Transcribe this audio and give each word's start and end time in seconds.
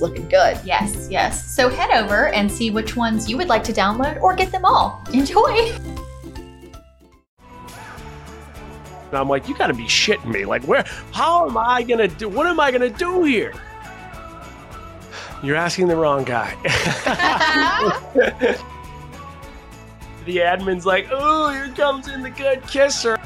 looking 0.00 0.28
good. 0.28 0.58
Yes, 0.64 1.08
yes. 1.10 1.54
So 1.54 1.68
head 1.68 1.90
over 1.90 2.28
and 2.28 2.50
see 2.50 2.70
which 2.70 2.96
ones 2.96 3.28
you 3.28 3.36
would 3.36 3.48
like 3.48 3.64
to 3.64 3.72
download 3.72 4.20
or 4.20 4.34
get 4.34 4.52
them 4.52 4.64
all. 4.64 5.02
Enjoy! 5.12 5.72
And 9.08 9.16
I'm 9.16 9.28
like, 9.28 9.48
you 9.48 9.56
gotta 9.56 9.74
be 9.74 9.84
shitting 9.84 10.26
me. 10.26 10.44
Like, 10.44 10.64
where, 10.64 10.84
how 11.12 11.48
am 11.48 11.56
I 11.56 11.82
gonna 11.82 12.08
do, 12.08 12.28
what 12.28 12.46
am 12.46 12.60
I 12.60 12.70
gonna 12.70 12.90
do 12.90 13.24
here? 13.24 13.54
You're 15.42 15.56
asking 15.56 15.88
the 15.88 15.96
wrong 15.96 16.24
guy. 16.24 16.54
the 20.24 20.36
admin's 20.36 20.84
like, 20.84 21.08
oh, 21.10 21.50
here 21.50 21.72
comes 21.74 22.08
in 22.08 22.22
the 22.22 22.30
good 22.30 22.62
kisser. 22.66 23.18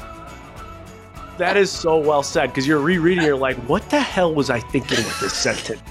That 1.37 1.57
is 1.57 1.71
so 1.71 1.97
well 1.97 2.21
said 2.21 2.47
because 2.47 2.67
you're 2.67 2.79
rereading, 2.79 3.23
you're 3.23 3.35
like, 3.35 3.57
what 3.67 3.89
the 3.89 3.99
hell 3.99 4.35
was 4.35 4.51
I 4.51 4.59
thinking 4.59 4.97
with 4.97 5.19
this 5.19 5.33
sentence? 5.33 5.81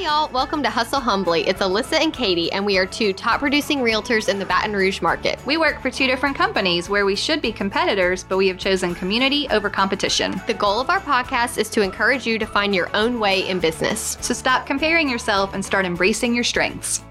Hi, 0.00 0.06
y'all. 0.06 0.32
Welcome 0.32 0.62
to 0.62 0.70
Hustle 0.70 0.98
Humbly. 0.98 1.46
It's 1.46 1.60
Alyssa 1.60 2.00
and 2.00 2.10
Katie, 2.10 2.50
and 2.52 2.64
we 2.64 2.78
are 2.78 2.86
two 2.86 3.12
top 3.12 3.40
producing 3.40 3.80
realtors 3.80 4.30
in 4.30 4.38
the 4.38 4.46
Baton 4.46 4.72
Rouge 4.72 5.02
market. 5.02 5.38
We 5.44 5.58
work 5.58 5.82
for 5.82 5.90
two 5.90 6.06
different 6.06 6.36
companies 6.36 6.88
where 6.88 7.04
we 7.04 7.14
should 7.14 7.42
be 7.42 7.52
competitors, 7.52 8.24
but 8.24 8.38
we 8.38 8.48
have 8.48 8.56
chosen 8.56 8.94
community 8.94 9.46
over 9.50 9.68
competition. 9.68 10.40
The 10.46 10.54
goal 10.54 10.80
of 10.80 10.88
our 10.88 11.00
podcast 11.00 11.58
is 11.58 11.68
to 11.70 11.82
encourage 11.82 12.26
you 12.26 12.38
to 12.38 12.46
find 12.46 12.74
your 12.74 12.88
own 12.96 13.20
way 13.20 13.46
in 13.46 13.60
business. 13.60 14.16
So 14.22 14.32
stop 14.32 14.64
comparing 14.64 15.06
yourself 15.06 15.52
and 15.52 15.62
start 15.62 15.84
embracing 15.84 16.34
your 16.34 16.44
strengths. 16.44 17.04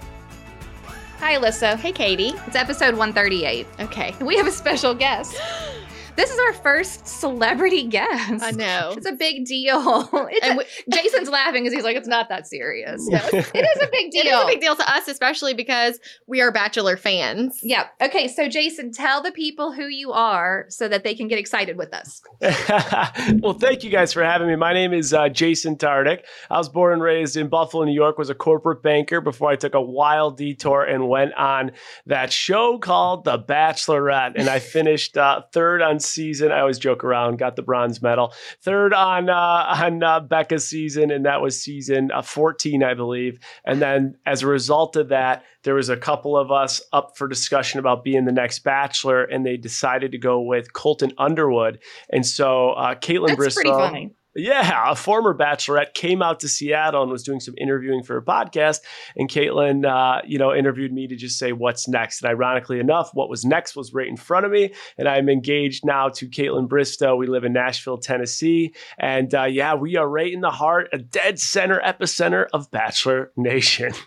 Hi, 1.19 1.37
Alyssa. 1.37 1.77
Hey, 1.77 1.91
Katie. 1.91 2.33
It's 2.47 2.55
episode 2.55 2.95
138. 2.95 3.67
Okay. 3.81 4.15
We 4.19 4.35
have 4.35 4.47
a 4.47 4.51
special 4.51 4.95
guest. 4.95 5.39
This 6.19 6.31
is 6.31 6.39
our 6.39 6.53
first 6.53 7.07
celebrity 7.07 7.83
guest. 7.85 8.43
I 8.43 8.51
know. 8.51 8.93
It's 8.97 9.05
a 9.05 9.13
big 9.13 9.45
deal. 9.45 10.09
It's 10.31 10.45
And 10.45 10.59
a- 10.59 10.91
Jason's 10.91 11.29
laughing 11.29 11.63
because 11.63 11.73
he's 11.73 11.85
like, 11.85 11.95
it's 11.95 12.09
not 12.09 12.27
that 12.27 12.45
serious. 12.45 13.07
No, 13.07 13.19
it 13.31 13.35
is 13.55 13.81
a 13.81 13.87
big 13.89 14.11
deal. 14.11 14.19
It 14.25 14.27
is 14.27 14.43
a 14.43 14.45
big 14.45 14.59
deal 14.59 14.75
to 14.75 14.93
us, 14.93 15.07
especially 15.07 15.53
because 15.53 15.97
we 16.27 16.41
are 16.41 16.51
Bachelor 16.51 16.97
fans. 16.97 17.59
Yeah. 17.63 17.87
Okay. 18.01 18.27
So, 18.27 18.49
Jason, 18.49 18.91
tell 18.91 19.21
the 19.23 19.31
people 19.31 19.71
who 19.71 19.85
you 19.85 20.11
are 20.11 20.65
so 20.67 20.89
that 20.89 21.05
they 21.05 21.15
can 21.15 21.29
get 21.29 21.39
excited 21.39 21.77
with 21.77 21.93
us. 21.93 22.21
well, 23.39 23.53
thank 23.53 23.85
you 23.85 23.89
guys 23.89 24.11
for 24.11 24.21
having 24.21 24.49
me. 24.49 24.57
My 24.57 24.73
name 24.73 24.93
is 24.93 25.13
uh, 25.13 25.29
Jason 25.29 25.77
Tartick. 25.77 26.23
I 26.49 26.57
was 26.57 26.67
born 26.67 26.91
and 26.91 27.01
raised 27.01 27.37
in 27.37 27.47
Buffalo, 27.47 27.85
New 27.85 27.93
York. 27.93 28.17
Was 28.17 28.29
a 28.29 28.35
corporate 28.35 28.83
banker 28.83 29.21
before 29.21 29.51
I 29.51 29.55
took 29.55 29.73
a 29.73 29.81
wild 29.81 30.35
detour 30.35 30.83
and 30.83 31.07
went 31.07 31.33
on 31.35 31.71
that 32.07 32.33
show 32.33 32.77
called 32.77 33.23
The 33.23 33.39
Bachelorette, 33.39 34.33
and 34.35 34.49
I 34.49 34.59
finished 34.59 35.15
uh, 35.15 35.43
third 35.53 35.81
on 35.81 35.99
season. 36.09 36.51
I 36.51 36.59
always 36.59 36.79
joke 36.79 37.03
around, 37.03 37.37
got 37.37 37.55
the 37.55 37.61
bronze 37.61 38.01
medal. 38.01 38.33
Third 38.61 38.93
on 38.93 39.29
uh, 39.29 39.33
on 39.33 40.03
uh, 40.03 40.19
Becca's 40.19 40.67
season, 40.67 41.11
and 41.11 41.25
that 41.25 41.41
was 41.41 41.61
season 41.61 42.11
uh, 42.11 42.21
14, 42.21 42.83
I 42.83 42.93
believe. 42.93 43.39
And 43.65 43.81
then 43.81 44.15
as 44.25 44.43
a 44.43 44.47
result 44.47 44.95
of 44.95 45.09
that, 45.09 45.43
there 45.63 45.75
was 45.75 45.89
a 45.89 45.97
couple 45.97 46.37
of 46.37 46.51
us 46.51 46.81
up 46.93 47.17
for 47.17 47.27
discussion 47.27 47.79
about 47.79 48.03
being 48.03 48.25
the 48.25 48.31
next 48.31 48.59
Bachelor, 48.59 49.23
and 49.23 49.45
they 49.45 49.57
decided 49.57 50.11
to 50.11 50.17
go 50.17 50.41
with 50.41 50.73
Colton 50.73 51.11
Underwood. 51.17 51.79
And 52.09 52.25
so 52.25 52.71
uh, 52.71 52.95
Kaitlyn 52.95 53.29
That's 53.29 53.39
Bristowe, 53.39 53.55
pretty 53.55 53.69
funny. 53.69 54.15
Yeah, 54.39 54.91
a 54.91 54.95
former 54.95 55.33
bachelorette 55.33 55.93
came 55.93 56.21
out 56.21 56.39
to 56.41 56.49
Seattle 56.49 57.03
and 57.03 57.11
was 57.11 57.23
doing 57.23 57.39
some 57.39 57.55
interviewing 57.57 58.03
for 58.03 58.17
a 58.17 58.21
podcast. 58.23 58.79
And 59.15 59.29
Kaitlyn, 59.29 59.85
uh, 59.85 60.21
you 60.25 60.37
know, 60.37 60.53
interviewed 60.53 60.93
me 60.93 61.07
to 61.07 61.15
just 61.15 61.37
say 61.37 61.51
what's 61.51 61.87
next. 61.87 62.21
And 62.21 62.29
ironically 62.29 62.79
enough, 62.79 63.11
what 63.13 63.29
was 63.29 63.45
next 63.45 63.75
was 63.75 63.93
right 63.93 64.07
in 64.07 64.17
front 64.17 64.45
of 64.45 64.51
me. 64.51 64.73
And 64.97 65.07
I'm 65.07 65.29
engaged 65.29 65.85
now 65.85 66.09
to 66.09 66.27
Kaitlyn 66.27 66.67
Bristowe. 66.67 67.17
We 67.17 67.27
live 67.27 67.43
in 67.43 67.53
Nashville, 67.53 67.97
Tennessee. 67.97 68.73
And 68.97 69.33
uh, 69.33 69.45
yeah, 69.45 69.75
we 69.75 69.97
are 69.97 70.07
right 70.07 70.31
in 70.31 70.41
the 70.41 70.51
heart, 70.51 70.89
a 70.93 70.97
dead 70.97 71.39
center, 71.39 71.81
epicenter 71.85 72.47
of 72.53 72.71
Bachelor 72.71 73.31
Nation. 73.35 73.91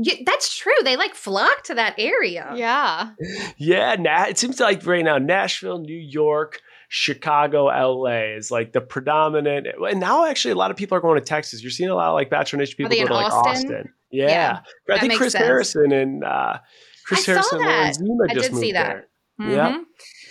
Yeah, 0.00 0.14
that's 0.24 0.56
true. 0.56 0.74
They 0.84 0.96
like 0.96 1.16
flock 1.16 1.64
to 1.64 1.74
that 1.74 1.94
area. 1.98 2.52
Yeah. 2.54 3.10
yeah, 3.56 3.96
na- 3.98 4.26
it 4.26 4.38
seems 4.38 4.60
like 4.60 4.86
right 4.86 5.04
now, 5.04 5.18
Nashville, 5.18 5.80
New 5.80 5.96
York, 5.96 6.60
Chicago, 6.88 7.66
LA 7.66 8.34
is 8.36 8.50
like 8.50 8.72
the 8.72 8.80
predominant. 8.80 9.66
And 9.88 10.00
now, 10.00 10.24
actually, 10.24 10.52
a 10.52 10.56
lot 10.56 10.70
of 10.70 10.76
people 10.76 10.96
are 10.96 11.00
going 11.00 11.18
to 11.18 11.24
Texas. 11.24 11.62
You're 11.62 11.70
seeing 11.70 11.90
a 11.90 11.94
lot 11.94 12.08
of 12.08 12.14
like 12.14 12.30
Bachelor 12.30 12.58
Nation 12.58 12.76
people 12.76 12.96
go 12.96 13.06
to 13.06 13.14
like 13.14 13.32
Austin? 13.32 13.52
Austin. 13.66 13.92
Yeah. 14.10 14.60
Yeah, 14.88 14.94
I 14.94 14.98
think 14.98 15.14
Chris 15.14 15.32
sense. 15.32 15.44
Harrison 15.44 15.92
and 15.92 16.24
uh, 16.24 16.58
Chris 17.04 17.28
I 17.28 17.32
Harrison 17.32 17.60
and. 17.62 17.94
Zima 17.94 18.24
I 18.30 18.34
just 18.34 18.50
did 18.50 18.58
see 18.58 18.72
that. 18.72 19.06
there. 19.38 19.48
Yeah. 19.50 19.78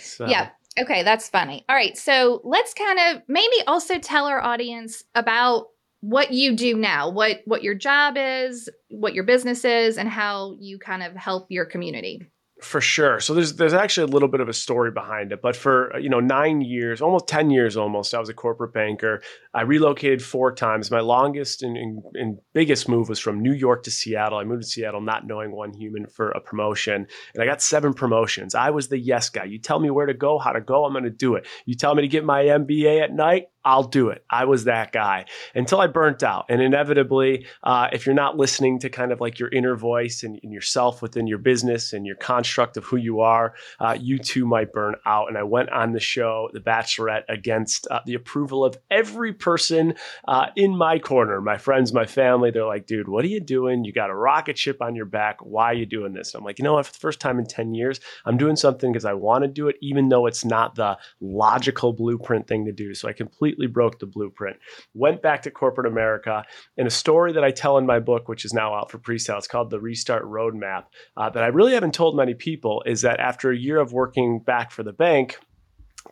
So- 0.02 0.26
Yeah. 0.26 0.50
Okay, 0.80 1.02
that's 1.02 1.28
funny. 1.28 1.64
All 1.68 1.74
right, 1.74 1.96
so 1.98 2.40
let's 2.44 2.72
kind 2.72 2.98
of 3.00 3.22
maybe 3.26 3.56
also 3.66 3.98
tell 3.98 4.26
our 4.26 4.40
audience 4.40 5.02
about 5.16 5.66
what 6.00 6.32
you 6.32 6.54
do 6.54 6.76
now, 6.76 7.10
what 7.10 7.40
what 7.46 7.64
your 7.64 7.74
job 7.74 8.14
is, 8.16 8.68
what 8.88 9.12
your 9.12 9.24
business 9.24 9.64
is, 9.64 9.98
and 9.98 10.08
how 10.08 10.54
you 10.60 10.78
kind 10.78 11.02
of 11.02 11.16
help 11.16 11.46
your 11.50 11.64
community. 11.64 12.30
For 12.60 12.80
sure. 12.80 13.20
So 13.20 13.34
there's 13.34 13.54
there's 13.54 13.72
actually 13.72 14.10
a 14.10 14.12
little 14.12 14.28
bit 14.28 14.40
of 14.40 14.48
a 14.48 14.52
story 14.52 14.90
behind 14.90 15.30
it. 15.30 15.40
But 15.40 15.54
for 15.54 15.96
you 15.98 16.08
know 16.08 16.18
nine 16.18 16.60
years, 16.60 17.00
almost 17.00 17.28
ten 17.28 17.50
years, 17.50 17.76
almost, 17.76 18.12
I 18.14 18.18
was 18.18 18.28
a 18.28 18.34
corporate 18.34 18.72
banker. 18.72 19.22
I 19.58 19.62
relocated 19.62 20.22
four 20.22 20.54
times. 20.54 20.88
My 20.88 21.00
longest 21.00 21.64
and, 21.64 21.76
and, 21.76 22.00
and 22.14 22.38
biggest 22.54 22.88
move 22.88 23.08
was 23.08 23.18
from 23.18 23.42
New 23.42 23.52
York 23.52 23.82
to 23.82 23.90
Seattle. 23.90 24.38
I 24.38 24.44
moved 24.44 24.62
to 24.62 24.68
Seattle 24.68 25.00
not 25.00 25.26
knowing 25.26 25.50
one 25.50 25.72
human 25.72 26.06
for 26.06 26.30
a 26.30 26.40
promotion, 26.40 27.08
and 27.34 27.42
I 27.42 27.44
got 27.44 27.60
seven 27.60 27.92
promotions. 27.92 28.54
I 28.54 28.70
was 28.70 28.86
the 28.86 29.00
yes 29.00 29.30
guy. 29.30 29.44
You 29.44 29.58
tell 29.58 29.80
me 29.80 29.90
where 29.90 30.06
to 30.06 30.14
go, 30.14 30.38
how 30.38 30.52
to 30.52 30.60
go, 30.60 30.84
I'm 30.84 30.92
going 30.92 31.02
to 31.02 31.10
do 31.10 31.34
it. 31.34 31.44
You 31.66 31.74
tell 31.74 31.92
me 31.96 32.02
to 32.02 32.08
get 32.08 32.24
my 32.24 32.44
MBA 32.44 33.02
at 33.02 33.12
night, 33.12 33.48
I'll 33.68 33.84
do 33.84 34.08
it. 34.08 34.24
I 34.30 34.46
was 34.46 34.64
that 34.64 34.92
guy 34.92 35.26
until 35.54 35.78
I 35.78 35.88
burnt 35.88 36.22
out. 36.22 36.46
And 36.48 36.62
inevitably, 36.62 37.46
uh, 37.62 37.88
if 37.92 38.06
you're 38.06 38.14
not 38.14 38.36
listening 38.36 38.78
to 38.78 38.88
kind 38.88 39.12
of 39.12 39.20
like 39.20 39.38
your 39.38 39.50
inner 39.50 39.76
voice 39.76 40.22
and, 40.22 40.40
and 40.42 40.52
yourself 40.52 41.02
within 41.02 41.26
your 41.26 41.36
business 41.36 41.92
and 41.92 42.06
your 42.06 42.16
construct 42.16 42.78
of 42.78 42.84
who 42.84 42.96
you 42.96 43.20
are, 43.20 43.54
uh, 43.78 43.94
you 44.00 44.18
too 44.18 44.46
might 44.46 44.72
burn 44.72 44.94
out. 45.04 45.28
And 45.28 45.36
I 45.36 45.42
went 45.42 45.68
on 45.68 45.92
the 45.92 46.00
show, 46.00 46.48
The 46.54 46.60
Bachelorette, 46.60 47.24
against 47.28 47.86
uh, 47.90 48.00
the 48.06 48.14
approval 48.14 48.64
of 48.64 48.78
every 48.90 49.34
person 49.48 49.94
uh, 50.26 50.48
in 50.56 50.76
my 50.76 50.98
corner, 50.98 51.40
my 51.40 51.56
friends, 51.56 51.90
my 51.94 52.04
family. 52.04 52.50
They're 52.50 52.66
like, 52.66 52.86
dude, 52.86 53.08
what 53.08 53.24
are 53.24 53.28
you 53.28 53.40
doing? 53.40 53.82
You 53.82 53.94
got 53.94 54.10
a 54.10 54.14
rocket 54.14 54.58
ship 54.58 54.82
on 54.82 54.94
your 54.94 55.06
back. 55.06 55.38
Why 55.40 55.70
are 55.70 55.74
you 55.74 55.86
doing 55.86 56.12
this? 56.12 56.34
I'm 56.34 56.44
like, 56.44 56.58
you 56.58 56.64
know 56.64 56.74
what? 56.74 56.84
For 56.84 56.92
the 56.92 56.98
first 56.98 57.18
time 57.18 57.38
in 57.38 57.46
10 57.46 57.72
years, 57.72 57.98
I'm 58.26 58.36
doing 58.36 58.56
something 58.56 58.92
because 58.92 59.06
I 59.06 59.14
want 59.14 59.44
to 59.44 59.48
do 59.48 59.66
it, 59.68 59.76
even 59.80 60.10
though 60.10 60.26
it's 60.26 60.44
not 60.44 60.74
the 60.74 60.98
logical 61.22 61.94
blueprint 61.94 62.46
thing 62.46 62.66
to 62.66 62.72
do. 62.72 62.92
So 62.92 63.08
I 63.08 63.14
completely 63.14 63.66
broke 63.66 64.00
the 64.00 64.06
blueprint. 64.06 64.58
Went 64.92 65.22
back 65.22 65.40
to 65.42 65.50
corporate 65.50 65.90
America. 65.90 66.44
And 66.76 66.86
a 66.86 66.90
story 66.90 67.32
that 67.32 67.44
I 67.44 67.50
tell 67.50 67.78
in 67.78 67.86
my 67.86 68.00
book, 68.00 68.28
which 68.28 68.44
is 68.44 68.52
now 68.52 68.74
out 68.74 68.90
for 68.90 68.98
pre 68.98 69.18
sale, 69.18 69.38
it's 69.38 69.48
called 69.48 69.70
The 69.70 69.80
Restart 69.80 70.24
Roadmap, 70.24 70.84
uh, 71.16 71.30
that 71.30 71.42
I 71.42 71.46
really 71.46 71.72
haven't 71.72 71.94
told 71.94 72.14
many 72.14 72.34
people 72.34 72.82
is 72.84 73.00
that 73.00 73.18
after 73.18 73.50
a 73.50 73.56
year 73.56 73.80
of 73.80 73.94
working 73.94 74.40
back 74.40 74.72
for 74.72 74.82
the 74.82 74.92
bank, 74.92 75.38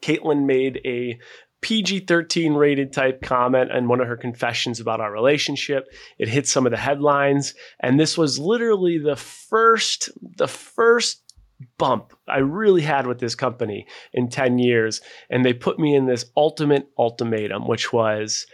Kaitlyn 0.01 0.47
made 0.47 0.81
a 0.85 1.19
PG 1.63 2.01
13 2.01 2.55
rated 2.55 2.93
type 2.93 3.23
comment 3.23 3.71
and 3.73 3.89
one 3.89 4.01
of 4.01 4.09
her 4.09 4.17
confessions 4.17 4.79
about 4.79 5.01
our 5.01 5.11
relationship. 5.11 5.89
It 6.19 6.29
hit 6.29 6.47
some 6.47 6.67
of 6.67 6.73
the 6.73 6.79
headlines. 6.79 7.55
And 7.81 7.99
this 7.99 8.17
was 8.17 8.39
literally 8.39 8.99
the 8.99 9.17
first, 9.17 10.11
the 10.37 10.49
first 10.49 11.23
bump 11.79 12.13
I 12.29 12.39
really 12.39 12.83
had 12.83 13.07
with 13.07 13.19
this 13.19 13.35
company 13.35 13.87
in 14.13 14.29
10 14.29 14.59
years. 14.59 15.01
And 15.31 15.45
they 15.45 15.53
put 15.53 15.79
me 15.79 15.95
in 15.95 16.07
this 16.07 16.27
ultimate 16.37 16.89
ultimatum, 16.99 17.67
which 17.67 17.93
was 17.93 18.47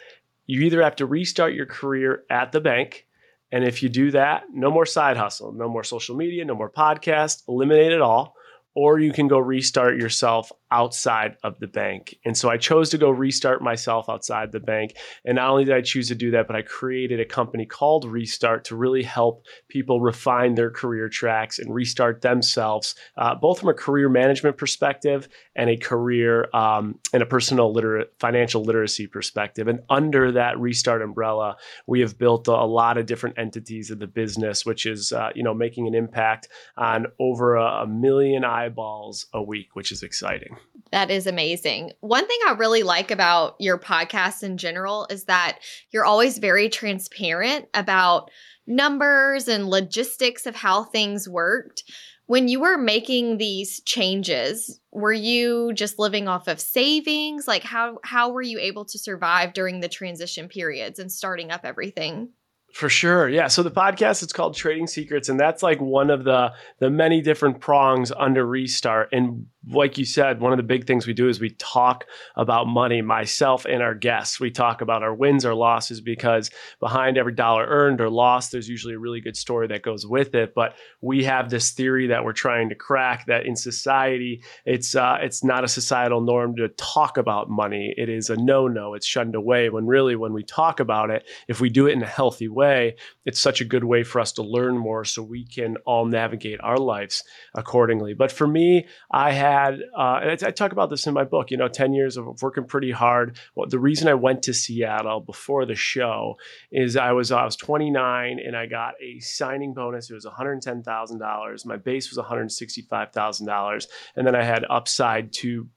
you 0.47 0.61
either 0.63 0.83
have 0.83 0.97
to 0.97 1.07
restart 1.07 1.55
your 1.55 1.67
career 1.67 2.25
at 2.31 2.53
the 2.53 2.61
bank. 2.61 3.07
And 3.51 3.65
if 3.65 3.83
you 3.83 3.89
do 3.89 4.11
that, 4.13 4.45
no 4.53 4.71
more 4.71 4.87
side 4.87 5.17
hustle, 5.17 5.53
no 5.53 5.69
more 5.69 5.85
social 5.85 6.17
media, 6.17 6.45
no 6.45 6.55
more 6.55 6.71
podcast, 6.71 7.43
eliminate 7.49 7.93
it 7.93 8.01
all. 8.01 8.35
Or 8.75 8.99
you 8.99 9.13
can 9.13 9.29
go 9.29 9.39
restart 9.39 9.99
yourself 9.99 10.51
outside 10.73 11.37
of 11.45 11.61
the 11.61 11.69
bank. 11.69 12.17
And 12.25 12.37
so 12.37 12.49
I 12.49 12.57
chose 12.57 12.89
to 12.91 12.99
go 12.99 13.11
restart 13.11 13.63
myself 13.63 14.09
outside 14.09 14.51
the 14.51 14.59
bank. 14.59 14.97
And 15.25 15.37
not 15.37 15.51
only 15.51 15.65
did 15.65 15.75
I 15.75 15.83
choose 15.83 16.09
to 16.09 16.15
do 16.15 16.31
that, 16.33 16.47
but 16.47 16.57
I 16.57 16.63
created 16.63 17.21
a 17.21 17.25
company 17.25 17.67
called 17.67 18.07
Restart 18.07 18.65
to 18.65 18.77
really 18.77 19.03
help 19.03 19.45
people 19.69 20.01
refine 20.01 20.55
their 20.55 20.71
career 20.71 21.09
tracks 21.11 21.59
and 21.59 21.73
restart 21.73 22.23
themselves, 22.23 22.95
uh, 23.19 23.35
both 23.35 23.61
from 23.61 23.69
a 23.69 23.75
career 23.75 24.09
management 24.09 24.57
perspective 24.57 25.29
and 25.55 25.69
a 25.69 25.77
career 25.77 26.49
um, 26.55 26.99
and 27.13 27.23
a 27.23 27.27
personal 27.27 27.73
liter- 27.73 28.07
financial 28.19 28.65
literacy 28.65 29.07
perspective. 29.07 29.69
And 29.69 29.81
under 29.91 30.33
that 30.33 30.59
Restart 30.59 31.03
umbrella, 31.03 31.57
we 31.87 32.01
have 32.01 32.19
built 32.19 32.49
a, 32.49 32.73
lot 32.73 32.97
of 32.97 33.05
different 33.05 33.39
entities 33.39 33.91
of 33.91 33.99
the 33.99 34.07
business, 34.07 34.65
which 34.65 34.87
is 34.87 35.13
uh, 35.13 35.31
you 35.35 35.43
know 35.43 35.53
making 35.53 35.87
an 35.87 35.95
impact 35.95 36.49
on 36.79 37.07
over 37.21 37.57
a, 37.57 37.83
a 37.83 37.87
million 37.87 38.45
eyeballs 38.45 39.27
a 39.35 39.43
week, 39.43 39.75
which 39.75 39.93
is 39.93 40.03
exciting. 40.03 40.57
That 40.93 41.11
is 41.11 41.27
amazing. 41.27 41.93
One 42.01 42.27
thing 42.27 42.39
I 42.47 42.53
really 42.53 42.83
like 42.83 43.11
about 43.11 43.57
your 43.59 43.79
podcast 43.79 44.43
in 44.43 44.59
general 44.59 45.07
is 45.11 45.25
that 45.25 45.59
you're 45.91 46.05
always 46.05 46.39
very 46.39 46.69
transparent 46.69 47.67
about 47.73 48.31
numbers 48.67 49.49
and 49.49 49.69
logistics 49.69 50.47
of 50.47 50.55
how 50.55 50.85
things 50.85 51.29
worked. 51.29 51.85
When 52.27 52.49
you 52.49 52.61
were 52.61 52.79
making 52.79 53.39
these 53.39 53.81
changes, 53.83 54.81
were 54.93 55.13
you 55.13 55.73
just 55.75 55.99
living 55.99 56.29
off 56.29 56.47
of 56.47 56.61
savings? 56.61 57.49
Like 57.49 57.63
how 57.63 57.99
how 58.05 58.31
were 58.31 58.43
you 58.43 58.59
able 58.59 58.85
to 58.87 58.99
survive 58.99 59.55
during 59.55 59.81
the 59.81 59.89
transition 59.89 60.49
periods 60.49 60.99
and 60.99 61.11
starting 61.11 61.51
up 61.51 61.63
everything? 61.65 62.31
For 62.73 62.89
sure. 62.89 63.29
Yeah. 63.29 63.49
So 63.49 63.63
the 63.63 63.71
podcast 63.71 64.23
it's 64.23 64.33
called 64.33 64.55
Trading 64.55 64.87
Secrets 64.87 65.29
and 65.29 65.39
that's 65.39 65.63
like 65.63 65.81
one 65.81 66.09
of 66.09 66.25
the 66.25 66.53
the 66.79 66.89
many 66.89 67.21
different 67.21 67.61
prongs 67.61 68.13
under 68.17 68.47
Restart 68.47 69.09
and 69.13 69.47
like 69.71 69.97
you 69.97 70.05
said, 70.05 70.41
one 70.41 70.53
of 70.53 70.57
the 70.57 70.65
big 70.65 70.87
things 70.87 71.07
we 71.07 71.13
do 71.13 71.29
is 71.29 71.39
we 71.39 71.51
talk 71.51 72.07
about 72.35 72.67
money, 72.67 73.01
myself 73.01 73.65
and 73.65 73.81
our 73.81 73.95
guests. 73.95 74.41
We 74.41 74.51
talk 74.51 74.81
about 74.81 75.05
our 75.05 75.15
wins 75.15 75.45
or 75.45 75.55
losses 75.55 76.01
because 76.01 76.51
behind 76.81 77.17
every 77.17 77.33
dollar 77.33 77.65
earned 77.67 78.01
or 78.01 78.11
lost, 78.11 78.51
there's 78.51 78.69
usually 78.69 78.95
a 78.95 78.99
really 78.99 79.21
good 79.21 79.37
story 79.37 79.69
that 79.69 79.83
goes 79.83 80.05
with 80.05 80.35
it. 80.35 80.53
But 80.55 80.75
we 81.01 81.23
have 81.25 81.49
this 81.49 81.71
theory 81.71 82.09
that 82.09 82.25
we're 82.25 82.33
trying 82.33 82.71
to 82.71 82.75
crack 82.75 83.27
that 83.27 83.47
in 83.47 83.55
society, 83.55 84.43
it's 84.65 84.97
uh, 84.97 85.19
it's 85.21 85.45
not 85.45 85.63
a 85.63 85.69
societal 85.69 86.21
norm 86.21 86.57
to 86.57 86.69
talk 86.71 87.17
about 87.17 87.49
money. 87.49 87.95
It 87.97 88.09
is 88.09 88.31
a 88.31 88.37
no-no. 88.37 88.95
It's 88.95 89.07
shunned 89.07 89.37
away. 89.37 89.71
When 89.71 89.87
really, 89.87 90.17
when 90.17 90.33
we 90.33 90.43
talk 90.43 90.81
about 90.81 91.11
it, 91.11 91.29
if 91.47 91.61
we 91.61 91.71
do 91.71 91.87
it 91.87 91.93
in 91.93 92.03
a 92.03 92.07
healthy 92.07 92.49
way, 92.49 92.97
it's 93.25 93.41
such 93.41 93.61
a 93.61 93.65
good 93.65 93.85
way 93.85 94.03
for 94.03 94.21
us 94.21 94.33
to 94.33 94.43
learn 94.43 94.77
more, 94.77 95.05
so 95.05 95.23
we 95.23 95.47
can 95.47 95.77
all 95.87 96.05
navigate 96.05 96.61
our 96.63 96.79
lives 96.79 97.23
accordingly. 97.55 98.13
But 98.13 98.33
for 98.33 98.49
me, 98.49 98.87
I 99.13 99.31
have 99.31 99.52
had, 99.53 99.81
uh, 99.97 100.21
and 100.23 100.31
I, 100.31 100.49
I, 100.49 100.51
talk 100.51 100.73
about 100.73 100.91
this 100.91 101.07
in 101.07 101.15
my 101.15 101.25
book, 101.25 101.51
you 101.51 101.57
know, 101.57 101.69
10 101.69 101.93
years 101.93 102.17
of 102.17 102.43
working 102.43 102.65
pretty 102.65 102.91
hard. 102.91 103.37
Well, 103.55 103.69
the 103.69 103.79
reason 103.79 104.09
I 104.09 104.15
went 104.15 104.43
to 104.45 104.55
Seattle 104.55 105.21
before 105.21 105.67
the 105.67 105.75
show 105.75 106.37
is 106.71 106.97
I 106.97 107.13
was, 107.13 107.31
I 107.31 107.45
was 107.45 107.57
29 107.57 108.39
and 108.45 108.57
I 108.57 108.67
got 108.67 108.95
a 109.03 109.21
signing 109.21 109.75
bonus. 109.75 110.11
It 110.11 110.15
was 110.15 110.27
$110,000. 110.27 111.67
My 111.67 111.77
base 111.77 112.11
was 112.11 112.25
$165,000. 112.25 113.87
And 114.17 114.27
then 114.27 114.35
I 114.35 114.43
had 114.43 114.65
upside 114.69 115.33
to 115.35 115.69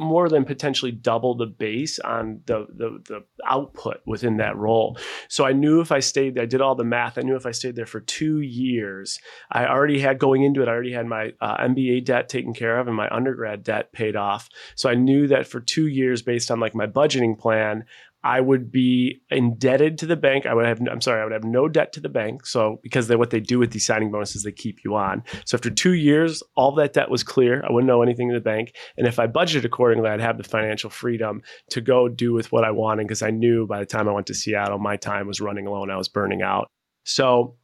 more 0.00 0.28
than 0.28 0.44
potentially 0.44 0.92
double 0.92 1.34
the 1.34 1.46
base 1.46 1.98
on 1.98 2.40
the, 2.46 2.66
the, 2.74 3.02
the 3.04 3.24
output 3.46 4.00
within 4.06 4.38
that 4.38 4.56
role. 4.56 4.98
So 5.28 5.44
I 5.44 5.52
knew 5.52 5.80
if 5.80 5.92
I 5.92 6.00
stayed, 6.00 6.34
there, 6.34 6.42
I 6.42 6.46
did 6.46 6.60
all 6.60 6.74
the 6.74 6.84
math. 6.84 7.18
I 7.18 7.22
knew 7.22 7.36
if 7.36 7.46
I 7.46 7.50
stayed 7.50 7.76
there 7.76 7.86
for 7.86 8.00
two 8.00 8.40
years, 8.40 9.18
I 9.50 9.66
already 9.66 10.00
had 10.00 10.18
going 10.18 10.42
into 10.42 10.62
it, 10.62 10.68
I 10.68 10.72
already 10.72 10.92
had 10.92 11.06
my 11.06 11.32
uh, 11.40 11.56
MBA 11.58 12.04
debt 12.04 12.28
taken 12.28 12.54
care 12.54 12.78
of 12.78 12.86
and 12.86 12.96
my 12.96 13.08
undergrad 13.16 13.64
debt 13.64 13.92
paid 13.92 14.16
off. 14.16 14.48
So 14.76 14.88
I 14.88 14.94
knew 14.94 15.26
that 15.28 15.46
for 15.46 15.60
two 15.60 15.86
years, 15.86 16.22
based 16.22 16.50
on 16.50 16.60
like 16.60 16.74
my 16.74 16.86
budgeting 16.86 17.38
plan, 17.38 17.84
I 18.26 18.40
would 18.40 18.72
be 18.72 19.20
indebted 19.30 19.98
to 19.98 20.06
the 20.06 20.16
bank. 20.16 20.46
I 20.46 20.54
would 20.54 20.66
have, 20.66 20.80
I'm 20.90 21.00
sorry, 21.00 21.20
I 21.20 21.24
would 21.24 21.32
have 21.32 21.44
no 21.44 21.68
debt 21.68 21.92
to 21.92 22.00
the 22.00 22.08
bank. 22.08 22.44
So 22.44 22.80
because 22.82 23.06
they, 23.06 23.14
what 23.14 23.30
they 23.30 23.38
do 23.38 23.60
with 23.60 23.70
these 23.70 23.86
signing 23.86 24.10
bonuses, 24.10 24.42
they 24.42 24.50
keep 24.50 24.82
you 24.84 24.96
on. 24.96 25.22
So 25.44 25.56
after 25.56 25.70
two 25.70 25.92
years, 25.92 26.42
all 26.56 26.74
that 26.74 26.92
debt 26.92 27.08
was 27.08 27.22
clear. 27.22 27.64
I 27.64 27.70
wouldn't 27.70 27.90
owe 27.90 28.02
anything 28.02 28.28
to 28.30 28.34
the 28.34 28.40
bank. 28.40 28.74
And 28.96 29.06
if 29.06 29.20
I 29.20 29.28
budgeted 29.28 29.64
accordingly, 29.64 30.10
I'd 30.10 30.20
have 30.20 30.38
the 30.38 30.44
financial 30.44 30.90
freedom 30.90 31.40
to 31.70 31.80
go 31.80 32.08
do 32.08 32.32
with 32.32 32.50
what 32.50 32.64
I 32.64 32.72
wanted 32.72 33.04
because 33.04 33.22
I 33.22 33.30
knew 33.30 33.64
by 33.64 33.78
the 33.78 33.86
time 33.86 34.08
I 34.08 34.12
went 34.12 34.26
to 34.26 34.34
Seattle, 34.34 34.78
my 34.78 34.96
time 34.96 35.28
was 35.28 35.40
running 35.40 35.66
low 35.66 35.84
and 35.84 35.92
I 35.92 35.96
was 35.96 36.08
burning 36.08 36.42
out. 36.42 36.66
So 37.04 37.54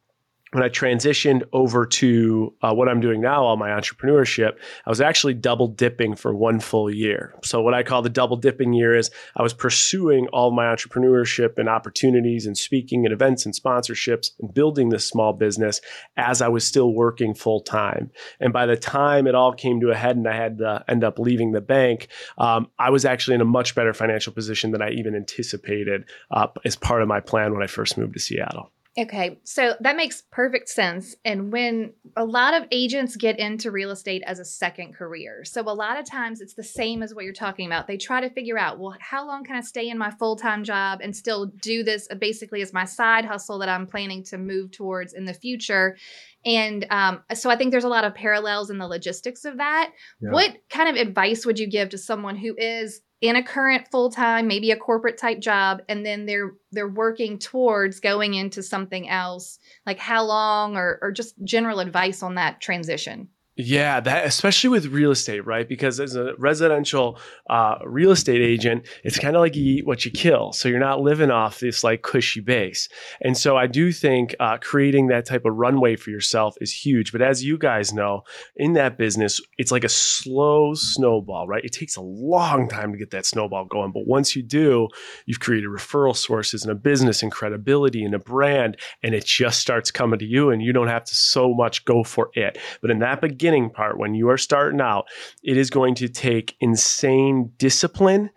when 0.53 0.63
I 0.63 0.69
transitioned 0.69 1.43
over 1.51 1.85
to 1.85 2.53
uh, 2.61 2.73
what 2.73 2.87
I'm 2.87 3.01
doing 3.01 3.21
now, 3.21 3.43
all 3.43 3.57
my 3.57 3.69
entrepreneurship, 3.69 4.53
I 4.85 4.89
was 4.89 5.01
actually 5.01 5.33
double 5.33 5.67
dipping 5.67 6.15
for 6.15 6.33
one 6.33 6.59
full 6.59 6.93
year. 6.93 7.33
So, 7.43 7.61
what 7.61 7.73
I 7.73 7.81
call 7.81 8.01
the 8.01 8.09
double 8.09 8.37
dipping 8.37 8.73
year 8.73 8.95
is 8.95 9.09
I 9.35 9.41
was 9.41 9.53
pursuing 9.53 10.27
all 10.27 10.51
my 10.51 10.65
entrepreneurship 10.65 11.57
and 11.57 11.67
opportunities 11.67 12.45
and 12.45 12.57
speaking 12.57 13.05
and 13.05 13.13
events 13.13 13.45
and 13.45 13.55
sponsorships 13.55 14.29
and 14.39 14.53
building 14.53 14.89
this 14.89 15.07
small 15.07 15.33
business 15.33 15.81
as 16.17 16.41
I 16.41 16.47
was 16.49 16.65
still 16.65 16.93
working 16.93 17.33
full 17.33 17.61
time. 17.61 18.11
And 18.39 18.53
by 18.53 18.67
the 18.67 18.77
time 18.77 19.25
it 19.25 19.35
all 19.35 19.53
came 19.53 19.79
to 19.81 19.89
a 19.89 19.95
head 19.95 20.17
and 20.17 20.27
I 20.27 20.35
had 20.35 20.59
to 20.59 20.83
end 20.87 21.03
up 21.03 21.17
leaving 21.17 21.51
the 21.51 21.61
bank, 21.61 22.09
um, 22.37 22.67
I 22.77 22.91
was 22.91 23.05
actually 23.05 23.35
in 23.35 23.41
a 23.41 23.45
much 23.45 23.73
better 23.73 23.93
financial 23.93 24.33
position 24.33 24.71
than 24.71 24.81
I 24.81 24.91
even 24.91 25.15
anticipated 25.15 26.05
uh, 26.29 26.47
as 26.63 26.75
part 26.75 27.01
of 27.01 27.07
my 27.07 27.19
plan 27.19 27.53
when 27.53 27.63
I 27.63 27.67
first 27.67 27.97
moved 27.97 28.13
to 28.13 28.19
Seattle. 28.19 28.72
Okay, 28.95 29.39
so 29.43 29.73
that 29.79 29.95
makes 29.95 30.21
perfect 30.31 30.69
sense. 30.69 31.15
And 31.25 31.51
when 31.51 31.93
a 32.15 32.23
lot 32.23 32.53
of 32.53 32.67
agents 32.69 33.15
get 33.15 33.39
into 33.39 33.71
real 33.71 33.89
estate 33.89 34.21
as 34.27 34.37
a 34.37 34.45
second 34.45 34.93
career, 34.93 35.43
so 35.45 35.61
a 35.61 35.73
lot 35.73 35.99
of 35.99 36.05
times 36.05 36.41
it's 36.41 36.53
the 36.53 36.63
same 36.63 37.01
as 37.01 37.15
what 37.15 37.25
you're 37.25 37.33
talking 37.33 37.65
about. 37.65 37.87
They 37.87 37.97
try 37.97 38.21
to 38.21 38.29
figure 38.29 38.57
out, 38.57 38.77
well, 38.77 38.95
how 38.99 39.25
long 39.25 39.45
can 39.45 39.55
I 39.55 39.61
stay 39.61 39.89
in 39.89 39.97
my 39.97 40.11
full 40.11 40.35
time 40.35 40.63
job 40.63 40.99
and 41.01 41.15
still 41.15 41.47
do 41.47 41.83
this 41.83 42.07
basically 42.19 42.61
as 42.61 42.71
my 42.71 42.85
side 42.85 43.25
hustle 43.25 43.57
that 43.59 43.69
I'm 43.69 43.87
planning 43.87 44.23
to 44.25 44.37
move 44.37 44.69
towards 44.69 45.13
in 45.13 45.25
the 45.25 45.33
future? 45.33 45.97
And 46.45 46.85
um, 46.91 47.23
so 47.33 47.49
I 47.49 47.55
think 47.55 47.71
there's 47.71 47.85
a 47.85 47.89
lot 47.89 48.03
of 48.03 48.13
parallels 48.13 48.69
in 48.69 48.77
the 48.77 48.87
logistics 48.87 49.43
of 49.43 49.57
that. 49.57 49.91
Yeah. 50.21 50.31
What 50.31 50.55
kind 50.69 50.89
of 50.89 51.01
advice 51.01 51.47
would 51.47 51.57
you 51.57 51.65
give 51.65 51.89
to 51.89 51.97
someone 51.97 52.35
who 52.35 52.53
is 52.57 53.01
in 53.23 53.37
a 53.37 53.41
current 53.41 53.87
full-time 53.89 54.47
maybe 54.47 54.71
a 54.71 54.75
corporate 54.75 55.17
type 55.17 55.39
job 55.39 55.81
and 55.87 56.05
then 56.05 56.25
they're 56.25 56.51
they're 56.73 56.89
working 56.89 57.39
towards 57.39 58.01
going 58.01 58.33
into 58.33 58.61
something 58.61 59.07
else 59.07 59.59
like 59.85 59.97
how 59.97 60.21
long 60.25 60.75
or, 60.75 60.99
or 61.01 61.09
just 61.09 61.33
general 61.45 61.79
advice 61.79 62.21
on 62.21 62.35
that 62.35 62.59
transition 62.59 63.29
yeah, 63.55 63.99
that 63.99 64.25
especially 64.25 64.71
with 64.71 64.87
real 64.87 65.11
estate, 65.11 65.45
right? 65.45 65.69
Because 65.69 65.99
as 65.99 66.15
a 66.15 66.33
residential 66.39 67.19
uh, 67.51 67.75
real 67.85 68.09
estate 68.09 68.41
agent, 68.41 68.87
it's 69.03 69.19
kind 69.19 69.35
of 69.35 69.41
like 69.41 69.55
you 69.55 69.63
eat 69.63 69.85
what 69.85 70.05
you 70.05 70.09
kill. 70.09 70.53
So 70.53 70.69
you're 70.69 70.79
not 70.79 71.01
living 71.01 71.29
off 71.29 71.59
this 71.59 71.83
like 71.83 72.01
cushy 72.01 72.41
base. 72.41 72.89
And 73.21 73.37
so 73.37 73.55
I 73.55 73.67
do 73.67 73.91
think 73.91 74.33
uh, 74.39 74.57
creating 74.59 75.07
that 75.07 75.27
type 75.27 75.45
of 75.45 75.53
runway 75.53 75.95
for 75.97 76.09
yourself 76.09 76.55
is 76.61 76.71
huge. 76.71 77.11
But 77.11 77.21
as 77.21 77.43
you 77.43 77.59
guys 77.59 77.93
know, 77.93 78.23
in 78.55 78.73
that 78.73 78.97
business, 78.97 79.39
it's 79.59 79.71
like 79.71 79.83
a 79.83 79.89
slow 79.89 80.73
snowball, 80.73 81.47
right? 81.47 81.63
It 81.63 81.73
takes 81.73 81.95
a 81.95 82.01
long 82.01 82.67
time 82.67 82.91
to 82.91 82.97
get 82.97 83.11
that 83.11 83.27
snowball 83.27 83.65
going. 83.65 83.91
But 83.91 84.07
once 84.07 84.35
you 84.35 84.41
do, 84.41 84.87
you've 85.27 85.41
created 85.41 85.69
referral 85.69 86.15
sources 86.15 86.63
and 86.63 86.71
a 86.71 86.75
business 86.75 87.21
and 87.21 87.31
credibility 87.31 88.03
and 88.03 88.15
a 88.15 88.19
brand, 88.19 88.77
and 89.03 89.13
it 89.13 89.25
just 89.25 89.59
starts 89.59 89.91
coming 89.91 90.17
to 90.17 90.25
you, 90.25 90.49
and 90.49 90.63
you 90.63 90.73
don't 90.73 90.87
have 90.87 91.03
to 91.03 91.15
so 91.15 91.53
much 91.53 91.85
go 91.85 92.03
for 92.03 92.31
it. 92.33 92.57
But 92.81 92.89
in 92.89 92.97
that 92.99 93.21
beginning, 93.21 93.42
beginning 93.43 93.69
part, 93.69 93.97
when 93.97 94.13
you 94.13 94.29
are 94.29 94.37
starting 94.37 94.79
out, 94.79 95.05
it 95.43 95.57
is 95.57 95.69
going 95.69 95.95
to 95.95 96.07
take 96.07 96.55
insane 96.61 97.51
discipline 97.57 98.29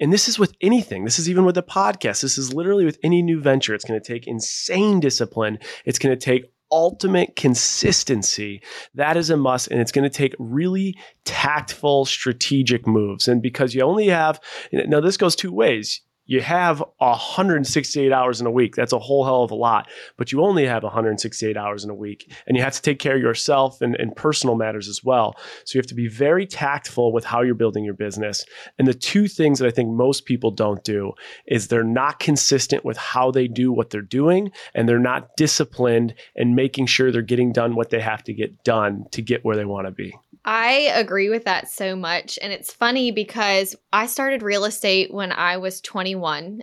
and 0.00 0.12
this 0.12 0.28
is 0.28 0.36
with 0.36 0.52
anything. 0.60 1.04
This 1.04 1.18
is 1.18 1.28
even 1.30 1.44
with 1.44 1.56
a 1.56 1.62
podcast. 1.62 2.20
This 2.20 2.38
is 2.38 2.52
literally 2.52 2.84
with 2.84 2.98
any 3.04 3.22
new 3.22 3.40
venture. 3.40 3.72
It's 3.72 3.84
going 3.84 4.00
to 4.00 4.04
take 4.04 4.26
insane 4.26 4.98
discipline. 4.98 5.60
It's 5.84 6.00
going 6.00 6.16
to 6.16 6.24
take 6.24 6.52
ultimate 6.72 7.36
consistency. 7.36 8.62
That 8.94 9.16
is 9.16 9.30
a 9.30 9.36
must. 9.36 9.68
And 9.68 9.80
it's 9.80 9.92
going 9.92 10.02
to 10.02 10.10
take 10.10 10.34
really 10.40 10.96
tactful, 11.24 12.04
strategic 12.04 12.84
moves. 12.84 13.28
And 13.28 13.40
because 13.40 13.76
you 13.76 13.82
only 13.82 14.08
have, 14.08 14.40
now 14.72 15.00
this 15.00 15.16
goes 15.16 15.36
two 15.36 15.52
ways 15.52 16.00
you 16.26 16.40
have 16.40 16.82
168 16.98 18.12
hours 18.12 18.40
in 18.40 18.46
a 18.46 18.50
week. 18.50 18.74
That's 18.74 18.92
a 18.92 18.98
whole 18.98 19.24
hell 19.24 19.42
of 19.42 19.50
a 19.50 19.54
lot, 19.54 19.88
but 20.16 20.32
you 20.32 20.42
only 20.42 20.66
have 20.66 20.82
168 20.82 21.56
hours 21.56 21.84
in 21.84 21.90
a 21.90 21.94
week. 21.94 22.32
And 22.46 22.56
you 22.56 22.62
have 22.62 22.74
to 22.74 22.82
take 22.82 22.98
care 22.98 23.16
of 23.16 23.22
yourself 23.22 23.80
and, 23.80 23.94
and, 23.96 24.14
personal 24.16 24.56
matters 24.56 24.88
as 24.88 25.04
well. 25.04 25.34
So 25.64 25.76
you 25.76 25.78
have 25.78 25.86
to 25.88 25.94
be 25.94 26.08
very 26.08 26.46
tactful 26.46 27.12
with 27.12 27.24
how 27.24 27.42
you're 27.42 27.54
building 27.54 27.84
your 27.84 27.94
business. 27.94 28.44
And 28.78 28.88
the 28.88 28.94
two 28.94 29.28
things 29.28 29.58
that 29.58 29.66
I 29.66 29.70
think 29.70 29.90
most 29.90 30.24
people 30.24 30.50
don't 30.50 30.82
do 30.84 31.12
is 31.46 31.68
they're 31.68 31.84
not 31.84 32.18
consistent 32.18 32.82
with 32.82 32.96
how 32.96 33.30
they 33.30 33.46
do 33.46 33.72
what 33.72 33.90
they're 33.90 34.00
doing, 34.00 34.50
and 34.74 34.88
they're 34.88 34.98
not 34.98 35.36
disciplined 35.36 36.14
and 36.34 36.56
making 36.56 36.86
sure 36.86 37.12
they're 37.12 37.20
getting 37.20 37.52
done 37.52 37.74
what 37.74 37.90
they 37.90 38.00
have 38.00 38.24
to 38.24 38.32
get 38.32 38.64
done 38.64 39.04
to 39.12 39.20
get 39.20 39.44
where 39.44 39.56
they 39.56 39.66
want 39.66 39.86
to 39.86 39.90
be. 39.90 40.14
I 40.46 40.92
agree 40.94 41.28
with 41.28 41.44
that 41.44 41.68
so 41.68 41.96
much. 41.96 42.38
And 42.40 42.52
it's 42.52 42.72
funny 42.72 43.10
because 43.10 43.74
I 43.92 44.06
started 44.06 44.42
real 44.42 44.64
estate 44.64 45.12
when 45.12 45.32
I 45.32 45.56
was 45.56 45.80
21 45.80 46.15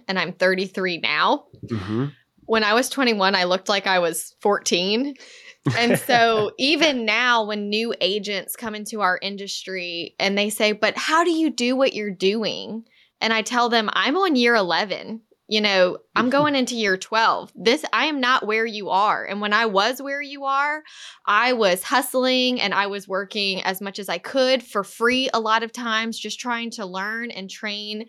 and 0.07 0.19
I'm 0.19 0.33
33 0.33 0.99
now. 0.99 1.45
Mm-hmm. 1.65 2.05
When 2.45 2.63
I 2.63 2.73
was 2.73 2.89
21, 2.89 3.35
I 3.35 3.45
looked 3.45 3.69
like 3.69 3.87
I 3.87 3.99
was 3.99 4.35
14. 4.41 5.15
and 5.77 5.99
so 6.07 6.51
even 6.57 7.05
now 7.05 7.45
when 7.45 7.69
new 7.69 7.93
agents 8.01 8.55
come 8.55 8.75
into 8.75 9.01
our 9.01 9.17
industry 9.21 10.15
and 10.19 10.37
they 10.37 10.49
say 10.49 10.71
but 10.73 10.97
how 10.97 11.23
do 11.23 11.31
you 11.31 11.49
do 11.49 11.75
what 11.75 11.93
you're 11.93 12.11
doing 12.11 12.83
and 13.21 13.31
i 13.31 13.41
tell 13.41 13.69
them 13.69 13.89
i'm 13.93 14.17
on 14.17 14.35
year 14.35 14.55
11 14.55 15.21
you 15.47 15.61
know 15.61 15.97
i'm 16.15 16.29
going 16.29 16.55
into 16.55 16.75
year 16.75 16.97
12 16.97 17.51
this 17.55 17.83
i 17.93 18.05
am 18.05 18.19
not 18.19 18.45
where 18.45 18.65
you 18.65 18.89
are 18.89 19.25
and 19.25 19.41
when 19.41 19.53
i 19.53 19.65
was 19.65 20.01
where 20.01 20.21
you 20.21 20.45
are 20.45 20.83
i 21.25 21.53
was 21.53 21.83
hustling 21.83 22.59
and 22.61 22.73
i 22.73 22.87
was 22.87 23.07
working 23.07 23.63
as 23.63 23.81
much 23.81 23.99
as 23.99 24.09
i 24.09 24.17
could 24.17 24.63
for 24.63 24.83
free 24.83 25.29
a 25.33 25.39
lot 25.39 25.63
of 25.63 25.71
times 25.71 26.19
just 26.19 26.39
trying 26.39 26.69
to 26.69 26.85
learn 26.85 27.31
and 27.31 27.49
train 27.49 28.05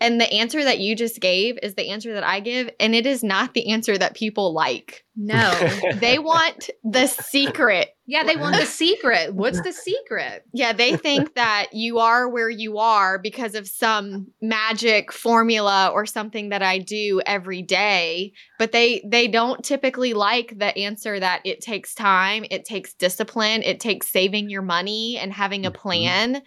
and 0.00 0.20
the 0.20 0.32
answer 0.32 0.62
that 0.64 0.78
you 0.78 0.94
just 0.96 1.20
gave 1.20 1.58
is 1.62 1.74
the 1.74 1.90
answer 1.90 2.14
that 2.14 2.24
i 2.24 2.40
give 2.40 2.70
and 2.80 2.94
it 2.94 3.06
is 3.06 3.22
not 3.22 3.54
the 3.54 3.68
answer 3.70 3.96
that 3.96 4.14
people 4.14 4.52
like 4.52 5.04
No. 5.16 5.52
they 5.94 6.18
want 6.18 6.70
the 6.84 7.06
secret 7.06 7.94
yeah, 8.12 8.24
they 8.24 8.36
want 8.36 8.56
the 8.56 8.66
secret. 8.66 9.32
What's 9.32 9.62
the 9.62 9.72
secret? 9.72 10.44
Yeah, 10.52 10.72
they 10.72 10.96
think 10.96 11.34
that 11.34 11.68
you 11.72 11.98
are 11.98 12.28
where 12.28 12.50
you 12.50 12.78
are 12.78 13.18
because 13.18 13.54
of 13.54 13.68
some 13.68 14.26
magic 14.42 15.12
formula 15.12 15.90
or 15.94 16.04
something 16.04 16.48
that 16.48 16.62
I 16.62 16.78
do 16.78 17.22
every 17.24 17.41
day, 17.50 18.32
but 18.58 18.72
they 18.72 19.02
they 19.04 19.26
don't 19.28 19.64
typically 19.64 20.14
like 20.14 20.58
the 20.58 20.76
answer 20.78 21.18
that 21.18 21.40
it 21.44 21.60
takes 21.60 21.94
time, 21.94 22.44
it 22.50 22.64
takes 22.64 22.94
discipline, 22.94 23.62
it 23.62 23.80
takes 23.80 24.08
saving 24.08 24.48
your 24.48 24.62
money 24.62 25.18
and 25.18 25.32
having 25.32 25.66
a 25.66 25.70
Mhm. 25.70 25.74
plan. 25.74 26.42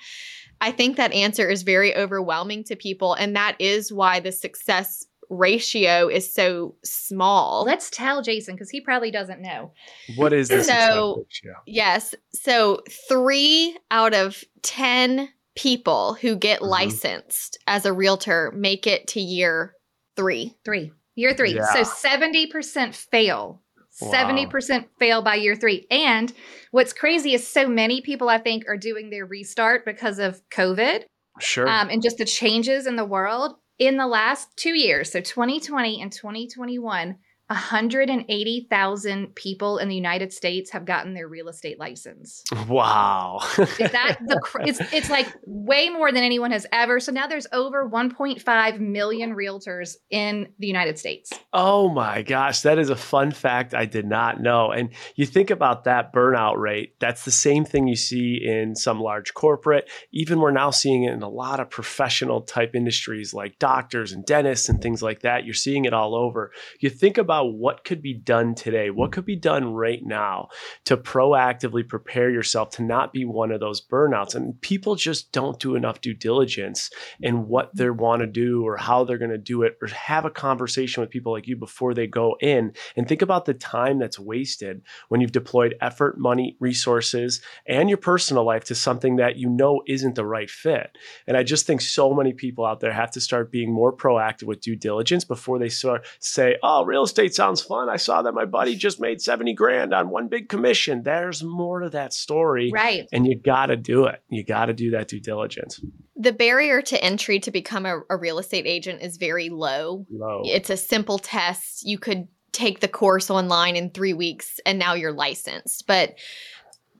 I 0.61 0.71
think 0.71 0.95
that 0.97 1.11
answer 1.13 1.49
is 1.49 1.63
very 1.63 1.95
overwhelming 1.95 2.63
to 2.65 2.75
people 2.75 3.13
and 3.13 3.35
that 3.35 3.55
is 3.59 3.91
why 3.91 4.21
the 4.21 4.31
success 4.31 5.05
ratio 5.29 6.07
is 6.07 6.31
so 6.33 6.75
small. 6.83 7.63
Let's 7.65 7.89
tell 7.89 8.21
Jason 8.21 8.55
because 8.55 8.69
he 8.69 8.79
probably 8.79 9.11
doesn't 9.11 9.41
know. 9.41 9.73
What 10.15 10.33
is 10.33 10.47
this? 10.49 10.67
So- 10.67 11.25
Yes. 11.65 12.13
So 12.33 12.81
three 13.09 13.75
out 13.89 14.13
of 14.13 14.43
10 14.61 15.29
people 15.55 16.13
who 16.21 16.35
get 16.35 16.59
Mhm. 16.59 16.67
licensed 16.67 17.57
as 17.65 17.85
a 17.85 17.93
realtor 17.93 18.51
make 18.55 18.85
it 18.85 19.07
to 19.07 19.19
year 19.19 19.73
three. 20.15 20.55
Three. 20.63 20.91
Year 21.15 21.33
three. 21.33 21.55
Yeah. 21.55 21.65
So 21.73 21.83
70% 21.83 22.93
fail. 22.93 23.61
Wow. 24.01 24.11
70% 24.11 24.85
fail 24.99 25.21
by 25.21 25.35
year 25.35 25.55
three. 25.55 25.87
And 25.89 26.33
what's 26.71 26.91
crazy 26.91 27.33
is 27.33 27.47
so 27.47 27.67
many 27.67 28.01
people, 28.01 28.27
I 28.27 28.37
think, 28.39 28.65
are 28.67 28.75
doing 28.77 29.09
their 29.09 29.25
restart 29.25 29.85
because 29.85 30.19
of 30.19 30.41
COVID 30.49 31.03
Sure. 31.39 31.67
um, 31.67 31.89
and 31.89 32.01
just 32.03 32.17
the 32.17 32.25
changes 32.25 32.87
in 32.87 32.95
the 32.97 33.05
world. 33.05 33.55
In 33.77 33.97
the 33.97 34.07
last 34.07 34.47
two 34.55 34.73
years, 34.73 35.11
so 35.11 35.19
2020 35.19 36.01
and 36.01 36.09
2021, 36.11 37.17
180,000 37.47 39.35
people 39.35 39.77
in 39.77 39.87
the 39.87 39.95
United 39.95 40.33
States 40.33 40.71
have 40.71 40.83
gotten 40.83 41.13
their 41.13 41.27
real 41.27 41.47
estate 41.47 41.79
license. 41.79 42.43
wow. 42.67 43.39
Is 43.57 43.91
that 43.91 44.17
the 44.25 44.39
cr- 44.41 44.61
it's 44.61 44.81
it's 44.91 45.09
like 45.09 45.27
way 45.45 45.89
more 45.89 46.11
than 46.11 46.23
anyone 46.23 46.51
has 46.51 46.65
ever. 46.71 46.99
So 46.99 47.11
now 47.11 47.27
there's 47.27 47.45
over 47.51 47.87
1.5 47.87 48.79
million 48.79 49.35
realtors 49.35 49.95
in 50.09 50.47
the 50.57 50.65
United 50.65 50.97
States. 50.97 51.31
Oh 51.53 51.89
my 51.89 52.23
gosh, 52.23 52.61
that 52.61 52.79
is 52.79 52.89
a 52.89 52.95
fun 52.95 53.31
fact 53.31 53.75
I 53.75 53.85
did 53.85 54.07
not 54.07 54.41
know. 54.41 54.71
And 54.71 54.89
you 55.15 55.27
think 55.27 55.51
about 55.51 55.83
that 55.83 56.13
burnout 56.13 56.57
rate, 56.57 56.99
that's 56.99 57.25
the 57.25 57.31
same 57.31 57.63
thing 57.63 57.87
you 57.87 57.95
see 57.95 58.41
in 58.43 58.75
some 58.75 58.99
large 58.99 59.35
corporate. 59.35 59.89
Even 60.11 60.39
we're 60.39 60.51
now 60.51 60.71
seeing 60.71 61.03
it 61.03 61.13
in 61.13 61.21
a 61.21 61.29
lot 61.29 61.59
of 61.59 61.69
professional 61.69 62.41
type 62.41 62.73
industries 62.73 63.33
like 63.33 63.59
doctors 63.59 64.11
and 64.11 64.25
dentists 64.25 64.67
and 64.67 64.81
things 64.81 65.03
like 65.03 65.21
that. 65.21 65.45
You're 65.45 65.53
seeing 65.53 65.85
it 65.85 65.93
all 65.93 66.15
over. 66.15 66.51
You 66.79 66.89
think 66.89 67.17
about 67.19 67.34
what 67.43 67.83
could 67.83 68.01
be 68.01 68.13
done 68.13 68.55
today, 68.55 68.89
what 68.89 69.11
could 69.11 69.25
be 69.25 69.35
done 69.35 69.73
right 69.73 70.03
now 70.03 70.49
to 70.85 70.97
proactively 70.97 71.87
prepare 71.87 72.29
yourself 72.29 72.69
to 72.71 72.83
not 72.83 73.13
be 73.13 73.25
one 73.25 73.51
of 73.51 73.59
those 73.59 73.85
burnouts. 73.85 74.35
And 74.35 74.59
people 74.61 74.95
just 74.95 75.31
don't 75.31 75.59
do 75.59 75.75
enough 75.75 76.01
due 76.01 76.13
diligence 76.13 76.89
in 77.21 77.47
what 77.47 77.75
they 77.75 77.89
want 77.89 78.21
to 78.21 78.27
do 78.27 78.65
or 78.65 78.77
how 78.77 79.03
they're 79.03 79.17
going 79.17 79.31
to 79.31 79.37
do 79.37 79.63
it 79.63 79.77
or 79.81 79.87
have 79.87 80.25
a 80.25 80.29
conversation 80.29 81.01
with 81.01 81.09
people 81.09 81.31
like 81.31 81.47
you 81.47 81.55
before 81.55 81.93
they 81.93 82.07
go 82.07 82.35
in 82.39 82.73
and 82.95 83.07
think 83.07 83.21
about 83.21 83.45
the 83.45 83.53
time 83.53 83.99
that's 83.99 84.19
wasted 84.19 84.81
when 85.09 85.21
you've 85.21 85.31
deployed 85.31 85.75
effort 85.81 86.17
money 86.17 86.55
resources 86.59 87.41
and 87.67 87.89
your 87.89 87.97
personal 87.97 88.43
life 88.43 88.63
to 88.63 88.75
something 88.75 89.17
that 89.17 89.37
you 89.37 89.49
know 89.49 89.81
isn't 89.87 90.15
the 90.15 90.25
right 90.25 90.49
fit 90.49 90.97
and 91.27 91.37
i 91.37 91.43
just 91.43 91.65
think 91.65 91.81
so 91.81 92.13
many 92.13 92.33
people 92.33 92.65
out 92.65 92.79
there 92.79 92.91
have 92.91 93.11
to 93.11 93.21
start 93.21 93.51
being 93.51 93.71
more 93.71 93.95
proactive 93.95 94.43
with 94.43 94.61
due 94.61 94.75
diligence 94.75 95.23
before 95.23 95.59
they 95.59 95.69
start 95.69 96.05
say 96.19 96.57
oh 96.63 96.83
real 96.85 97.03
estate 97.03 97.24
sounds 97.33 97.61
fun 97.61 97.89
i 97.89 97.95
saw 97.95 98.21
that 98.21 98.33
my 98.33 98.45
buddy 98.45 98.75
just 98.75 98.99
made 98.99 99.21
70 99.21 99.53
grand 99.53 99.93
on 99.93 100.09
one 100.09 100.27
big 100.27 100.49
commission 100.49 101.01
there's 101.03 101.41
more 101.43 101.79
to 101.79 101.89
that 101.89 102.13
story 102.13 102.69
Right. 102.73 103.07
and 103.13 103.25
you 103.25 103.39
got 103.39 103.67
to 103.67 103.77
do 103.77 104.05
it 104.05 104.21
you 104.29 104.43
got 104.43 104.65
to 104.65 104.73
do 104.73 104.91
that 104.91 105.07
due 105.07 105.19
diligence 105.21 105.79
The 106.17 106.31
barrier 106.33 106.81
to 106.83 107.03
entry 107.03 107.39
to 107.39 107.51
become 107.51 107.85
a, 107.85 108.01
a 108.09 108.17
real 108.17 108.37
estate 108.39 108.65
agent 108.67 109.01
is 109.01 109.17
very 109.17 109.49
low. 109.49 110.05
low 110.09 110.41
It's 110.45 110.69
a 110.69 110.77
simple 110.77 111.17
test. 111.19 111.85
You 111.85 111.97
could 111.97 112.27
take 112.53 112.79
the 112.79 112.87
course 112.87 113.29
online 113.29 113.75
in 113.75 113.89
three 113.89 114.13
weeks 114.13 114.59
and 114.65 114.79
now 114.79 114.93
you're 114.93 115.11
licensed. 115.11 115.85
But 115.87 116.15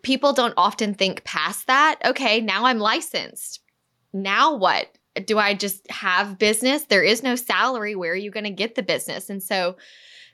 people 0.03 0.33
don't 0.33 0.53
often 0.57 0.93
think 0.93 1.23
past 1.23 1.67
that. 1.67 1.99
Okay, 2.03 2.41
now 2.41 2.65
I'm 2.65 2.79
licensed. 2.79 3.61
Now 4.13 4.53
what? 4.57 4.87
Do 5.25 5.39
I 5.39 5.53
just 5.53 5.89
have 5.89 6.37
business? 6.37 6.83
There 6.83 7.01
is 7.03 7.23
no 7.23 7.35
salary. 7.37 7.95
Where 7.95 8.11
are 8.11 8.17
you 8.17 8.31
going 8.31 8.43
to 8.43 8.49
get 8.63 8.75
the 8.75 8.83
business? 8.83 9.29
And 9.29 9.41
so 9.41 9.77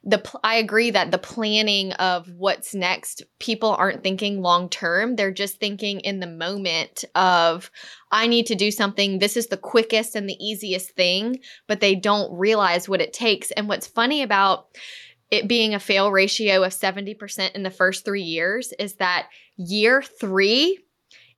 the 0.03 0.17
pl- 0.17 0.39
I 0.43 0.55
agree 0.55 0.89
that 0.91 1.11
the 1.11 1.17
planning 1.17 1.93
of 1.93 2.27
what's 2.35 2.73
next, 2.73 3.23
people 3.39 3.69
aren't 3.69 4.03
thinking 4.03 4.41
long 4.41 4.67
term. 4.67 5.15
They're 5.15 5.31
just 5.31 5.59
thinking 5.59 5.99
in 5.99 6.19
the 6.19 6.27
moment 6.27 7.05
of 7.13 7.69
I 8.11 8.27
need 8.27 8.47
to 8.47 8.55
do 8.55 8.71
something. 8.71 9.19
This 9.19 9.37
is 9.37 9.47
the 9.47 9.57
quickest 9.57 10.15
and 10.15 10.27
the 10.27 10.43
easiest 10.43 10.91
thing, 10.91 11.39
but 11.67 11.81
they 11.81 11.95
don't 11.95 12.35
realize 12.37 12.89
what 12.89 13.01
it 13.01 13.13
takes. 13.13 13.51
And 13.51 13.67
what's 13.67 13.87
funny 13.87 14.23
about 14.23 14.67
it 15.29 15.47
being 15.47 15.75
a 15.75 15.79
fail 15.79 16.11
ratio 16.11 16.63
of 16.63 16.73
70% 16.73 17.51
in 17.51 17.63
the 17.63 17.69
first 17.69 18.03
3 18.03 18.23
years 18.23 18.73
is 18.79 18.95
that 18.95 19.27
year 19.55 20.01
3 20.01 20.79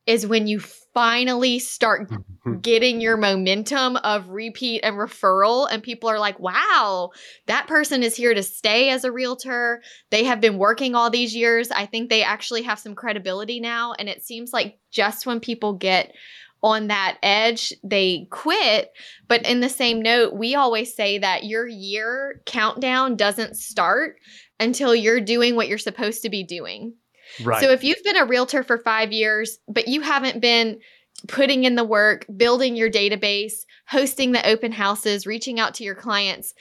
is 0.06 0.28
when 0.28 0.48
you 0.48 0.60
finally 0.60 1.60
start 1.60 2.10
mm-hmm. 2.10 2.60
getting 2.60 3.02
your 3.02 3.18
momentum 3.18 3.96
of 3.98 4.30
repeat 4.30 4.82
and 4.82 4.96
referral 4.96 5.68
and 5.72 5.82
people 5.82 6.08
are 6.08 6.20
like 6.20 6.40
wow 6.40 7.10
that 7.48 7.68
person 7.68 8.04
is 8.04 8.16
here 8.16 8.34
to 8.34 8.44
stay 8.44 8.90
as 8.90 9.04
a 9.04 9.12
realtor. 9.12 9.82
They 10.12 10.24
have 10.26 10.40
been 10.40 10.58
working 10.58 10.96
all 10.96 11.10
these 11.10 11.36
years. 11.36 11.72
I 11.72 11.86
think 11.86 12.10
they 12.10 12.24
actually 12.24 12.64
have 12.64 12.80
some 12.80 12.96
credibility 12.96 13.60
now. 13.60 13.94
And 13.98 14.08
it 14.08 14.24
seems 14.24 14.54
like 14.54 14.80
just 14.92 15.26
when 15.26 15.40
people 15.40 15.74
get 15.74 16.14
on 16.62 16.88
that 16.88 17.18
edge 17.22 17.74
they 17.84 18.28
quit. 18.32 18.90
But 19.28 19.46
in 19.46 19.60
the 19.60 19.70
same 19.70 20.02
note 20.02 20.34
we 20.34 20.56
always 20.56 20.96
say 20.96 21.18
that 21.18 21.46
your 21.46 21.68
year 21.68 22.42
countdown 22.46 23.16
doesn't 23.16 23.58
start 23.58 24.18
until 24.60 24.96
you're 24.96 25.22
doing 25.22 25.56
what 25.56 25.68
you're 25.68 25.78
supposed 25.78 26.22
to 26.22 26.30
be 26.30 26.44
doing 26.44 26.94
right 27.44 27.62
so 27.62 27.72
if 27.72 27.84
you've 27.84 28.04
been 28.04 28.18
a 28.18 28.26
realtor 28.26 28.64
for 28.64 28.78
five 28.78 29.12
years, 29.12 29.58
but 29.68 29.88
you 29.88 30.02
haven't 30.02 30.42
been 30.42 30.80
putting 31.28 31.64
in 31.64 31.76
the 31.76 31.84
work, 31.84 32.26
building 32.36 32.76
your 32.76 32.90
database, 32.90 33.66
hosting 33.88 34.32
the 34.32 34.48
open 34.48 34.72
houses, 34.72 35.26
reaching 35.26 35.60
out 35.60 35.74
to 35.76 35.84
your 35.84 35.96
clients, 35.96 36.54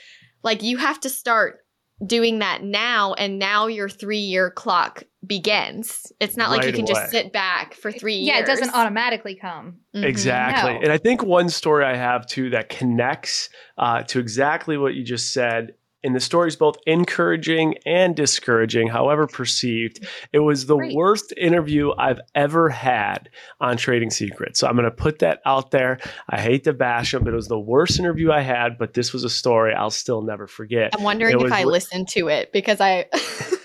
like 0.43 0.63
you 0.63 0.77
have 0.77 0.99
to 1.01 1.09
start 1.09 1.59
doing 2.05 2.39
that 2.39 2.63
now. 2.63 3.13
And 3.13 3.39
now 3.39 3.67
your 3.67 3.89
three 3.89 4.17
year 4.17 4.51
clock 4.51 5.03
begins. 5.25 6.11
It's 6.19 6.35
not 6.35 6.49
like 6.49 6.65
you 6.65 6.73
can 6.73 6.81
away. 6.81 6.93
just 6.93 7.11
sit 7.11 7.31
back 7.31 7.73
for 7.75 7.91
three 7.91 8.15
years. 8.15 8.27
Yeah, 8.27 8.39
it 8.39 8.45
doesn't 8.45 8.73
automatically 8.73 9.35
come. 9.35 9.77
Mhm. 9.95 10.03
Exactly. 10.03 10.73
No. 10.73 10.79
And 10.81 10.91
I 10.91 10.97
think 10.97 11.23
one 11.23 11.49
story 11.49 11.85
I 11.85 11.95
have 11.95 12.25
too 12.27 12.49
that 12.51 12.69
connects 12.69 13.49
uh, 13.77 14.03
to 14.03 14.19
exactly 14.19 14.77
what 14.77 14.95
you 14.95 15.03
just 15.03 15.33
said. 15.33 15.75
And 16.03 16.15
the 16.15 16.19
story 16.19 16.47
is 16.49 16.55
both 16.55 16.77
encouraging 16.85 17.75
and 17.85 18.15
discouraging, 18.15 18.87
however 18.87 19.27
perceived. 19.27 20.05
It 20.31 20.39
was 20.39 20.65
the 20.65 20.75
Great. 20.75 20.95
worst 20.95 21.33
interview 21.37 21.91
I've 21.97 22.19
ever 22.35 22.69
had 22.69 23.29
on 23.61 23.77
Trading 23.77 24.09
Secrets. 24.09 24.59
So 24.59 24.67
I'm 24.67 24.75
going 24.75 24.85
to 24.85 24.91
put 24.91 25.19
that 25.19 25.41
out 25.45 25.71
there. 25.71 25.99
I 26.29 26.41
hate 26.41 26.65
to 26.65 26.73
bash 26.73 27.11
them, 27.11 27.23
but 27.23 27.33
it 27.33 27.35
was 27.35 27.47
the 27.47 27.59
worst 27.59 27.99
interview 27.99 28.31
I 28.31 28.41
had. 28.41 28.77
But 28.77 28.93
this 28.93 29.13
was 29.13 29.23
a 29.23 29.29
story 29.29 29.73
I'll 29.73 29.89
still 29.91 30.21
never 30.21 30.47
forget. 30.47 30.91
I'm 30.95 31.03
wondering 31.03 31.35
if 31.35 31.41
was 31.41 31.51
I 31.51 31.63
li- 31.63 31.71
listened 31.71 32.07
to 32.09 32.27
it 32.29 32.51
because 32.51 32.81
I. 32.81 33.07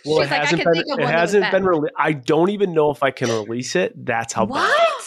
Well, 0.04 0.21
She's 0.23 0.28
it 0.28 0.30
like, 0.30 0.40
I 0.40 0.45
hasn't 0.45 0.62
can 0.62 0.73
been. 0.73 0.80
It 0.83 0.87
one 0.87 0.99
that 1.00 1.02
was 1.02 1.11
hasn't 1.11 1.50
been 1.50 1.64
released. 1.64 1.95
I 1.99 2.12
don't 2.12 2.49
even 2.50 2.73
know 2.73 2.90
if 2.90 3.02
I 3.02 3.11
can 3.11 3.28
release 3.28 3.76
it. 3.76 3.92
That's 4.07 4.33
how 4.33 4.47
bad. 4.47 4.52
what? 4.52 5.04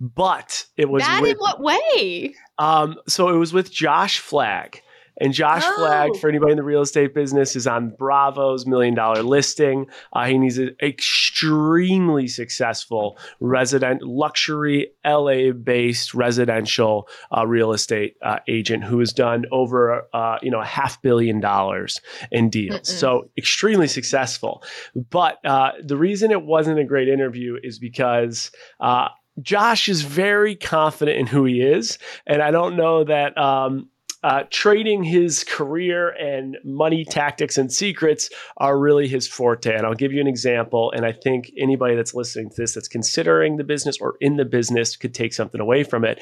But 0.00 0.66
it 0.76 0.88
was 0.88 1.02
Bad 1.02 1.22
with 1.22 1.32
in 1.32 1.36
what 1.38 1.60
way? 1.60 2.34
Um, 2.58 2.96
so 3.08 3.30
it 3.30 3.36
was 3.36 3.52
with 3.52 3.72
Josh 3.72 4.18
Flagg. 4.20 4.82
And 5.18 5.32
Josh 5.32 5.62
Oh. 5.64 5.76
Flagg, 5.76 6.16
for 6.16 6.28
anybody 6.28 6.52
in 6.52 6.56
the 6.56 6.62
real 6.62 6.82
estate 6.82 7.14
business, 7.14 7.56
is 7.56 7.66
on 7.66 7.90
Bravo's 7.90 8.66
million 8.66 8.94
dollar 8.94 9.22
listing. 9.22 9.86
Uh, 10.14 10.20
and 10.20 10.44
he's 10.44 10.58
an 10.58 10.76
extremely 10.82 12.28
successful 12.28 13.18
resident, 13.40 14.02
luxury 14.02 14.88
LA 15.04 15.52
based 15.52 16.14
residential 16.14 17.08
uh, 17.36 17.46
real 17.46 17.72
estate 17.72 18.16
uh, 18.22 18.38
agent 18.48 18.84
who 18.84 18.98
has 18.98 19.12
done 19.12 19.44
over 19.52 20.06
uh, 20.12 20.38
you 20.42 20.50
know 20.50 20.60
a 20.60 20.66
half 20.66 21.00
billion 21.02 21.40
dollars 21.40 22.00
in 22.30 22.50
deals. 22.50 22.80
Mm-mm. 22.80 22.86
So 22.86 23.30
extremely 23.38 23.88
successful. 23.88 24.62
But 25.10 25.44
uh, 25.44 25.72
the 25.82 25.96
reason 25.96 26.30
it 26.30 26.42
wasn't 26.42 26.78
a 26.78 26.84
great 26.84 27.08
interview 27.08 27.56
is 27.62 27.78
because. 27.78 28.50
Uh, 28.80 29.08
Josh 29.42 29.90
is 29.90 30.00
very 30.00 30.56
confident 30.56 31.18
in 31.18 31.26
who 31.26 31.44
he 31.44 31.60
is, 31.60 31.98
and 32.26 32.40
I 32.40 32.50
don't 32.50 32.74
know 32.74 33.04
that 33.04 33.36
um, 33.36 33.90
uh, 34.26 34.42
trading 34.50 35.04
his 35.04 35.44
career 35.44 36.08
and 36.08 36.58
money 36.64 37.04
tactics 37.04 37.56
and 37.56 37.72
secrets 37.72 38.28
are 38.56 38.76
really 38.76 39.06
his 39.06 39.28
forte. 39.28 39.72
And 39.72 39.86
I'll 39.86 39.94
give 39.94 40.12
you 40.12 40.20
an 40.20 40.26
example. 40.26 40.90
And 40.90 41.06
I 41.06 41.12
think 41.12 41.52
anybody 41.56 41.94
that's 41.94 42.12
listening 42.12 42.50
to 42.50 42.56
this 42.56 42.74
that's 42.74 42.88
considering 42.88 43.56
the 43.56 43.62
business 43.62 43.98
or 44.00 44.16
in 44.20 44.36
the 44.36 44.44
business 44.44 44.96
could 44.96 45.14
take 45.14 45.32
something 45.32 45.60
away 45.60 45.84
from 45.84 46.04
it. 46.04 46.20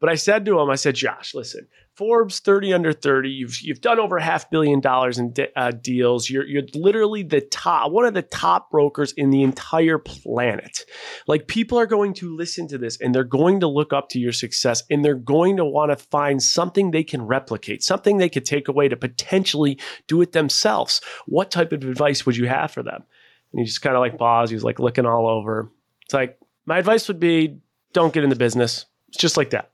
But 0.00 0.10
I 0.10 0.16
said 0.16 0.44
to 0.44 0.60
him, 0.60 0.68
I 0.68 0.74
said, 0.74 0.96
Josh, 0.96 1.34
listen, 1.34 1.66
Forbes 1.96 2.40
30 2.40 2.74
under 2.74 2.92
30, 2.92 3.30
you've, 3.30 3.60
you've 3.62 3.80
done 3.80 3.98
over 3.98 4.18
half 4.18 4.50
billion 4.50 4.80
dollars 4.80 5.18
in 5.18 5.32
de- 5.32 5.58
uh, 5.58 5.70
deals. 5.70 6.28
You're, 6.28 6.46
you're 6.46 6.64
literally 6.74 7.22
the 7.22 7.40
top, 7.40 7.90
one 7.90 8.04
of 8.04 8.12
the 8.12 8.20
top 8.20 8.70
brokers 8.70 9.12
in 9.12 9.30
the 9.30 9.42
entire 9.42 9.96
planet. 9.96 10.80
Like 11.26 11.48
people 11.48 11.78
are 11.78 11.86
going 11.86 12.12
to 12.14 12.36
listen 12.36 12.68
to 12.68 12.76
this 12.76 13.00
and 13.00 13.14
they're 13.14 13.24
going 13.24 13.60
to 13.60 13.66
look 13.66 13.94
up 13.94 14.10
to 14.10 14.18
your 14.18 14.32
success 14.32 14.82
and 14.90 15.02
they're 15.02 15.14
going 15.14 15.56
to 15.56 15.64
want 15.64 15.90
to 15.90 15.96
find 15.96 16.42
something 16.42 16.90
they 16.90 17.02
can 17.04 17.22
replicate, 17.22 17.82
something 17.82 18.18
they 18.18 18.28
could 18.28 18.44
take 18.44 18.68
away 18.68 18.88
to 18.88 18.96
potentially 18.96 19.78
do 20.06 20.20
it 20.20 20.32
themselves. 20.32 21.00
What 21.24 21.50
type 21.50 21.72
of 21.72 21.82
advice 21.82 22.26
would 22.26 22.36
you 22.36 22.46
have 22.46 22.72
for 22.72 22.82
them? 22.82 23.04
And 23.52 23.60
he 23.60 23.64
just 23.64 23.80
kind 23.80 23.96
of 23.96 24.00
like 24.00 24.18
paused. 24.18 24.50
He 24.50 24.56
was 24.56 24.64
like 24.64 24.78
looking 24.78 25.06
all 25.06 25.26
over. 25.26 25.72
It's 26.02 26.12
like, 26.12 26.38
my 26.66 26.78
advice 26.78 27.08
would 27.08 27.20
be 27.20 27.58
don't 27.94 28.12
get 28.12 28.22
in 28.22 28.28
the 28.28 28.36
business. 28.36 28.84
It's 29.08 29.16
just 29.16 29.38
like 29.38 29.50
that. 29.50 29.70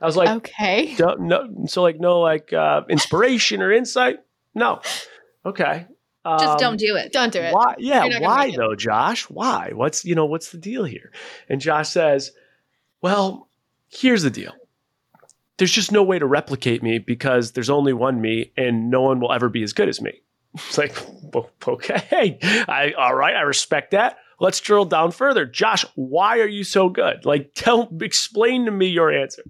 I 0.00 0.06
was 0.06 0.16
like, 0.16 0.28
okay. 0.28 0.94
don't, 0.96 1.20
no, 1.22 1.64
so 1.66 1.82
like 1.82 2.00
no 2.00 2.20
like 2.20 2.52
uh, 2.52 2.82
inspiration 2.88 3.60
or 3.62 3.70
insight. 3.72 4.18
No. 4.54 4.80
Okay. 5.44 5.86
Just 6.26 6.44
Um, 6.44 6.56
don't 6.58 6.76
do 6.76 6.96
it. 6.96 7.12
Don't 7.12 7.32
do 7.32 7.40
it. 7.40 7.54
why? 7.54 7.74
Yeah, 7.78 8.04
You're 8.04 8.12
not 8.14 8.20
gonna 8.20 8.24
why 8.26 8.46
make 8.46 8.54
it. 8.54 8.58
though, 8.58 8.74
Josh? 8.74 9.22
Why? 9.30 9.70
What's 9.74 10.04
you 10.04 10.14
know 10.14 10.26
what's 10.26 10.50
the 10.52 10.58
deal 10.58 10.84
here? 10.84 11.10
And 11.48 11.60
Josh 11.60 11.88
says, 11.88 12.32
"Well, 13.00 13.48
here's 13.88 14.22
the 14.22 14.30
deal. 14.30 14.52
There's 15.56 15.72
just 15.72 15.92
no 15.92 16.02
way 16.02 16.18
to 16.18 16.26
replicate 16.26 16.82
me 16.82 16.98
because 16.98 17.52
there's 17.52 17.70
only 17.70 17.92
one 17.92 18.20
me, 18.20 18.52
and 18.56 18.90
no 18.90 19.00
one 19.02 19.20
will 19.20 19.32
ever 19.32 19.48
be 19.48 19.62
as 19.62 19.72
good 19.72 19.88
as 19.88 20.00
me." 20.00 20.20
It's 20.54 20.76
like, 20.78 20.94
okay, 21.68 22.38
I 22.68 22.92
all 22.98 23.14
right, 23.14 23.34
I 23.36 23.42
respect 23.42 23.92
that. 23.92 24.18
Let's 24.40 24.60
drill 24.60 24.86
down 24.86 25.12
further. 25.12 25.44
Josh, 25.44 25.84
why 25.94 26.40
are 26.40 26.48
you 26.48 26.64
so 26.64 26.88
good? 26.88 27.24
Like, 27.24 27.52
tell, 27.54 27.88
explain 28.00 28.64
to 28.64 28.70
me 28.70 28.86
your 28.86 29.12
answer. 29.12 29.42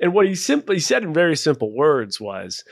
And 0.00 0.12
what 0.12 0.26
he 0.26 0.34
simply 0.34 0.80
said 0.80 1.02
in 1.04 1.14
very 1.14 1.36
simple 1.36 1.74
words 1.74 2.20
was, 2.20 2.64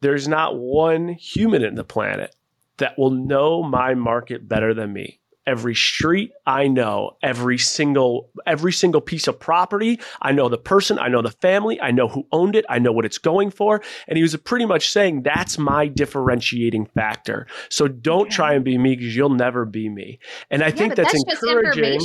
"There's 0.00 0.28
not 0.28 0.56
one 0.56 1.08
human 1.08 1.64
in 1.64 1.74
the 1.74 1.84
planet 1.84 2.34
that 2.78 2.96
will 2.96 3.10
know 3.10 3.62
my 3.62 3.94
market 3.94 4.48
better 4.48 4.72
than 4.72 4.92
me. 4.92 5.20
Every 5.48 5.74
street 5.74 6.32
I 6.46 6.68
know, 6.68 7.16
every 7.22 7.56
single 7.56 8.28
every 8.46 8.70
single 8.70 9.00
piece 9.00 9.26
of 9.26 9.40
property, 9.40 9.98
I 10.20 10.32
know 10.32 10.50
the 10.50 10.58
person, 10.58 10.98
I 10.98 11.08
know 11.08 11.22
the 11.22 11.30
family, 11.30 11.80
I 11.80 11.90
know 11.90 12.06
who 12.06 12.26
owned 12.32 12.54
it, 12.54 12.66
I 12.68 12.78
know 12.78 12.92
what 12.92 13.06
it's 13.06 13.16
going 13.16 13.50
for, 13.50 13.80
and 14.06 14.18
he 14.18 14.22
was 14.22 14.36
pretty 14.36 14.66
much 14.66 14.90
saying 14.90 15.22
that's 15.22 15.56
my 15.56 15.86
differentiating 15.86 16.84
factor. 16.84 17.46
So 17.70 17.88
don't 17.88 18.30
try 18.30 18.52
and 18.52 18.62
be 18.62 18.76
me 18.76 18.94
because 18.94 19.16
you'll 19.16 19.30
never 19.30 19.64
be 19.64 19.88
me. 19.88 20.18
And 20.50 20.62
I 20.62 20.66
yeah, 20.66 20.72
think 20.72 20.96
that's, 20.96 21.12
that's, 21.24 21.42
encouraging 21.42 22.00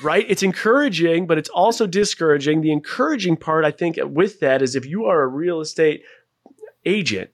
right? 0.00 0.24
It's 0.28 0.44
encouraging, 0.44 1.26
but 1.26 1.36
it's 1.36 1.48
also 1.48 1.84
discouraging. 1.84 2.60
The 2.60 2.70
encouraging 2.70 3.38
part, 3.38 3.64
I 3.64 3.72
think, 3.72 3.98
with 4.00 4.38
that 4.38 4.62
is 4.62 4.76
if 4.76 4.86
you 4.86 5.06
are 5.06 5.22
a 5.22 5.26
real 5.26 5.60
estate 5.60 6.04
agent, 6.86 7.30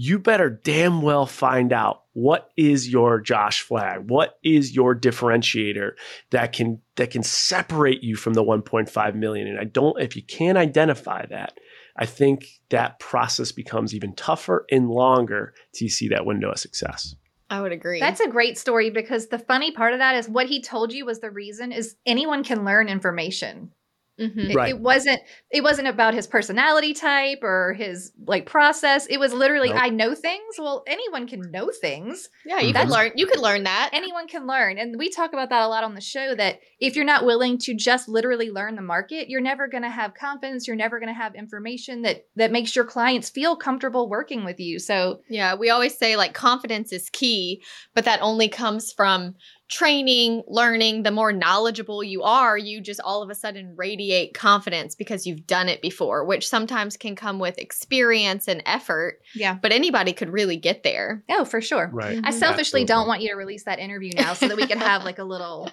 you 0.00 0.20
better 0.20 0.48
damn 0.48 1.02
well 1.02 1.26
find 1.26 1.72
out 1.72 2.04
what 2.12 2.50
is 2.56 2.88
your 2.88 3.20
Josh 3.20 3.62
Flagg, 3.62 4.08
what 4.08 4.38
is 4.44 4.74
your 4.74 4.94
differentiator 4.94 5.90
that 6.30 6.52
can 6.52 6.80
that 6.94 7.10
can 7.10 7.24
separate 7.24 8.02
you 8.04 8.14
from 8.14 8.34
the 8.34 8.44
1.5 8.44 9.14
million. 9.16 9.48
And 9.48 9.58
I 9.58 9.64
don't, 9.64 10.00
if 10.00 10.14
you 10.14 10.22
can't 10.22 10.56
identify 10.56 11.26
that, 11.26 11.58
I 11.96 12.06
think 12.06 12.46
that 12.70 13.00
process 13.00 13.50
becomes 13.50 13.92
even 13.92 14.14
tougher 14.14 14.66
and 14.70 14.88
longer 14.88 15.52
to 15.74 15.88
see 15.88 16.08
that 16.08 16.24
window 16.24 16.52
of 16.52 16.60
success. 16.60 17.16
I 17.50 17.60
would 17.60 17.72
agree. 17.72 17.98
That's 17.98 18.20
a 18.20 18.28
great 18.28 18.56
story 18.56 18.90
because 18.90 19.28
the 19.28 19.38
funny 19.38 19.72
part 19.72 19.94
of 19.94 19.98
that 19.98 20.14
is 20.14 20.28
what 20.28 20.46
he 20.46 20.62
told 20.62 20.92
you 20.92 21.06
was 21.06 21.18
the 21.18 21.30
reason 21.30 21.72
is 21.72 21.96
anyone 22.06 22.44
can 22.44 22.64
learn 22.64 22.88
information. 22.88 23.72
Mhm. 24.18 24.50
It, 24.50 24.54
Right. 24.56 24.68
it 24.70 24.80
wasn't 24.80 25.20
it 25.50 25.62
wasn't 25.62 25.88
about 25.88 26.12
his 26.14 26.26
personality 26.26 26.92
type 26.94 27.38
or 27.42 27.74
his 27.74 28.12
like 28.26 28.46
process. 28.46 29.06
It 29.06 29.18
was 29.18 29.32
literally 29.32 29.68
Nope. 29.70 29.78
I 29.80 29.88
know 29.90 30.14
things. 30.14 30.56
Well, 30.58 30.82
anyone 30.86 31.26
can 31.26 31.50
know 31.50 31.70
things. 31.70 32.28
Yeah, 32.44 32.60
you 32.60 32.72
Mhm. 32.74 32.80
could 32.80 32.90
learn. 32.90 33.12
You 33.14 33.26
could 33.26 33.38
learn 33.40 33.62
that. 33.64 33.90
Anyone 33.92 34.26
can 34.28 34.46
learn. 34.46 34.78
And 34.78 34.96
we 34.98 35.08
talk 35.08 35.32
about 35.32 35.50
that 35.50 35.62
a 35.62 35.68
lot 35.68 35.84
on 35.84 35.94
the 35.94 36.00
show 36.00 36.34
that 36.34 36.60
if 36.80 36.96
you're 36.96 37.04
not 37.04 37.24
willing 37.24 37.58
to 37.58 37.74
just 37.74 38.08
literally 38.08 38.50
learn 38.50 38.74
the 38.76 38.82
market, 38.82 39.28
you're 39.28 39.40
never 39.40 39.68
going 39.68 39.82
to 39.84 39.90
have 39.90 40.14
confidence, 40.14 40.66
you're 40.66 40.76
never 40.76 40.98
going 40.98 41.08
to 41.14 41.14
have 41.20 41.34
information 41.34 42.02
that 42.02 42.24
that 42.36 42.50
makes 42.52 42.74
your 42.74 42.84
clients 42.84 43.30
feel 43.30 43.56
comfortable 43.56 44.08
working 44.08 44.44
with 44.44 44.58
you. 44.60 44.78
So, 44.78 45.20
Yeah, 45.28 45.54
we 45.54 45.70
always 45.70 45.96
say 45.96 46.16
like 46.16 46.34
confidence 46.34 46.92
is 46.92 47.08
key, 47.10 47.62
but 47.94 48.04
that 48.04 48.20
only 48.22 48.48
comes 48.48 48.92
from 48.92 49.34
training, 49.68 50.42
learning. 50.46 51.02
The 51.02 51.10
more 51.10 51.32
knowledgeable 51.32 52.02
you 52.02 52.22
are, 52.22 52.56
you 52.56 52.80
just 52.80 53.00
all 53.04 53.22
of 53.22 53.30
a 53.30 53.34
sudden 53.34 53.74
radiate 53.76 54.34
confidence 54.34 54.94
because 54.94 55.26
you've 55.26 55.46
done 55.46 55.68
it 55.68 55.82
before, 55.82 56.24
which 56.24 56.48
sometimes 56.48 56.96
can 56.96 57.14
come 57.14 57.38
with 57.38 57.58
experience 57.58 58.48
and 58.48 58.62
effort, 58.66 59.20
yeah. 59.34 59.54
but 59.60 59.72
anybody 59.72 60.12
could 60.12 60.30
really 60.30 60.56
get 60.56 60.82
there. 60.82 61.22
Oh, 61.28 61.44
for 61.44 61.60
sure. 61.60 61.90
Right. 61.92 62.18
I 62.24 62.30
Mhm. 62.30 62.34
selfishly 62.34 62.84
don't 62.84 62.96
Absolutely. 63.00 63.08
want 63.08 63.22
you 63.22 63.28
to 63.28 63.34
release 63.34 63.64
that 63.64 63.78
interview 63.78 64.12
now 64.16 64.34
so 64.34 64.48
that 64.48 64.56
we 64.56 64.66
can 64.66 64.78
have 64.78 65.04
like 65.04 65.18
a 65.18 65.24
little 65.24 65.70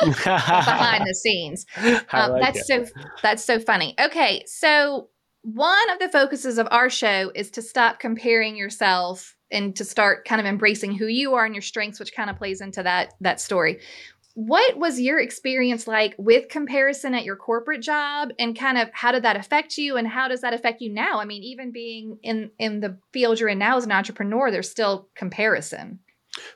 Behind 0.00 0.24
behind 0.64 1.06
the 1.06 1.14
scenes. 1.14 1.66
Um, 2.12 2.38
that's 2.40 2.66
so 2.66 2.86
that's 3.22 3.44
so 3.44 3.58
funny. 3.58 3.94
Okay, 4.00 4.44
so 4.46 5.08
one 5.54 5.90
of 5.90 5.98
the 5.98 6.10
focuses 6.10 6.58
of 6.58 6.68
our 6.70 6.90
show 6.90 7.32
is 7.34 7.50
to 7.52 7.62
stop 7.62 8.00
comparing 8.00 8.54
yourself 8.54 9.34
and 9.50 9.74
to 9.76 9.84
start 9.84 10.26
kind 10.26 10.40
of 10.40 10.46
embracing 10.46 10.94
who 10.94 11.06
you 11.06 11.34
are 11.34 11.46
and 11.46 11.54
your 11.54 11.62
strengths, 11.62 11.98
which 11.98 12.14
kind 12.14 12.28
of 12.28 12.36
plays 12.36 12.60
into 12.60 12.82
that 12.82 13.14
that 13.22 13.40
story. 13.40 13.80
What 14.34 14.76
was 14.76 15.00
your 15.00 15.18
experience 15.18 15.88
like 15.88 16.14
with 16.18 16.48
comparison 16.48 17.14
at 17.14 17.24
your 17.24 17.34
corporate 17.34 17.80
job 17.80 18.28
and 18.38 18.56
kind 18.56 18.76
of 18.76 18.90
how 18.92 19.10
did 19.10 19.24
that 19.24 19.36
affect 19.36 19.78
you 19.78 19.96
and 19.96 20.06
how 20.06 20.28
does 20.28 20.42
that 20.42 20.52
affect 20.52 20.82
you 20.82 20.92
now? 20.92 21.18
I 21.18 21.24
mean, 21.24 21.42
even 21.42 21.72
being 21.72 22.18
in 22.22 22.50
in 22.58 22.80
the 22.80 22.98
field 23.12 23.40
you're 23.40 23.48
in 23.48 23.58
now 23.58 23.78
as 23.78 23.86
an 23.86 23.92
entrepreneur, 23.92 24.50
there's 24.50 24.70
still 24.70 25.08
comparison. 25.14 26.00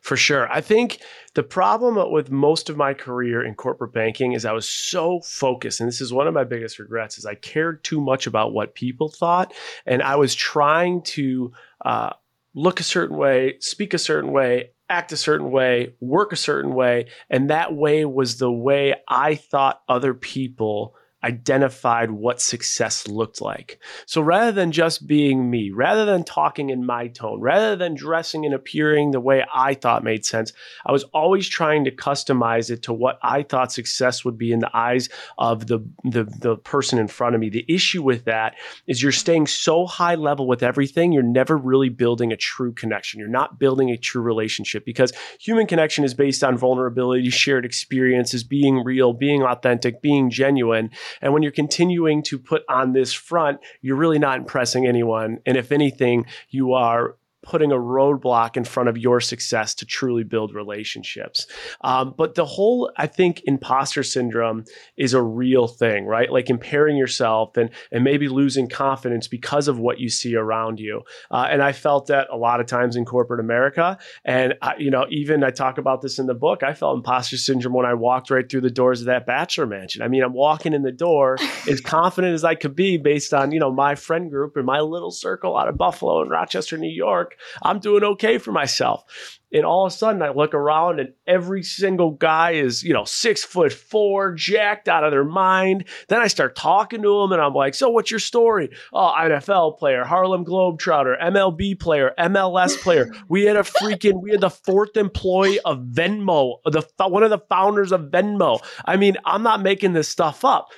For 0.01 0.17
sure. 0.17 0.51
I 0.51 0.61
think 0.61 1.01
the 1.35 1.43
problem 1.43 2.11
with 2.11 2.31
most 2.31 2.69
of 2.69 2.77
my 2.77 2.95
career 2.95 3.43
in 3.43 3.55
corporate 3.55 3.93
banking 3.93 4.33
is 4.33 4.45
I 4.45 4.53
was 4.53 4.69
so 4.69 5.21
focused, 5.21 5.81
and 5.81 5.89
this 5.89 6.01
is 6.01 6.13
one 6.13 6.27
of 6.27 6.35
my 6.35 6.45
biggest 6.45 6.79
regrets, 6.79 7.19
is 7.19 7.27
I 7.27 7.35
cared 7.35 7.83
too 7.85 8.01
much 8.01 8.27
about 8.27 8.53
what 8.53 8.75
people 8.75 9.09
thought, 9.09 9.53
and 9.87 10.03
I 10.03 10.17
was 10.17 10.35
trying 10.35 11.03
to 11.03 11.53
uh, 11.85 12.11
look 12.55 12.81
a 12.81 12.85
certain 12.85 13.17
way, 13.17 13.57
speak 13.61 13.95
a 13.95 13.99
certain 13.99 14.33
way, 14.33 14.71
act 14.89 15.13
a 15.13 15.17
certain 15.17 15.51
way, 15.51 15.95
work 16.01 16.33
a 16.33 16.37
certain 16.37 16.75
way, 16.75 17.07
and 17.31 17.51
that 17.51 17.75
way 17.75 18.05
was 18.05 18.39
the 18.39 18.53
way 18.53 18.95
I 19.09 19.37
thought 19.37 19.83
other 19.89 20.13
people 20.13 20.95
identified 21.25 22.11
what 22.11 22.41
success 22.41 23.07
looked 23.07 23.41
like. 23.41 23.79
So 24.07 24.21
rather 24.21 24.53
than 24.53 24.73
just 24.73 25.07
being 25.07 25.51
me, 25.51 25.71
rather 25.71 26.05
than 26.05 26.25
talking 26.25 26.71
in 26.71 26.85
my 26.85 27.09
tone, 27.09 27.41
rather 27.41 27.77
than 27.77 27.95
dressing 27.95 28.45
and 28.45 28.55
appearing 28.55 29.11
the 29.11 29.21
way 29.21 29.45
I 29.55 29.75
thought 29.75 30.05
made 30.05 30.25
sense, 30.25 30.53
I 30.85 30.93
was 30.93 31.05
always 31.15 31.49
trying 31.49 31.85
to 31.85 31.91
customize 31.91 32.71
it 32.71 32.83
to 32.85 32.93
what 32.93 33.19
I 33.23 33.43
thought 33.43 33.73
success 33.73 34.25
would 34.25 34.37
be 34.37 34.53
in 34.53 34.61
the 34.61 34.77
eyes 34.77 35.09
of 35.39 35.67
the, 35.67 35.81
the, 36.05 36.25
the 36.25 36.57
person 36.57 36.99
in 36.99 37.09
front 37.09 37.35
of 37.35 37.41
me. 37.41 37.51
The 37.51 37.65
issue 37.69 38.03
with 38.03 38.25
that 38.25 38.57
is 38.87 39.03
you're 39.03 39.13
staying 39.13 39.47
so 39.47 39.87
high 39.87 40.17
level 40.17 40.47
with 40.47 40.63
everything, 40.63 41.13
you're 41.13 41.23
never 41.23 41.57
really 41.57 41.89
building 41.89 42.33
a 42.33 42.37
true 42.37 42.73
connection. 42.73 43.21
You're 43.21 43.29
not 43.29 43.59
building 43.59 43.91
a 43.91 43.97
true 43.97 44.23
relationship 44.23 44.85
because 44.85 45.13
human 45.41 45.67
connection 45.67 46.05
is 46.05 46.15
based 46.15 46.43
on 46.43 46.59
vulnerability, 46.59 47.31
shared 47.31 47.65
experiences, 47.65 48.45
being 48.45 48.83
real, 48.85 49.13
being 49.13 49.43
authentic, 49.43 50.03
being 50.03 50.31
genuine. 50.31 50.91
And 51.21 51.33
when 51.33 51.43
you're 51.43 51.53
continuing 51.53 52.23
to 52.25 52.39
put 52.39 52.63
on 52.69 52.93
this 52.93 53.13
front, 53.13 53.61
you're 53.81 53.97
really 53.97 54.19
not 54.19 54.39
impressing 54.39 54.87
anyone. 54.87 55.41
And 55.47 55.57
if 55.57 55.73
anything, 55.73 56.27
you 56.51 56.73
are 56.73 57.17
putting 57.43 57.73
a 57.73 57.77
roadblock 57.77 58.57
in 58.57 58.65
front 58.65 58.89
of 58.89 58.97
your 58.97 59.21
success 59.21 59.75
to 59.75 59.87
truly 59.87 60.25
build 60.25 60.55
relationships. 60.55 61.47
Um, 61.83 62.15
but 62.17 62.35
the 62.35 62.45
whole, 62.45 62.91
I 62.97 63.07
think, 63.07 63.43
imposter 63.45 64.03
syndrome 64.03 64.65
is 64.97 65.15
a 65.15 65.23
real 65.23 65.67
thing, 65.67 66.07
right? 66.07 66.31
Like 66.31 66.51
impairing 66.51 66.97
yourself 66.97 67.57
and 67.57 67.71
and 67.91 68.05
maybe 68.05 68.29
losing 68.29 68.69
confidence 68.69 69.29
because 69.29 69.69
of 69.69 69.79
what 69.79 69.99
you 69.99 70.09
see 70.09 70.37
around 70.37 70.79
you. 70.81 71.03
Uh, 71.31 71.47
and 71.51 71.63
I 71.63 71.73
felt 71.73 72.07
that 72.07 72.29
a 72.31 72.37
lot 72.37 72.61
of 72.61 72.67
times 72.67 72.97
in 72.97 73.05
corporate 73.05 73.41
America. 73.41 73.99
And 74.25 74.55
I, 74.63 74.77
you 74.79 74.91
know, 74.91 75.07
even 75.11 75.45
I 75.45 75.51
talk 75.51 75.79
about 75.79 76.03
this 76.03 76.19
in 76.19 76.27
the 76.27 76.35
book. 76.35 76.63
I 76.63 76.75
felt 76.75 76.97
imposter 76.97 77.37
syndrome 77.37 77.75
when 77.75 77.87
I 77.87 77.95
walked 77.95 78.31
right 78.31 78.49
through 78.49 78.61
the 78.63 78.71
doors 78.71 79.01
of 79.01 79.07
that 79.07 79.27
bachelor 79.27 79.67
mansion. 79.67 80.03
I 80.03 80.09
mean, 80.09 80.23
I'm 80.23 80.33
walking 80.33 80.73
in 80.73 80.83
the 80.83 80.93
door 80.93 81.37
as 81.69 81.81
confident 81.81 82.35
as 82.35 82.45
I 82.45 82.55
could 82.55 82.77
be 82.77 82.97
based 82.97 83.35
on 83.35 83.53
you 83.53 83.61
know 83.61 83.73
my 83.73 83.95
friend 83.95 84.31
group 84.31 84.57
and 84.57 84.67
my 84.67 84.81
little 84.81 85.11
circle 85.11 85.57
out 85.57 85.69
of 85.69 85.77
Buffalo 85.77 86.23
and 86.23 86.31
Rochester, 86.31 86.79
New 86.79 86.89
York. 86.89 87.32
I'm 87.63 87.79
doing 87.79 88.05
okay 88.05 88.39
for 88.39 88.53
myself. 88.53 89.39
And 89.53 89.67
all 89.67 89.87
of 89.87 89.93
a 89.93 89.97
sudden, 89.97 90.23
I 90.23 90.31
look 90.31 90.55
around 90.55 90.99
and 90.99 91.13
every 91.27 91.63
single 91.63 92.13
guy 92.13 92.53
is, 92.53 92.83
you 92.83 92.95
know, 92.95 93.05
six 93.05 93.45
foot 93.45 93.73
four, 93.73 94.33
jacked 94.33 94.89
out 94.89 95.05
of 95.05 95.11
their 95.11 95.25
mind. 95.25 95.85
Then 96.09 96.21
I 96.21 96.29
start 96.29 96.57
talking 96.57 97.03
to 97.03 97.21
them 97.21 97.33
and 97.33 97.43
I'm 97.43 97.53
like, 97.53 97.75
So, 97.75 97.91
what's 97.91 98.11
your 98.11 98.21
story? 98.21 98.71
Oh, 98.95 99.13
NFL 99.15 99.79
player, 99.79 100.05
Harlem 100.05 100.45
Globetrotter, 100.45 101.21
MLB 101.23 101.79
player, 101.79 102.15
MLS 102.19 102.79
player. 102.79 103.13
We 103.29 103.45
had 103.45 103.57
a 103.57 103.63
freaking, 103.63 104.23
we 104.23 104.31
had 104.31 104.41
the 104.41 104.51
fourth 104.51 104.97
employee 104.97 105.61
of 105.61 105.81
Venmo, 105.81 106.57
the 106.65 106.83
one 107.09 107.23
of 107.23 107.31
the 107.31 107.43
founders 107.51 107.93
of 107.93 108.11
Venmo. 108.11 108.61
I 108.87 108.97
mean, 108.97 109.17
I'm 109.27 109.43
not 109.43 109.61
making 109.61 109.93
this 109.93 110.09
stuff 110.09 110.45
up 110.47 110.69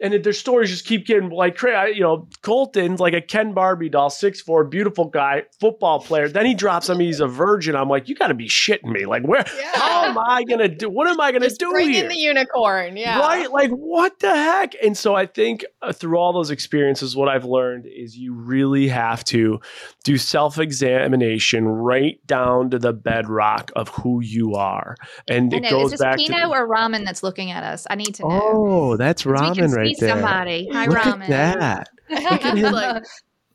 and 0.00 0.24
their 0.24 0.32
stories 0.32 0.70
just 0.70 0.86
keep 0.86 1.06
getting 1.06 1.30
like 1.30 1.56
crazy. 1.56 1.96
You 1.96 2.02
know, 2.02 2.28
Colton's 2.42 3.00
like 3.00 3.14
a 3.14 3.20
Ken 3.20 3.54
Barbie 3.54 3.88
doll, 3.88 4.10
six 4.10 4.40
four, 4.40 4.64
beautiful 4.64 5.06
guy, 5.06 5.44
football 5.60 6.00
player. 6.00 6.28
Then 6.28 6.46
he 6.46 6.54
drops 6.54 6.90
I 6.90 6.94
mean, 6.94 7.06
he's 7.06 7.20
a 7.20 7.26
virgin. 7.26 7.76
I'm 7.76 7.88
like, 7.88 8.08
you 8.08 8.14
got 8.14 8.28
to 8.28 8.34
be 8.34 8.48
shitting 8.48 8.90
me. 8.90 9.06
Like, 9.06 9.22
where? 9.22 9.44
Yeah. 9.56 9.70
How 9.74 10.04
am 10.06 10.18
I 10.18 10.44
gonna 10.44 10.68
do? 10.68 10.90
What 10.90 11.08
am 11.08 11.20
I 11.20 11.32
gonna 11.32 11.46
just 11.46 11.60
do 11.60 11.70
bring 11.70 11.90
here? 11.90 12.04
in 12.04 12.08
the 12.08 12.16
unicorn, 12.16 12.96
yeah. 12.96 13.18
Right? 13.20 13.50
Like, 13.50 13.70
what 13.70 14.18
the 14.18 14.34
heck? 14.34 14.74
And 14.82 14.96
so 14.96 15.14
I 15.14 15.26
think 15.26 15.64
uh, 15.80 15.92
through 15.92 16.18
all 16.18 16.32
those 16.32 16.50
experiences, 16.50 17.16
what 17.16 17.28
I've 17.28 17.44
learned 17.44 17.86
is 17.86 18.16
you 18.16 18.34
really 18.34 18.88
have 18.88 19.24
to 19.24 19.60
do 20.02 20.18
self 20.18 20.58
examination 20.58 21.66
right 21.66 22.18
down 22.26 22.70
to 22.70 22.78
the 22.78 22.92
bedrock 22.92 23.70
of 23.76 23.88
who 23.88 24.20
you 24.20 24.54
are, 24.54 24.96
and 25.28 25.52
I 25.54 25.58
it 25.58 25.70
goes 25.70 25.86
Is 25.86 25.90
this 25.92 26.00
back 26.00 26.16
Pino 26.16 26.36
to. 26.36 26.48
or 26.48 26.68
Ramen 26.68 27.04
that's 27.04 27.22
looking 27.22 27.50
at 27.50 27.62
us? 27.62 27.86
I 27.88 27.94
need 27.94 28.14
to 28.16 28.22
know. 28.22 28.40
Oh, 28.42 28.96
that's 28.96 29.22
ramen 29.22 29.54
can 29.54 29.70
Robin 29.70 29.93
see 29.93 29.93
right 30.02 30.06
there. 30.08 30.22
somebody. 30.22 30.68
Hi, 30.72 30.86
Look 30.86 30.98
Ramen. 30.98 31.28
at 31.30 31.58
that. 31.60 31.88
Look 32.10 32.44
at 32.44 32.56
him. 32.58 32.72
Like, 32.72 33.04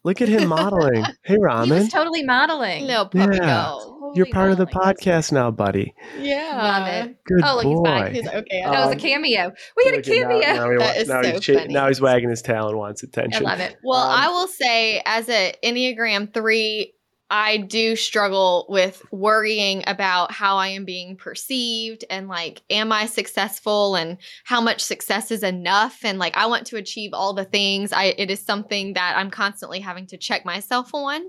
Look 0.06 0.22
at 0.22 0.30
him 0.30 0.48
modeling. 0.48 1.04
Hey, 1.24 1.36
He 1.36 1.38
was 1.38 1.90
totally 1.90 2.24
modeling. 2.24 2.88
no 2.88 3.04
puppy 3.06 3.36
Yeah. 3.36 3.46
go. 3.76 4.12
You're 4.16 4.26
part 4.28 4.50
of 4.52 4.58
the 4.58 4.66
podcast 4.66 5.32
now, 5.34 5.52
buddy. 5.52 5.94
Yeah. 6.18 6.54
Love 6.56 6.88
it. 6.88 7.18
Good 7.26 7.42
Oh, 7.44 7.56
look, 7.58 7.66
he's 7.66 7.76
boy. 7.76 7.84
back. 7.84 8.12
He's 8.14 8.28
okay. 8.28 8.62
Uh, 8.64 8.72
That 8.72 8.80
was 8.86 8.90
a 8.90 8.94
Um, 8.94 9.00
cameo. 9.00 9.52
We 9.78 9.86
had 9.86 9.94
a 9.94 9.98
Look 9.98 10.08
at 10.08 10.14
now- 10.16 10.30
cameo. 10.30 10.40
Now, 10.40 10.72
he 10.72 10.78
That 10.78 10.96
wa- 10.96 11.02
is 11.02 11.08
now 11.10 11.22
so 11.22 11.32
he's 11.32 11.42
cha- 11.42 11.54
funny. 11.54 11.74
now 11.74 11.88
he's 11.90 12.02
wagging 12.02 12.30
his 12.30 12.42
tail 12.42 12.70
and 12.70 12.78
wants 12.78 13.04
attention. 13.04 13.46
I 13.46 13.54
attention. 13.56 13.66
love 13.66 13.72
it. 13.72 13.78
Well, 13.84 14.00
Um, 14.02 14.20
I 14.20 14.28
will 14.30 14.48
say, 14.48 15.02
as 15.06 15.30
a 15.30 15.54
Enneagram 15.64 16.34
three, 16.34 16.94
I 17.30 17.58
do 17.58 17.96
struggle 17.96 18.66
with 18.70 19.04
worrying 19.12 19.84
about 19.86 20.32
how 20.32 20.58
I 20.58 20.70
am 20.70 20.84
being 20.84 21.16
perceived 21.16 22.04
and 22.10 22.28
like, 22.28 22.64
am 22.70 22.92
I 22.92 23.06
successful 23.06 23.96
and 23.96 24.18
how 24.46 24.62
much 24.62 24.84
success 24.84 25.30
is 25.30 25.44
enough? 25.44 26.00
And 26.04 26.18
like, 26.18 26.36
I 26.36 26.48
want 26.48 26.66
to 26.68 26.78
achieve 26.78 27.12
all 27.14 27.34
the 27.34 27.46
things. 27.46 27.94
I 27.94 28.16
it 28.18 28.32
is 28.32 28.40
something 28.40 28.94
that 28.94 29.16
I'm 29.16 29.30
constantly 29.30 29.80
having 29.80 30.08
to 30.08 30.18
check 30.18 30.44
myself 30.44 30.90
on. 30.94 31.22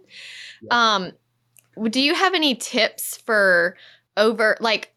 Um, 0.70 1.12
do 1.90 2.00
you 2.00 2.14
have 2.14 2.34
any 2.34 2.54
tips 2.54 3.16
for 3.18 3.76
over 4.16 4.56
like? 4.60 4.94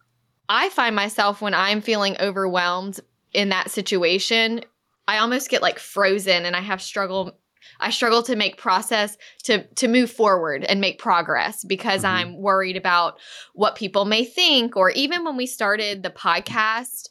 I 0.50 0.70
find 0.70 0.96
myself 0.96 1.42
when 1.42 1.54
I'm 1.54 1.82
feeling 1.82 2.18
overwhelmed 2.20 3.00
in 3.34 3.50
that 3.50 3.72
situation, 3.72 4.62
I 5.08 5.18
almost 5.18 5.50
get 5.50 5.62
like 5.62 5.80
frozen 5.80 6.46
and 6.46 6.56
I 6.56 6.62
have 6.62 6.82
struggle 6.82 7.38
I 7.80 7.90
struggle 7.90 8.24
to 8.24 8.36
make 8.36 8.58
process 8.58 9.18
to 9.44 9.64
to 9.76 9.88
move 9.88 10.12
forward 10.12 10.64
and 10.64 10.82
make 10.82 11.00
progress 11.00 11.64
because 11.64 12.04
Mhm. 12.04 12.10
I'm 12.10 12.38
worried 12.38 12.78
about 12.78 13.20
what 13.54 13.76
people 13.76 14.06
may 14.06 14.26
think 14.26 14.76
or 14.78 14.90
even 14.92 15.24
when 15.24 15.38
we 15.38 15.46
started 15.46 16.04
the 16.04 16.10
podcast 16.10 17.10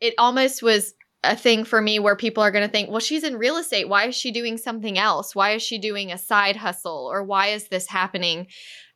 it 0.00 0.14
almost 0.18 0.62
was 0.62 0.94
a 1.24 1.34
thing 1.34 1.64
for 1.64 1.80
me 1.80 1.98
where 1.98 2.14
people 2.14 2.42
are 2.42 2.50
going 2.50 2.66
to 2.66 2.70
think 2.70 2.90
well 2.90 3.00
she's 3.00 3.24
in 3.24 3.36
real 3.36 3.56
estate. 3.56 3.88
Why 3.88 4.06
is 4.08 4.14
she 4.14 4.30
doing 4.30 4.58
something 4.58 4.98
else? 4.98 5.34
Why 5.34 5.52
is 5.52 5.62
she 5.62 5.78
doing 5.78 6.12
a 6.12 6.18
side 6.18 6.56
hustle? 6.56 7.08
Or 7.10 7.24
why 7.24 7.48
is 7.48 7.68
this 7.68 7.88
happening? 7.88 8.46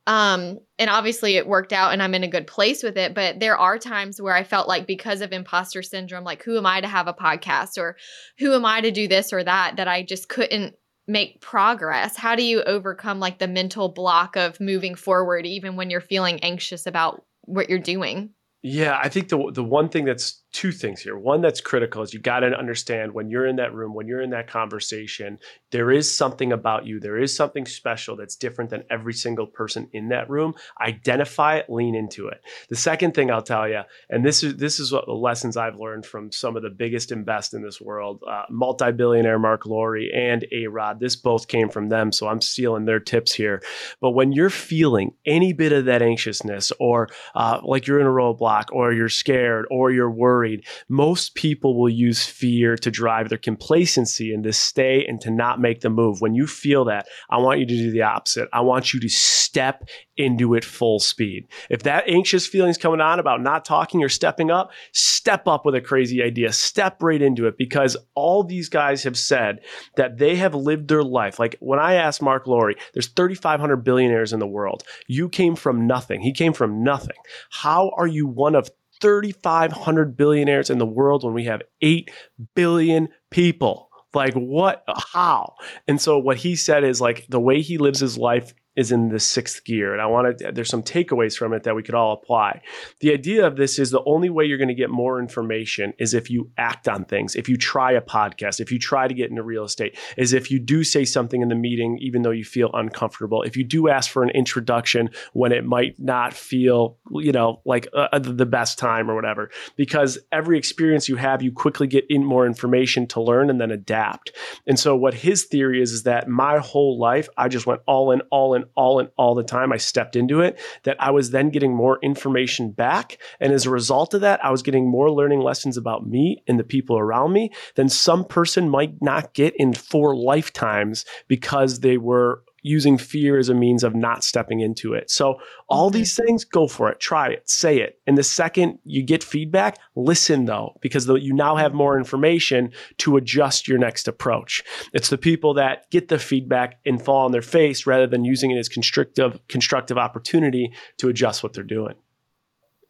Um 0.07 0.59
and 0.79 0.89
obviously 0.89 1.37
it 1.37 1.47
worked 1.47 1.75
out 1.75 1.93
and 1.93 2.03
i'm 2.03 2.15
in 2.15 2.25
a 2.25 2.29
good 2.29 2.47
place 2.47 2.83
with 2.83 2.97
it 2.97 3.15
but 3.15 3.39
there 3.39 3.59
are 3.59 3.79
times 3.79 4.21
where 4.21 4.35
i 4.35 4.43
felt 4.45 4.67
like 4.67 4.87
because 4.87 5.21
of 5.21 5.31
imposter 5.31 5.83
syndrome 5.83 6.25
like 6.25 6.43
who 6.43 6.57
am 6.57 6.65
i 6.65 6.81
to 6.81 6.89
have 6.89 7.07
a 7.07 7.13
podcast? 7.13 7.77
or 7.77 7.97
who 8.39 8.55
am 8.55 8.65
i 8.65 8.81
to 8.81 8.91
do 8.91 9.07
this 9.09 9.31
or 9.33 9.45
that? 9.45 9.77
that 9.77 9.89
i 9.89 10.03
just 10.03 10.29
couldn't 10.31 10.75
make 11.11 11.41
progress? 11.41 12.17
How 12.17 12.35
do 12.35 12.43
you 12.43 12.63
overcome 12.63 13.21
like 13.21 13.39
the 13.39 13.49
mental 13.49 13.89
block 13.89 14.37
of 14.37 14.61
moving 14.61 14.95
forward 14.95 15.45
even 15.47 15.77
when 15.77 15.91
you're 15.91 16.01
feeling 16.01 16.41
anxious 16.41 16.87
about 16.87 17.25
what 17.43 17.69
you're 17.69 17.79
doing? 17.79 18.31
Yeah, 18.63 18.99
I 19.03 19.09
think 19.09 19.29
the 19.29 19.51
the 19.53 19.65
one 19.65 19.89
thing 19.89 20.05
that's 20.05 20.40
two 20.53 20.73
things 20.73 21.01
here. 21.01 21.17
One 21.17 21.41
that's 21.41 21.61
critical 21.61 22.03
is 22.03 22.13
you 22.13 22.21
got 22.21 22.41
to 22.41 22.59
understand 22.59 23.13
when 23.13 23.31
you're 23.31 23.47
in 23.47 23.57
that 23.57 23.75
room, 23.75 23.95
when 23.95 24.09
you're 24.09 24.21
in 24.21 24.31
that 24.31 24.49
conversation, 24.49 25.39
there 25.71 25.91
is 25.93 26.13
something 26.13 26.53
about 26.53 26.87
you. 26.87 26.99
There 26.99 27.19
is 27.19 27.35
something 27.35 27.67
special 27.67 28.17
that's 28.17 28.35
different 28.35 28.71
than 28.71 28.83
every 28.91 29.13
single 29.13 29.47
person 29.47 29.89
in 29.93 30.09
that 30.09 30.29
room. 30.29 30.55
Identify 30.81 31.59
it, 31.59 31.71
lean 31.71 31.95
into 31.95 32.27
it. 32.27 32.43
The 32.69 32.77
second 32.77 33.15
thing 33.15 33.31
I'll 33.31 33.43
tell 33.43 33.69
you, 33.69 33.83
and 34.09 34.25
this 34.25 34.43
is 34.43 34.57
this 34.57 34.81
is 34.81 34.91
what 34.91 35.07
the 35.07 35.13
lessons 35.13 35.57
I've 35.57 35.79
learned 35.79 36.05
from 36.05 36.33
some 36.33 36.57
of 36.57 36.63
the 36.63 36.71
biggest 36.71 37.13
and 37.13 37.25
best 37.25 37.55
in 37.55 37.63
this 37.63 37.81
world, 37.81 38.23
uh, 38.29 38.43
multi-billionaire 38.51 39.39
Marc 39.39 39.67
Lore 39.67 39.97
and 39.97 40.45
A 40.51 40.67
Rod. 40.67 40.99
This 40.99 41.15
both 41.15 41.47
came 41.47 41.69
from 41.69 41.89
them, 41.89 42.11
so 42.11 42.27
I'm 42.27 42.41
stealing 42.41 42.87
their 42.87 43.01
tips 43.01 43.33
here. 43.33 43.63
But 44.01 44.11
when 44.11 44.33
you're 44.33 44.51
feeling 44.51 45.15
any 45.25 45.53
bit 45.53 45.73
of 45.73 45.85
that 45.85 46.03
anxiousness, 46.03 46.73
or 46.81 47.09
uh, 47.35 47.61
like 47.63 47.87
you're 47.87 48.01
in 48.01 48.07
a 48.07 48.11
roadblock, 48.11 48.73
or 48.73 48.93
you're 48.93 49.09
scared, 49.09 49.67
or 49.71 49.93
you're 49.93 50.11
worried, 50.11 50.40
most 50.89 51.35
people 51.35 51.79
will 51.79 51.89
use 51.89 52.25
fear 52.25 52.77
to 52.77 52.91
drive 52.91 53.29
their 53.29 53.39
complacency 53.39 54.33
and 54.33 54.45
to 54.45 54.53
stay 54.53 55.05
and 55.07 55.21
to 55.21 55.31
not 55.31 55.61
make 55.61 55.81
the 55.81 55.91
move. 55.91 56.21
When 56.21 56.35
you 56.35 56.47
feel 56.47 56.85
that, 56.87 57.07
I 57.29 57.39
want 57.39 57.61
you 57.61 57.67
to 57.67 57.77
do 57.77 57.91
the 57.91 58.03
opposite. 58.03 58.49
I 58.53 58.61
want 58.61 58.93
you 58.93 59.01
to 59.01 59.09
step 59.09 59.89
into 60.17 60.55
it 60.55 60.65
full 60.65 61.01
speed. 61.01 61.49
If 61.71 61.83
that 61.85 62.05
anxious 62.07 62.47
feeling's 62.47 62.79
coming 62.79 63.01
on 63.01 63.19
about 63.19 63.41
not 63.41 63.65
talking 63.65 64.05
or 64.05 64.09
stepping 64.09 64.51
up, 64.51 64.71
step 64.93 65.49
up 65.49 65.65
with 65.65 65.75
a 65.75 65.81
crazy 65.81 66.23
idea. 66.23 66.53
Step 66.53 67.03
right 67.03 67.21
into 67.21 67.47
it 67.47 67.57
because 67.57 67.97
all 68.15 68.45
these 68.45 68.69
guys 68.69 69.03
have 69.03 69.19
said 69.19 69.61
that 69.97 70.19
they 70.19 70.37
have 70.37 70.55
lived 70.55 70.89
their 70.89 71.03
life. 71.03 71.39
Like 71.39 71.57
when 71.61 71.79
I 71.79 71.95
asked 71.95 72.23
Marc 72.23 72.47
Lore, 72.47 72.75
there's 72.93 73.09
3,500 73.09 73.79
billionaires 73.79 74.33
in 74.33 74.41
the 74.41 74.47
world. 74.47 74.83
You 75.09 75.29
came 75.29 75.57
from 75.57 75.87
nothing. 75.87 76.21
He 76.21 76.33
came 76.33 76.53
from 76.53 76.85
nothing. 76.85 77.17
How 77.51 77.91
are 77.97 78.07
you 78.07 78.27
one 78.27 78.55
of 78.55 78.71
3,500 79.01 80.17
billionaires 80.17 80.71
in 80.71 80.79
the 80.79 80.87
world 80.87 81.25
when 81.25 81.35
we 81.35 81.45
have 81.45 81.63
8 81.83 82.11
billion 82.55 83.09
people? 83.31 83.89
Like, 84.13 84.35
what? 84.35 84.85
How? 85.13 85.55
And 85.87 86.01
so, 86.01 86.19
what 86.19 86.37
he 86.37 86.57
said 86.57 86.85
is 86.85 87.01
like 87.01 87.27
the 87.29 87.41
way 87.41 87.61
he 87.61 87.79
lives 87.79 88.01
his 88.01 88.19
life 88.19 88.55
is 88.77 88.93
in 88.93 89.09
the 89.09 89.21
sixth 89.21 89.65
gear. 89.65 89.93
And 89.93 90.01
I 90.01 90.07
want 90.07 90.39
to, 90.39 90.53
there's 90.53 90.71
some 90.71 90.83
takeaways 90.83 91.37
from 91.37 91.53
it 91.53 91.65
that 91.65 91.75
we 91.75 91.83
could 91.83 91.95
all 91.95 92.13
apply. 92.13 92.63
The 93.01 93.13
idea 93.13 93.47
of 93.47 93.57
this 93.57 93.79
is 93.79 93.91
the 93.91 94.03
only 94.05 94.31
way 94.31 94.45
you're 94.45 94.59
going 94.59 94.69
to 94.69 94.75
get 94.75 94.91
more 94.91 95.19
information 95.19 95.93
is 95.99 96.15
if 96.15 96.31
you 96.31 96.51
act 96.57 96.89
on 96.89 97.05
things, 97.05 97.35
if 97.35 97.49
you 97.49 97.57
try 97.57 97.93
a 97.93 98.01
podcast, 98.01 98.61
if 98.61 98.71
you 98.71 98.79
try 98.79 99.09
to 99.09 99.15
get 99.15 99.31
into 99.31 99.43
real 99.43 99.65
estate, 99.65 99.99
is 100.17 100.33
if 100.33 100.51
you 100.51 100.59
do 100.59 100.85
say 100.85 101.05
something 101.05 101.43
in 101.43 101.49
the 101.49 101.55
meeting, 101.55 101.99
even 102.01 102.23
though 102.23 102.31
you 102.31 102.45
feel 102.45 102.71
uncomfortable, 102.73 103.43
if 103.43 103.57
you 103.57 103.65
do 103.65 103.89
ask 103.89 104.11
for 104.11 104.23
an 104.23 104.31
introduction 104.31 105.11
when 105.33 105.53
it 105.53 105.65
might 105.65 105.99
not 105.99 106.33
feel, 106.33 106.97
you 107.11 107.33
know, 107.33 107.61
like 107.65 107.89
uh, 107.93 108.19
the 108.19 108.47
best 108.47 108.79
time 108.79 109.11
or 109.11 109.15
whatever, 109.15 109.51
because 109.77 110.19
every 110.33 110.57
experience 110.57 111.09
you 111.09 111.17
have, 111.17 111.43
you 111.43 111.53
quickly 111.53 111.87
get 111.87 112.05
in 112.09 112.25
more 112.25 112.47
information 112.47 113.07
to 113.07 113.21
learn 113.21 113.51
and 113.51 113.61
then 113.61 113.71
adapt. 113.71 114.33
And 114.67 114.79
so 114.79 114.97
what 114.97 115.15
his 115.15 115.45
theory 115.45 115.83
is, 115.83 115.93
is 115.93 116.03
that 116.05 116.29
my 116.29 116.59
whole 116.59 116.99
life, 116.99 117.29
I 117.37 117.49
just 117.49 117.67
went 117.67 117.81
all 117.87 118.13
in, 118.13 118.21
all 118.31 118.55
in, 118.55 118.60
all 118.75 118.99
in, 118.99 119.09
all 119.17 119.35
the 119.35 119.43
time. 119.43 119.73
I 119.73 119.77
stepped 119.77 120.17
into 120.17 120.41
it, 120.41 120.59
that 120.85 120.97
I 121.01 121.11
was 121.11 121.31
then 121.31 121.51
getting 121.51 121.75
more 121.75 121.99
information 122.03 122.71
back. 122.71 123.19
And 123.41 123.53
as 123.53 123.67
a 123.67 123.71
result 123.71 124.15
of 124.15 124.21
that, 124.23 124.45
I 124.45 124.51
was 124.51 124.63
getting 124.63 124.89
more 124.89 125.11
learning 125.11 125.41
lessons 125.41 125.77
about 125.77 126.07
me 126.07 126.43
and 126.47 126.59
the 126.59 126.65
people 126.65 126.99
around 126.99 127.33
me 127.33 127.51
than 127.75 127.89
some 127.89 128.25
person 128.25 128.69
might 128.69 129.01
not 129.01 129.35
get 129.35 129.55
in 129.57 129.75
four 129.75 130.17
lifetimes 130.17 131.05
because 131.29 131.81
they 131.81 131.97
were 131.97 132.43
using 132.63 132.99
fear 132.99 133.39
as 133.39 133.49
a 133.49 133.55
means 133.55 133.83
of 133.85 133.95
not 133.95 134.23
stepping 134.25 134.61
into 134.61 134.95
it. 134.95 135.11
So, 135.11 135.41
all 135.69 135.91
Mhm. 135.91 135.95
these 135.95 136.17
things, 136.17 136.45
go 136.45 136.67
for 136.67 136.91
it, 136.91 137.01
try 137.01 137.29
it, 137.29 137.49
say 137.49 137.79
it. 137.81 137.99
And 138.07 138.19
the 138.19 138.23
second 138.23 138.79
you 138.85 139.03
get 139.03 139.23
feedback, 139.25 139.79
listen 139.95 140.45
though, 140.47 140.77
because 140.81 141.07
the, 141.07 141.15
you 141.15 141.33
now 141.35 141.57
have 141.57 141.73
more 141.75 141.97
information 141.97 142.73
to 142.99 143.17
adjust 143.17 143.69
your 143.69 143.79
next 143.79 144.09
approach. 144.09 144.63
It's 144.93 145.09
the 145.11 145.19
people 145.19 145.55
that 145.55 145.91
get 145.91 146.09
the 146.09 146.19
feedback 146.19 146.79
and 146.85 147.03
fall 147.03 147.25
on 147.25 147.33
their 147.33 147.43
face 147.43 147.87
rather 147.87 148.07
than 148.07 148.25
using 148.25 148.51
it 148.51 148.59
as 148.59 148.69
constructive 148.69 149.41
constructive 149.49 149.99
opportunity 149.99 150.73
to 150.99 151.09
adjust 151.09 151.43
what 151.43 151.53
they're 151.53 151.63
doing. 151.65 151.95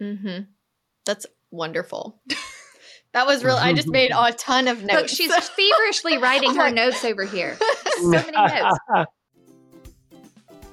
Mm-hmm. 0.00 0.44
That's 1.04 1.26
wonderful. 1.50 2.20
that 3.12 3.26
was 3.26 3.44
real. 3.44 3.56
I 3.56 3.72
just 3.72 3.88
made 3.88 4.12
a 4.16 4.32
ton 4.32 4.68
of 4.68 4.82
notes. 4.82 4.94
Look, 4.94 5.08
she's 5.08 5.48
feverishly 5.48 6.18
writing 6.22 6.54
her 6.54 6.70
notes 6.70 7.04
over 7.04 7.24
here. 7.24 7.56
So 7.96 8.08
many 8.10 8.32
notes. 8.32 8.78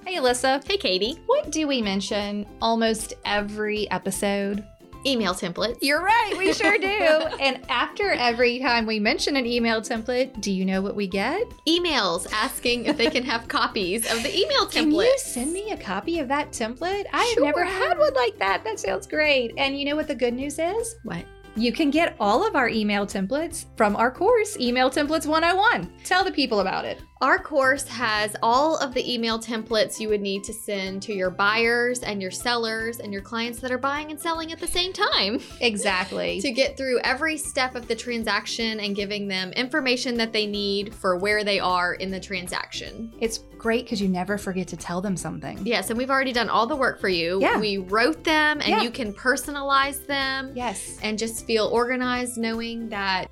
Hey, 0.07 0.15
Alyssa. 0.15 0.65
hey, 0.65 0.77
Katie. 0.77 1.19
What 1.25 1.51
do 1.51 1.67
we 1.67 1.81
mention 1.81 2.45
almost 2.61 3.15
every 3.25 3.91
episode? 3.91 4.65
Email 5.05 5.33
templates. 5.33 5.79
You're 5.81 6.01
right, 6.01 6.33
we 6.37 6.53
sure 6.53 6.77
do. 6.79 6.87
and 6.87 7.59
after 7.67 8.11
every 8.11 8.59
time 8.59 8.85
we 8.85 9.01
mention 9.01 9.35
an 9.35 9.45
email 9.45 9.81
template, 9.81 10.39
do 10.39 10.49
you 10.49 10.63
know 10.63 10.81
what 10.81 10.95
we 10.95 11.07
get? 11.07 11.43
emails 11.67 12.25
asking 12.31 12.85
if 12.85 12.95
they 12.95 13.09
can 13.09 13.21
have 13.23 13.49
copies 13.49 14.09
of 14.09 14.23
the 14.23 14.33
email 14.33 14.65
template. 14.65 14.71
Can 14.71 14.91
you 14.93 15.17
send 15.17 15.51
me 15.51 15.71
a 15.71 15.77
copy 15.77 16.19
of 16.19 16.29
that 16.29 16.51
template? 16.51 17.03
I 17.11 17.25
have 17.35 17.43
never 17.43 17.65
had 17.65 17.99
one 17.99 18.13
like 18.13 18.37
that. 18.39 18.63
That 18.63 18.79
sounds 18.79 19.07
great. 19.07 19.55
And 19.57 19.77
you 19.77 19.83
know 19.83 19.97
what 19.97 20.07
the 20.07 20.15
good 20.15 20.33
news 20.33 20.57
is? 20.57 20.95
What? 21.03 21.25
You 21.57 21.73
can 21.73 21.89
get 21.91 22.15
all 22.17 22.47
of 22.47 22.55
our 22.55 22.69
email 22.69 23.05
templates 23.05 23.65
from 23.75 23.97
our 23.97 24.11
course, 24.11 24.57
Email 24.57 24.89
Templates 24.89 25.25
101. 25.25 25.91
Tell 26.05 26.23
the 26.23 26.31
people 26.31 26.61
about 26.61 26.85
it. 26.85 27.01
Our 27.19 27.39
course 27.39 27.87
has 27.87 28.35
all 28.43 28.77
of 28.77 28.93
the 28.93 29.11
email 29.11 29.39
templates 29.39 29.99
you 29.99 30.07
would 30.09 30.21
need 30.21 30.43
to 30.43 30.53
send 30.53 31.01
to 31.03 31.13
your 31.13 31.31
buyers 31.31 32.03
and 32.03 32.21
your 32.21 32.29
sellers 32.29 32.99
and 32.99 33.11
your 33.11 33.23
clients 33.23 33.59
that 33.61 33.71
are 33.71 33.79
buying 33.79 34.11
and 34.11 34.19
selling 34.19 34.51
at 34.51 34.59
the 34.59 34.67
same 34.67 34.93
time 34.93 35.39
Exactly. 35.59 36.39
to 36.41 36.51
get 36.51 36.77
through 36.77 36.99
every 36.99 37.35
step 37.35 37.73
of 37.75 37.87
the 37.87 37.95
transaction 37.95 38.79
and 38.79 38.95
giving 38.95 39.27
them 39.27 39.51
information 39.53 40.15
that 40.17 40.31
they 40.31 40.45
need 40.45 40.93
for 40.93 41.17
where 41.17 41.43
they 41.43 41.59
are 41.59 41.95
in 41.95 42.11
the 42.11 42.19
transaction. 42.19 43.11
it's 43.19 43.39
great 43.57 43.85
because 43.85 43.99
you 43.99 44.07
never 44.07 44.37
forget 44.37 44.67
to 44.67 44.77
tell 44.77 45.01
them 45.01 45.17
something. 45.17 45.57
Yes, 45.65 45.89
and 45.89 45.97
we've 45.97 46.11
already 46.11 46.31
done 46.33 46.47
all 46.49 46.67
the 46.67 46.75
work 46.75 47.01
for 47.01 47.09
you. 47.09 47.39
Yeah. 47.41 47.59
We 47.59 47.77
wrote 47.79 48.23
them 48.23 48.59
and 48.61 48.69
Yeah. 48.69 48.81
you 48.83 48.91
can 48.91 49.11
personalize 49.11 50.05
them 50.05 50.51
Yes. 50.55 50.99
and 51.01 51.17
just 51.17 51.47
feel 51.47 51.65
organized 51.65 52.37
knowing 52.37 52.89
that 52.89 53.31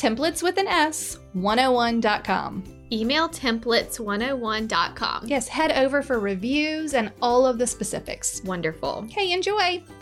templates 0.00 0.42
with 0.42 0.56
an 0.58 0.66
S 0.66 1.18
101.com. 1.34 2.64
Emailtemplates101.com. 2.90 5.26
Yes, 5.26 5.48
head 5.48 5.72
over 5.72 6.02
for 6.02 6.18
reviews 6.18 6.94
and 6.94 7.12
all 7.20 7.44
of 7.46 7.58
the 7.58 7.66
specifics. 7.66 8.40
Wonderful. 8.44 9.04
Okay, 9.06 9.32
enjoy. 9.32 9.82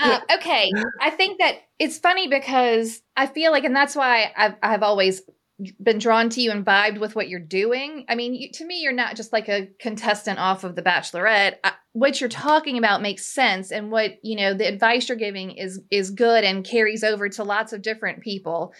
Uh, 0.00 0.18
okay, 0.36 0.70
I 1.02 1.10
think 1.10 1.40
that 1.40 1.56
it's 1.78 1.98
funny 1.98 2.26
because 2.26 3.02
I 3.18 3.26
feel 3.26 3.52
like, 3.52 3.64
and 3.64 3.76
that's 3.76 3.94
why 3.94 4.32
I've 4.34 4.54
I've 4.62 4.82
always 4.82 5.20
been 5.82 5.98
drawn 5.98 6.28
to 6.30 6.40
you 6.40 6.50
and 6.50 6.66
vibed 6.66 6.98
with 6.98 7.14
what 7.14 7.28
you're 7.28 7.38
doing. 7.38 8.04
I 8.08 8.16
mean, 8.16 8.34
you, 8.34 8.50
to 8.54 8.66
me, 8.66 8.80
you're 8.80 8.92
not 8.92 9.16
just 9.16 9.32
like 9.32 9.48
a 9.48 9.68
contestant 9.78 10.38
off 10.38 10.64
of 10.64 10.74
The 10.74 10.82
Bachelorette. 10.82 11.56
I, 11.62 11.72
what 11.92 12.20
you're 12.20 12.28
talking 12.28 12.76
about 12.76 13.02
makes 13.02 13.26
sense, 13.26 13.70
and 13.70 13.92
what 13.92 14.14
you 14.22 14.36
know, 14.36 14.52
the 14.52 14.66
advice 14.66 15.08
you're 15.08 15.16
giving 15.16 15.52
is 15.52 15.80
is 15.90 16.10
good 16.10 16.42
and 16.42 16.64
carries 16.64 17.04
over 17.04 17.28
to 17.28 17.44
lots 17.44 17.72
of 17.72 17.82
different 17.82 18.20
people. 18.20 18.72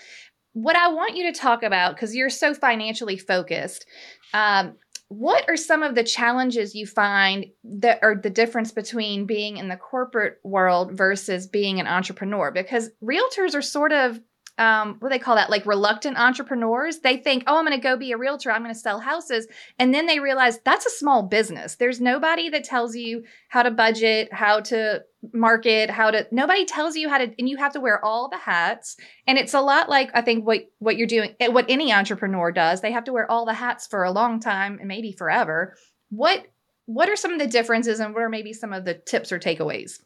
What 0.52 0.76
I 0.76 0.88
want 0.88 1.16
you 1.16 1.32
to 1.32 1.38
talk 1.38 1.62
about, 1.62 1.94
because 1.94 2.14
you're 2.14 2.30
so 2.30 2.54
financially 2.54 3.18
focused, 3.18 3.86
um, 4.32 4.76
what 5.08 5.48
are 5.48 5.56
some 5.56 5.82
of 5.82 5.94
the 5.94 6.02
challenges 6.02 6.74
you 6.74 6.86
find 6.86 7.46
that 7.62 8.00
are 8.02 8.16
the 8.16 8.30
difference 8.30 8.72
between 8.72 9.26
being 9.26 9.58
in 9.58 9.68
the 9.68 9.76
corporate 9.76 10.38
world 10.42 10.92
versus 10.92 11.46
being 11.46 11.78
an 11.78 11.86
entrepreneur? 11.86 12.50
Because 12.50 12.90
realtors 13.02 13.54
are 13.54 13.62
sort 13.62 13.92
of 13.92 14.20
um, 14.56 14.96
what 15.00 15.08
do 15.08 15.14
they 15.14 15.18
call 15.18 15.34
that? 15.34 15.50
Like 15.50 15.66
reluctant 15.66 16.16
entrepreneurs. 16.16 17.00
They 17.00 17.16
think, 17.16 17.44
oh, 17.46 17.58
I'm 17.58 17.66
going 17.66 17.76
to 17.76 17.82
go 17.82 17.96
be 17.96 18.12
a 18.12 18.16
realtor. 18.16 18.52
I'm 18.52 18.62
going 18.62 18.74
to 18.74 18.78
sell 18.78 19.00
houses. 19.00 19.48
And 19.78 19.92
then 19.92 20.06
they 20.06 20.20
realize 20.20 20.60
that's 20.64 20.86
a 20.86 20.90
small 20.90 21.24
business. 21.24 21.74
There's 21.74 22.00
nobody 22.00 22.48
that 22.50 22.62
tells 22.62 22.94
you 22.94 23.24
how 23.48 23.64
to 23.64 23.70
budget, 23.70 24.32
how 24.32 24.60
to 24.60 25.02
market, 25.32 25.90
how 25.90 26.10
to, 26.10 26.26
nobody 26.30 26.64
tells 26.64 26.94
you 26.94 27.08
how 27.08 27.18
to, 27.18 27.32
and 27.38 27.48
you 27.48 27.56
have 27.56 27.72
to 27.72 27.80
wear 27.80 28.04
all 28.04 28.28
the 28.28 28.38
hats. 28.38 28.96
And 29.26 29.38
it's 29.38 29.54
a 29.54 29.60
lot 29.60 29.88
like, 29.88 30.10
I 30.14 30.20
think 30.20 30.46
what, 30.46 30.60
what 30.78 30.96
you're 30.96 31.08
doing, 31.08 31.34
eh, 31.40 31.48
what 31.48 31.66
any 31.68 31.92
entrepreneur 31.92 32.52
does. 32.52 32.80
They 32.80 32.92
have 32.92 33.04
to 33.04 33.12
wear 33.12 33.28
all 33.28 33.46
the 33.46 33.54
hats 33.54 33.86
for 33.88 34.04
a 34.04 34.12
long 34.12 34.38
time 34.38 34.78
and 34.78 34.86
maybe 34.86 35.12
forever. 35.12 35.74
What, 36.10 36.46
what 36.86 37.08
are 37.08 37.16
some 37.16 37.32
of 37.32 37.40
the 37.40 37.46
differences 37.46 37.98
and 37.98 38.14
what 38.14 38.22
are 38.22 38.28
maybe 38.28 38.52
some 38.52 38.72
of 38.72 38.84
the 38.84 38.94
tips 38.94 39.32
or 39.32 39.40
takeaways? 39.40 39.98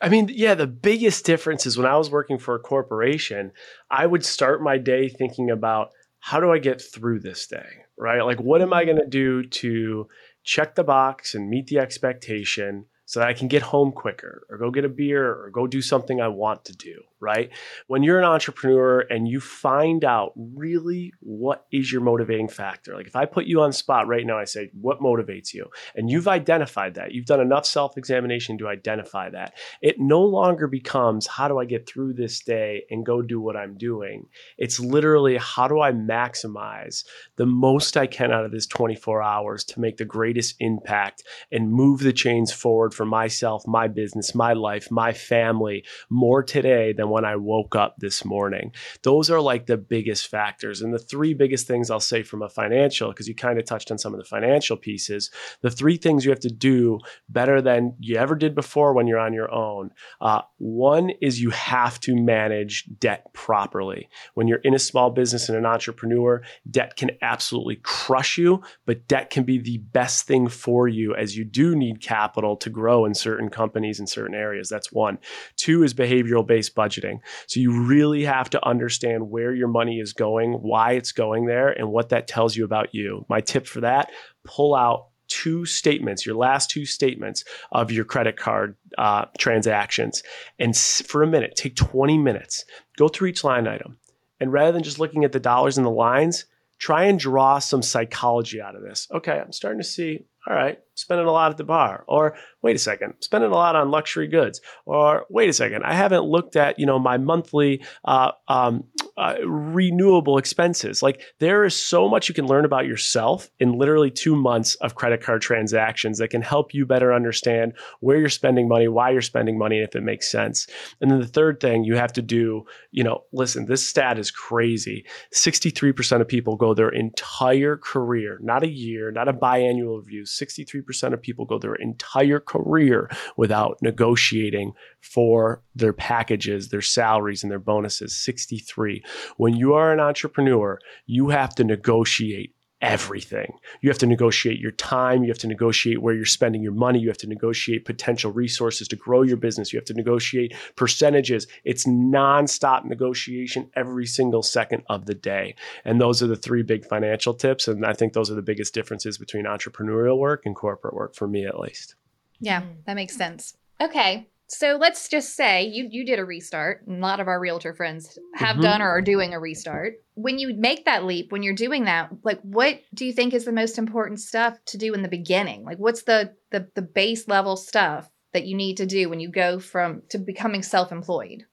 I 0.00 0.08
mean, 0.08 0.28
yeah, 0.30 0.54
the 0.54 0.66
biggest 0.66 1.24
difference 1.24 1.66
is 1.66 1.76
when 1.78 1.86
I 1.86 1.96
was 1.96 2.10
working 2.10 2.38
for 2.38 2.54
a 2.54 2.60
corporation, 2.60 3.52
I 3.90 4.06
would 4.06 4.24
start 4.24 4.62
my 4.62 4.78
day 4.78 5.08
thinking 5.08 5.50
about 5.50 5.90
how 6.20 6.40
do 6.40 6.50
I 6.50 6.58
get 6.58 6.80
through 6.80 7.20
this 7.20 7.46
day, 7.46 7.68
right? 7.96 8.22
Like, 8.22 8.40
what 8.40 8.62
am 8.62 8.72
I 8.72 8.84
mm-hmm. 8.84 8.96
going 8.96 9.02
to 9.02 9.10
do 9.10 9.46
to 9.46 10.08
check 10.42 10.74
the 10.74 10.84
box 10.84 11.34
and 11.34 11.48
meet 11.48 11.66
the 11.68 11.78
expectation 11.78 12.86
so 13.14 13.20
that 13.20 13.28
I 13.28 13.32
can 13.32 13.46
get 13.46 13.62
home 13.62 13.92
quicker 13.92 14.44
or 14.50 14.58
go 14.58 14.72
get 14.72 14.84
a 14.84 14.88
beer 14.88 15.24
or 15.24 15.48
go 15.50 15.68
do 15.68 15.80
something 15.80 16.20
I 16.20 16.26
want 16.26 16.64
to 16.64 16.72
do, 16.72 17.00
right? 17.20 17.48
When 17.86 18.02
you're 18.02 18.18
an 18.18 18.24
entrepreneur 18.24 19.02
and 19.08 19.28
you 19.28 19.38
find 19.38 20.04
out 20.04 20.32
really 20.36 21.12
what 21.20 21.64
is 21.70 21.92
your 21.92 22.00
motivating 22.00 22.48
factor, 22.48 22.96
like 22.96 23.06
if 23.06 23.14
I 23.14 23.24
put 23.26 23.44
you 23.44 23.60
on 23.60 23.72
spot 23.72 24.08
right 24.08 24.26
now, 24.26 24.36
I 24.36 24.46
say, 24.46 24.72
what 24.80 24.98
motivates 24.98 25.54
you? 25.54 25.70
And 25.94 26.10
you've 26.10 26.26
identified 26.26 26.94
that, 26.94 27.12
you've 27.12 27.26
done 27.26 27.40
enough 27.40 27.66
self 27.66 27.96
examination 27.96 28.58
to 28.58 28.66
identify 28.66 29.30
that. 29.30 29.54
It 29.80 30.00
no 30.00 30.20
longer 30.20 30.66
becomes, 30.66 31.28
how 31.28 31.46
do 31.46 31.60
I 31.60 31.66
get 31.66 31.88
through 31.88 32.14
this 32.14 32.40
day 32.40 32.82
and 32.90 33.06
go 33.06 33.22
do 33.22 33.40
what 33.40 33.56
I'm 33.56 33.78
doing? 33.78 34.26
It's 34.58 34.80
literally, 34.80 35.36
how 35.36 35.68
do 35.68 35.80
I 35.80 35.92
maximize 35.92 37.04
the 37.36 37.46
most 37.46 37.96
I 37.96 38.08
can 38.08 38.32
out 38.32 38.44
of 38.44 38.50
this 38.50 38.66
24 38.66 39.22
hours 39.22 39.62
to 39.66 39.78
make 39.78 39.98
the 39.98 40.04
greatest 40.04 40.56
impact 40.58 41.22
and 41.52 41.70
move 41.70 42.00
the 42.00 42.12
chains 42.12 42.52
forward 42.52 42.92
for 42.92 43.03
myself, 43.04 43.66
my 43.66 43.88
business, 43.88 44.34
my 44.34 44.52
life, 44.52 44.90
my 44.90 45.12
family 45.12 45.84
more 46.10 46.42
today 46.42 46.92
than 46.92 47.10
when 47.10 47.24
I 47.24 47.36
woke 47.36 47.74
up 47.74 47.96
this 47.98 48.24
morning. 48.24 48.72
Those 49.02 49.30
are 49.30 49.40
like 49.40 49.66
the 49.66 49.76
biggest 49.76 50.28
factors. 50.28 50.80
And 50.80 50.92
the 50.92 50.98
three 50.98 51.34
biggest 51.34 51.66
things 51.66 51.90
I'll 51.90 52.00
say 52.00 52.22
from 52.22 52.42
a 52.42 52.48
financial, 52.48 53.08
because 53.10 53.28
you 53.28 53.34
kind 53.34 53.58
of 53.58 53.64
touched 53.64 53.90
on 53.90 53.98
some 53.98 54.14
of 54.14 54.18
the 54.18 54.24
financial 54.24 54.76
pieces, 54.76 55.30
the 55.62 55.70
three 55.70 55.96
things 55.96 56.24
you 56.24 56.30
have 56.30 56.40
to 56.40 56.48
do 56.48 56.98
better 57.28 57.60
than 57.60 57.94
you 57.98 58.16
ever 58.16 58.34
did 58.34 58.54
before 58.54 58.92
when 58.92 59.06
you're 59.06 59.18
on 59.18 59.32
your 59.32 59.52
own. 59.52 59.90
Uh, 60.20 60.42
one 60.58 61.10
is 61.20 61.40
you 61.40 61.50
have 61.50 61.98
to 62.00 62.14
manage 62.14 62.84
debt 62.98 63.32
properly. 63.32 64.08
When 64.34 64.48
you're 64.48 64.58
in 64.58 64.74
a 64.74 64.78
small 64.78 65.10
business 65.10 65.48
and 65.48 65.58
an 65.58 65.66
entrepreneur, 65.66 66.42
debt 66.70 66.96
can 66.96 67.12
absolutely 67.22 67.76
crush 67.76 68.38
you, 68.38 68.62
but 68.86 69.08
debt 69.08 69.30
can 69.30 69.44
be 69.44 69.58
the 69.58 69.78
best 69.78 70.26
thing 70.26 70.48
for 70.48 70.88
you 70.88 71.14
as 71.14 71.36
you 71.36 71.44
do 71.44 71.74
need 71.74 72.00
capital 72.00 72.56
to 72.56 72.70
grow 72.70 72.83
in 73.06 73.14
certain 73.14 73.50
companies 73.50 74.00
in 74.00 74.06
certain 74.06 74.34
areas. 74.34 74.68
That's 74.68 74.92
one. 74.92 75.18
Two 75.56 75.82
is 75.82 75.94
behavioral 75.94 76.46
based 76.46 76.74
budgeting. 76.74 77.20
So 77.46 77.60
you 77.60 77.84
really 77.84 78.24
have 78.24 78.50
to 78.50 78.66
understand 78.66 79.30
where 79.30 79.54
your 79.54 79.68
money 79.68 79.98
is 79.98 80.12
going, 80.12 80.52
why 80.54 80.92
it's 80.92 81.12
going 81.12 81.46
there, 81.46 81.68
and 81.68 81.90
what 81.90 82.10
that 82.10 82.28
tells 82.28 82.56
you 82.56 82.64
about 82.64 82.94
you. 82.94 83.24
My 83.28 83.40
tip 83.40 83.66
for 83.66 83.80
that 83.80 84.10
pull 84.44 84.74
out 84.74 85.08
two 85.28 85.64
statements, 85.64 86.26
your 86.26 86.36
last 86.36 86.70
two 86.70 86.84
statements 86.84 87.44
of 87.72 87.90
your 87.90 88.04
credit 88.04 88.36
card 88.36 88.76
uh, 88.98 89.24
transactions. 89.38 90.22
And 90.58 90.76
for 90.76 91.22
a 91.22 91.26
minute, 91.26 91.56
take 91.56 91.76
20 91.76 92.18
minutes, 92.18 92.64
go 92.96 93.08
through 93.08 93.28
each 93.28 93.42
line 93.42 93.66
item. 93.66 93.98
And 94.38 94.52
rather 94.52 94.72
than 94.72 94.82
just 94.82 94.98
looking 94.98 95.24
at 95.24 95.32
the 95.32 95.40
dollars 95.40 95.78
and 95.78 95.86
the 95.86 95.90
lines, 95.90 96.44
try 96.78 97.04
and 97.04 97.18
draw 97.18 97.58
some 97.58 97.82
psychology 97.82 98.60
out 98.60 98.76
of 98.76 98.82
this. 98.82 99.08
Okay, 99.12 99.38
I'm 99.38 99.52
starting 99.52 99.80
to 99.80 99.86
see, 99.86 100.26
all 100.46 100.54
right, 100.54 100.78
spending 100.94 101.26
a 101.26 101.32
lot 101.32 101.50
at 101.50 101.56
the 101.56 101.64
bar. 101.64 102.04
Or 102.08 102.36
wait 102.62 102.76
a 102.76 102.78
second, 102.78 103.14
spending 103.20 103.50
a 103.50 103.54
lot 103.54 103.76
on 103.76 103.90
luxury 103.90 104.26
goods. 104.26 104.60
Or 104.84 105.26
wait 105.30 105.48
a 105.48 105.52
second, 105.52 105.84
I 105.84 105.94
haven't 105.94 106.24
looked 106.24 106.56
at, 106.56 106.78
you 106.78 106.86
know, 106.86 106.98
my 106.98 107.16
monthly 107.18 107.84
uh, 108.04 108.32
um, 108.48 108.84
uh, 109.16 109.34
renewable 109.46 110.38
expenses. 110.38 111.02
Like 111.02 111.22
there 111.38 111.64
is 111.64 111.80
so 111.80 112.08
much 112.08 112.28
you 112.28 112.34
can 112.34 112.46
learn 112.46 112.64
about 112.64 112.86
yourself 112.86 113.48
in 113.60 113.78
literally 113.78 114.10
two 114.10 114.34
months 114.34 114.74
of 114.76 114.96
credit 114.96 115.22
card 115.22 115.40
transactions 115.40 116.18
that 116.18 116.28
can 116.28 116.42
help 116.42 116.74
you 116.74 116.84
better 116.84 117.12
understand 117.12 117.74
where 118.00 118.18
you're 118.18 118.28
spending 118.28 118.68
money, 118.68 118.88
why 118.88 119.10
you're 119.10 119.22
spending 119.22 119.58
money, 119.58 119.78
and 119.78 119.88
if 119.88 119.94
it 119.94 120.02
makes 120.02 120.30
sense. 120.30 120.66
And 121.00 121.10
then 121.10 121.20
the 121.20 121.26
third 121.26 121.60
thing 121.60 121.84
you 121.84 121.96
have 121.96 122.12
to 122.14 122.22
do, 122.22 122.64
you 122.90 123.04
know, 123.04 123.24
listen, 123.32 123.66
this 123.66 123.86
stat 123.86 124.18
is 124.18 124.30
crazy. 124.30 125.06
63% 125.32 126.20
of 126.20 126.28
people 126.28 126.56
go 126.56 126.74
their 126.74 126.88
entire 126.88 127.76
career, 127.76 128.38
not 128.42 128.62
a 128.62 128.68
year, 128.68 129.10
not 129.10 129.28
a 129.28 129.32
biannual 129.32 129.98
review. 129.98 130.24
63% 130.24 131.12
of 131.12 131.22
people 131.22 131.44
go 131.44 131.58
their 131.58 131.74
entire 131.76 132.40
career 132.40 133.10
without 133.36 133.78
negotiating 133.80 134.72
for 135.00 135.62
their 135.74 135.92
packages, 135.92 136.68
their 136.68 136.82
salaries, 136.82 137.42
and 137.42 137.50
their 137.50 137.58
bonuses. 137.58 138.16
63. 138.16 139.02
When 139.36 139.56
you 139.56 139.74
are 139.74 139.92
an 139.92 140.00
entrepreneur, 140.00 140.78
you 141.06 141.30
have 141.30 141.54
to 141.56 141.64
negotiate 141.64 142.54
everything. 142.84 143.56
You 143.80 143.88
have 143.88 143.98
to 143.98 144.06
negotiate 144.06 144.60
your 144.60 144.72
time. 144.72 145.24
You 145.24 145.30
have 145.30 145.38
to 145.38 145.46
negotiate 145.46 146.02
where 146.02 146.14
you're 146.14 146.26
spending 146.26 146.62
your 146.62 146.72
money. 146.72 146.98
You 146.98 147.08
have 147.08 147.16
to 147.18 147.26
negotiate 147.26 147.86
potential 147.86 148.30
resources 148.30 148.86
to 148.88 148.96
grow 148.96 149.22
your 149.22 149.38
business. 149.38 149.72
You 149.72 149.78
have 149.78 149.86
to 149.86 149.94
negotiate 149.94 150.54
percentages. 150.76 151.46
It's 151.64 151.86
nonstop 151.86 152.84
negotiation 152.84 153.70
every 153.74 154.04
single 154.04 154.42
second 154.42 154.82
of 154.90 155.06
the 155.06 155.14
day. 155.14 155.54
And 155.86 155.98
those 155.98 156.22
are 156.22 156.26
the 156.26 156.36
three 156.36 156.62
big 156.62 156.84
financial 156.84 157.32
tips. 157.32 157.68
And 157.68 157.86
I 157.86 157.94
think 157.94 158.12
those 158.12 158.30
are 158.30 158.34
the 158.34 158.42
biggest 158.42 158.74
differences 158.74 159.16
between 159.16 159.46
entrepreneurial 159.46 160.18
work 160.18 160.42
and 160.44 160.54
corporate 160.54 160.94
work, 160.94 161.14
for 161.14 161.26
me 161.26 161.46
at 161.46 161.58
least. 161.58 161.94
Yeah, 162.38 162.64
that 162.84 162.94
makes 162.96 163.16
sense. 163.16 163.56
Okay. 163.80 164.28
So 164.48 164.76
let's 164.80 165.08
just 165.08 165.34
say 165.34 165.64
you 165.64 165.88
you 165.90 166.04
did 166.04 166.18
a 166.18 166.24
restart. 166.24 166.86
And 166.86 166.98
a 166.98 167.00
lot 167.00 167.20
of 167.20 167.28
our 167.28 167.40
realtor 167.40 167.74
friends 167.74 168.18
have 168.34 168.56
Mhm. 168.56 168.62
done 168.62 168.82
or 168.82 168.88
are 168.90 169.02
doing 169.02 169.34
a 169.34 169.40
restart. 169.40 169.94
When 170.14 170.38
you 170.38 170.54
make 170.54 170.84
that 170.84 171.04
leap, 171.04 171.32
when 171.32 171.42
you're 171.42 171.54
doing 171.54 171.84
that, 171.84 172.10
like 172.22 172.40
what 172.42 172.80
do 172.92 173.04
you 173.06 173.12
think 173.12 173.34
is 173.34 173.44
the 173.44 173.52
most 173.52 173.78
important 173.78 174.20
stuff 174.20 174.58
to 174.66 174.78
do 174.78 174.92
in 174.94 175.02
the 175.02 175.08
beginning? 175.08 175.64
Like 175.64 175.78
what's 175.78 176.02
the 176.04 176.34
the 176.50 176.68
the 176.74 176.82
base 176.82 177.26
level 177.28 177.56
stuff 177.56 178.10
that 178.32 178.46
you 178.46 178.56
need 178.56 178.76
to 178.78 178.86
do 178.86 179.08
when 179.08 179.20
you 179.20 179.28
go 179.30 179.58
from 179.58 180.02
to 180.10 180.18
becoming 180.18 180.62
self-employed? 180.62 181.44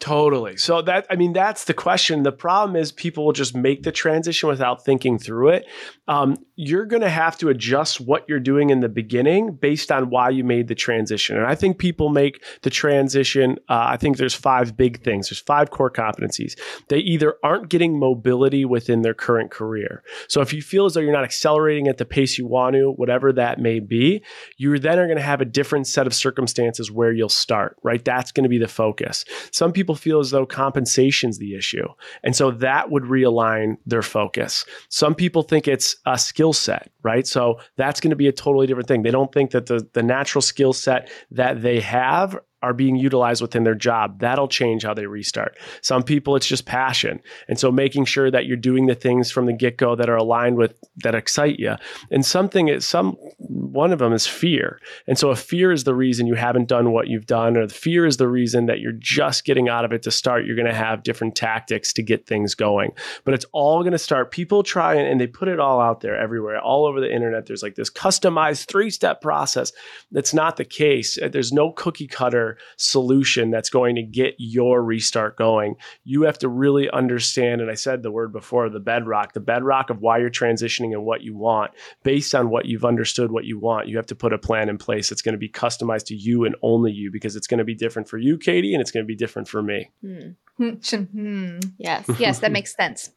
Totally. 0.00 0.56
So 0.56 0.80
that 0.80 1.06
I 1.10 1.16
mean 1.16 1.34
that's 1.34 1.64
the 1.64 1.74
question. 1.74 2.22
The 2.22 2.32
problem 2.32 2.74
is 2.74 2.90
people 2.90 3.26
will 3.26 3.34
just 3.34 3.54
make 3.54 3.82
the 3.82 3.92
transition 3.92 4.48
without 4.48 4.82
thinking 4.82 5.18
through 5.18 5.50
it. 5.50 5.66
Um, 6.08 6.38
you're 6.56 6.86
going 6.86 7.02
to 7.02 7.10
have 7.10 7.38
to 7.38 7.50
adjust 7.50 8.00
what 8.00 8.26
you're 8.28 8.40
doing 8.40 8.70
in 8.70 8.80
the 8.80 8.88
beginning 8.88 9.52
based 9.52 9.92
on 9.92 10.10
why 10.10 10.30
you 10.30 10.42
made 10.42 10.68
the 10.68 10.74
transition. 10.74 11.36
And 11.36 11.46
I 11.46 11.54
think 11.54 11.78
people 11.78 12.08
make 12.08 12.42
the 12.62 12.70
transition. 12.70 13.58
Uh, 13.68 13.86
I 13.88 13.96
think 13.98 14.16
there's 14.16 14.34
five 14.34 14.76
big 14.76 15.04
things. 15.04 15.28
There's 15.28 15.38
five 15.38 15.70
core 15.70 15.90
competencies. 15.90 16.58
They 16.88 16.98
either 16.98 17.36
aren't 17.44 17.68
getting 17.68 17.98
mobility 17.98 18.64
within 18.64 19.02
their 19.02 19.14
current 19.14 19.50
career. 19.50 20.02
So 20.28 20.40
if 20.40 20.52
you 20.52 20.62
feel 20.62 20.86
as 20.86 20.94
though 20.94 21.00
you're 21.00 21.12
not 21.12 21.24
accelerating 21.24 21.88
at 21.88 21.98
the 21.98 22.04
pace 22.04 22.38
you 22.38 22.46
want 22.46 22.74
to, 22.74 22.90
whatever 22.90 23.32
that 23.34 23.60
may 23.60 23.80
be, 23.80 24.22
you 24.56 24.78
then 24.78 24.98
are 24.98 25.06
going 25.06 25.18
to 25.18 25.22
have 25.22 25.40
a 25.40 25.46
different 25.46 25.86
set 25.86 26.06
of 26.06 26.14
circumstances 26.14 26.90
where 26.90 27.12
you'll 27.12 27.28
start. 27.28 27.76
Right. 27.82 28.04
That's 28.04 28.32
going 28.32 28.44
to 28.44 28.50
be 28.50 28.58
the 28.58 28.66
focus. 28.66 29.24
Some 29.52 29.72
people 29.72 29.89
feel 29.94 30.20
as 30.20 30.30
though 30.30 30.46
compensation's 30.46 31.38
the 31.38 31.54
issue. 31.54 31.86
And 32.22 32.34
so 32.34 32.50
that 32.52 32.90
would 32.90 33.04
realign 33.04 33.76
their 33.86 34.02
focus. 34.02 34.64
Some 34.88 35.14
people 35.14 35.42
think 35.42 35.68
it's 35.68 35.96
a 36.06 36.18
skill 36.18 36.52
set, 36.52 36.90
right? 37.02 37.26
So 37.26 37.60
that's 37.76 38.00
going 38.00 38.10
to 38.10 38.16
be 38.16 38.28
a 38.28 38.32
totally 38.32 38.66
different 38.66 38.88
thing. 38.88 39.02
They 39.02 39.10
don't 39.10 39.32
think 39.32 39.50
that 39.52 39.66
the, 39.66 39.88
the 39.92 40.02
natural 40.02 40.42
skill 40.42 40.72
set 40.72 41.10
that 41.30 41.62
they 41.62 41.80
have 41.80 42.38
are 42.62 42.74
being 42.74 42.96
utilized 42.96 43.40
within 43.40 43.64
their 43.64 43.74
job. 43.74 44.20
That'll 44.20 44.48
change 44.48 44.82
how 44.82 44.92
they 44.92 45.06
restart. 45.06 45.56
Some 45.80 46.02
people, 46.02 46.36
it's 46.36 46.46
just 46.46 46.66
passion. 46.66 47.20
And 47.48 47.58
so 47.58 47.72
making 47.72 48.04
sure 48.04 48.30
that 48.30 48.46
you're 48.46 48.56
doing 48.56 48.86
the 48.86 48.94
things 48.94 49.30
from 49.30 49.46
the 49.46 49.52
get 49.52 49.78
go 49.78 49.94
that 49.96 50.10
are 50.10 50.16
aligned 50.16 50.56
with 50.56 50.74
that 50.98 51.14
excite 51.14 51.58
you. 51.58 51.76
And 52.10 52.24
something 52.24 52.68
is 52.68 52.86
some, 52.86 53.12
one 53.38 53.92
of 53.92 53.98
them 53.98 54.12
is 54.12 54.26
fear. 54.26 54.78
And 55.06 55.18
so 55.18 55.30
if 55.30 55.38
fear 55.38 55.72
is 55.72 55.84
the 55.84 55.94
reason 55.94 56.26
you 56.26 56.34
haven't 56.34 56.68
done 56.68 56.92
what 56.92 57.08
you've 57.08 57.26
done, 57.26 57.56
or 57.56 57.66
the 57.66 57.74
fear 57.74 58.04
is 58.04 58.18
the 58.18 58.28
reason 58.28 58.66
that 58.66 58.80
you're 58.80 58.92
just 58.92 59.44
getting 59.44 59.68
out 59.68 59.84
of 59.84 59.92
it 59.92 60.02
to 60.02 60.10
start, 60.10 60.44
you're 60.44 60.56
going 60.56 60.66
to 60.66 60.74
have 60.74 61.02
different 61.02 61.34
tactics 61.36 61.92
to 61.94 62.02
get 62.02 62.26
things 62.26 62.54
going. 62.54 62.92
But 63.24 63.34
it's 63.34 63.46
all 63.52 63.80
going 63.80 63.92
to 63.92 63.98
start. 63.98 64.30
People 64.30 64.62
try 64.62 64.94
and, 64.94 65.06
and 65.06 65.20
they 65.20 65.26
put 65.26 65.48
it 65.48 65.60
all 65.60 65.80
out 65.80 66.00
there 66.00 66.18
everywhere, 66.18 66.60
all 66.60 66.84
over 66.84 67.00
the 67.00 67.12
internet. 67.12 67.46
There's 67.46 67.62
like 67.62 67.74
this 67.74 67.90
customized 67.90 68.66
three 68.66 68.90
step 68.90 69.22
process. 69.22 69.72
That's 70.12 70.34
not 70.34 70.56
the 70.56 70.64
case. 70.64 71.18
There's 71.32 71.52
no 71.52 71.72
cookie 71.72 72.06
cutter 72.06 72.49
solution 72.76 73.50
that's 73.50 73.70
going 73.70 73.96
to 73.96 74.02
get 74.02 74.34
your 74.38 74.82
restart 74.82 75.36
going. 75.36 75.76
You 76.04 76.22
have 76.22 76.38
to 76.38 76.48
really 76.48 76.90
understand, 76.90 77.60
and 77.60 77.70
I 77.70 77.74
said 77.74 78.02
the 78.02 78.10
word 78.10 78.32
before, 78.32 78.68
the 78.68 78.80
bedrock, 78.80 79.32
the 79.32 79.40
bedrock 79.40 79.90
of 79.90 80.00
why 80.00 80.18
you're 80.18 80.30
transitioning 80.30 80.92
and 80.92 81.04
what 81.04 81.22
you 81.22 81.36
want. 81.36 81.72
Based 82.02 82.34
on 82.34 82.50
what 82.50 82.66
you've 82.66 82.84
understood 82.84 83.30
what 83.32 83.44
you 83.44 83.58
want, 83.58 83.88
you 83.88 83.96
have 83.96 84.06
to 84.06 84.14
put 84.14 84.32
a 84.32 84.38
plan 84.38 84.68
in 84.68 84.78
place 84.78 85.08
that's 85.08 85.22
going 85.22 85.34
to 85.34 85.38
be 85.38 85.48
customized 85.48 86.06
to 86.06 86.14
you 86.14 86.44
and 86.44 86.54
only 86.62 86.92
you 86.92 87.10
because 87.10 87.36
it's 87.36 87.46
going 87.46 87.58
to 87.58 87.64
be 87.64 87.74
different 87.74 88.08
for 88.08 88.18
you, 88.18 88.38
Katie, 88.38 88.74
and 88.74 88.80
it's 88.80 88.90
going 88.90 89.04
to 89.04 89.08
be 89.08 89.16
different 89.16 89.48
for 89.48 89.62
me. 89.62 89.90
Hmm. 90.02 90.30
Yes. 91.78 92.04
yes, 92.18 92.40
that 92.40 92.52
makes 92.52 92.74
sense. 92.74 93.10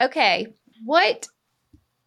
Okay, 0.00 0.54
what 0.84 1.26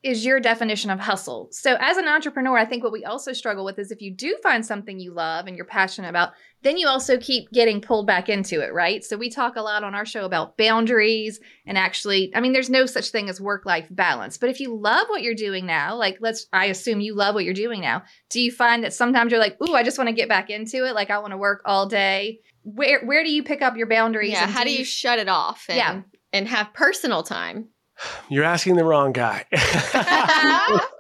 is 0.04 0.26
your 0.26 0.40
definition 0.40 0.90
of 0.90 1.00
hustle? 1.00 1.50
So, 1.52 1.76
as 1.80 1.98
an 1.98 2.08
entrepreneur, 2.08 2.58
I 2.58 2.66
think 2.66 2.84
what 2.84 2.92
we 2.92 3.04
also 3.04 3.34
struggle 3.34 3.66
with 3.66 3.80
is 3.80 3.92
if 3.92 4.02
you 4.02 4.12
do 4.12 4.38
find 4.44 4.66
something 4.66 5.00
you 5.00 5.12
love 5.12 5.48
and 5.48 5.56
you're 5.56 5.66
passionate 5.66 6.10
about, 6.10 6.34
then 6.62 6.78
you 6.78 6.88
also 6.88 7.18
keep 7.18 7.50
getting 7.52 7.82
pulled 7.82 8.06
back 8.08 8.30
into 8.30 8.62
it, 8.62 8.74
right? 8.74 9.04
So, 9.04 9.18
we 9.18 9.30
talk 9.30 9.56
a 9.56 9.62
lot 9.62 9.84
on 9.84 9.96
our 9.96 10.06
show 10.06 10.26
about 10.26 10.58
boundaries 10.58 11.40
and 11.66 11.78
actually, 11.78 12.32
I 12.36 12.42
mean, 12.42 12.54
there's 12.54 12.70
no 12.70 12.86
such 12.86 13.10
thing 13.10 13.28
as 13.28 13.42
work 13.42 13.66
life 13.66 13.88
balance. 13.90 14.38
But 14.38 14.50
if 14.50 14.60
you 14.60 14.76
love 14.76 15.08
what 15.08 15.24
you're 15.24 15.36
doing 15.36 15.66
now, 15.66 15.96
like 15.96 16.18
let's, 16.22 16.46
I 16.54 16.66
assume 16.66 17.02
you 17.02 17.16
love 17.16 17.36
what 17.36 17.44
you're 17.44 17.54
doing 17.54 17.82
now, 17.82 18.04
do 18.30 18.40
you 18.40 18.52
find 18.52 18.84
that 18.84 18.94
sometimes 18.94 19.32
you're 19.32 19.42
like, 19.42 19.58
ooh, 19.62 19.74
I 19.74 19.84
just 19.84 19.98
want 19.98 20.10
to 20.10 20.16
get 20.16 20.30
back 20.30 20.50
into 20.50 20.86
it? 20.86 20.94
Like, 20.94 21.10
I 21.10 21.20
want 21.20 21.32
to 21.32 21.38
work 21.38 21.62
all 21.66 21.88
day. 21.88 22.40
Where, 22.64 23.04
where 23.06 23.24
do 23.24 23.32
you 23.32 23.44
pick 23.44 23.62
up 23.62 23.78
your 23.78 23.88
boundaries? 23.88 24.32
Yeah. 24.32 24.48
How 24.48 24.64
do 24.64 24.72
you 24.72 24.86
shut 24.86 25.20
it 25.20 25.28
off? 25.28 25.66
And, 25.70 25.78
Yeah. 25.78 26.02
And 26.34 26.48
have 26.48 26.74
personal 26.74 27.24
time. 27.24 27.70
You're 28.30 28.44
asking 28.44 28.76
the 28.76 28.84
wrong 28.84 29.12
guy. 29.12 29.46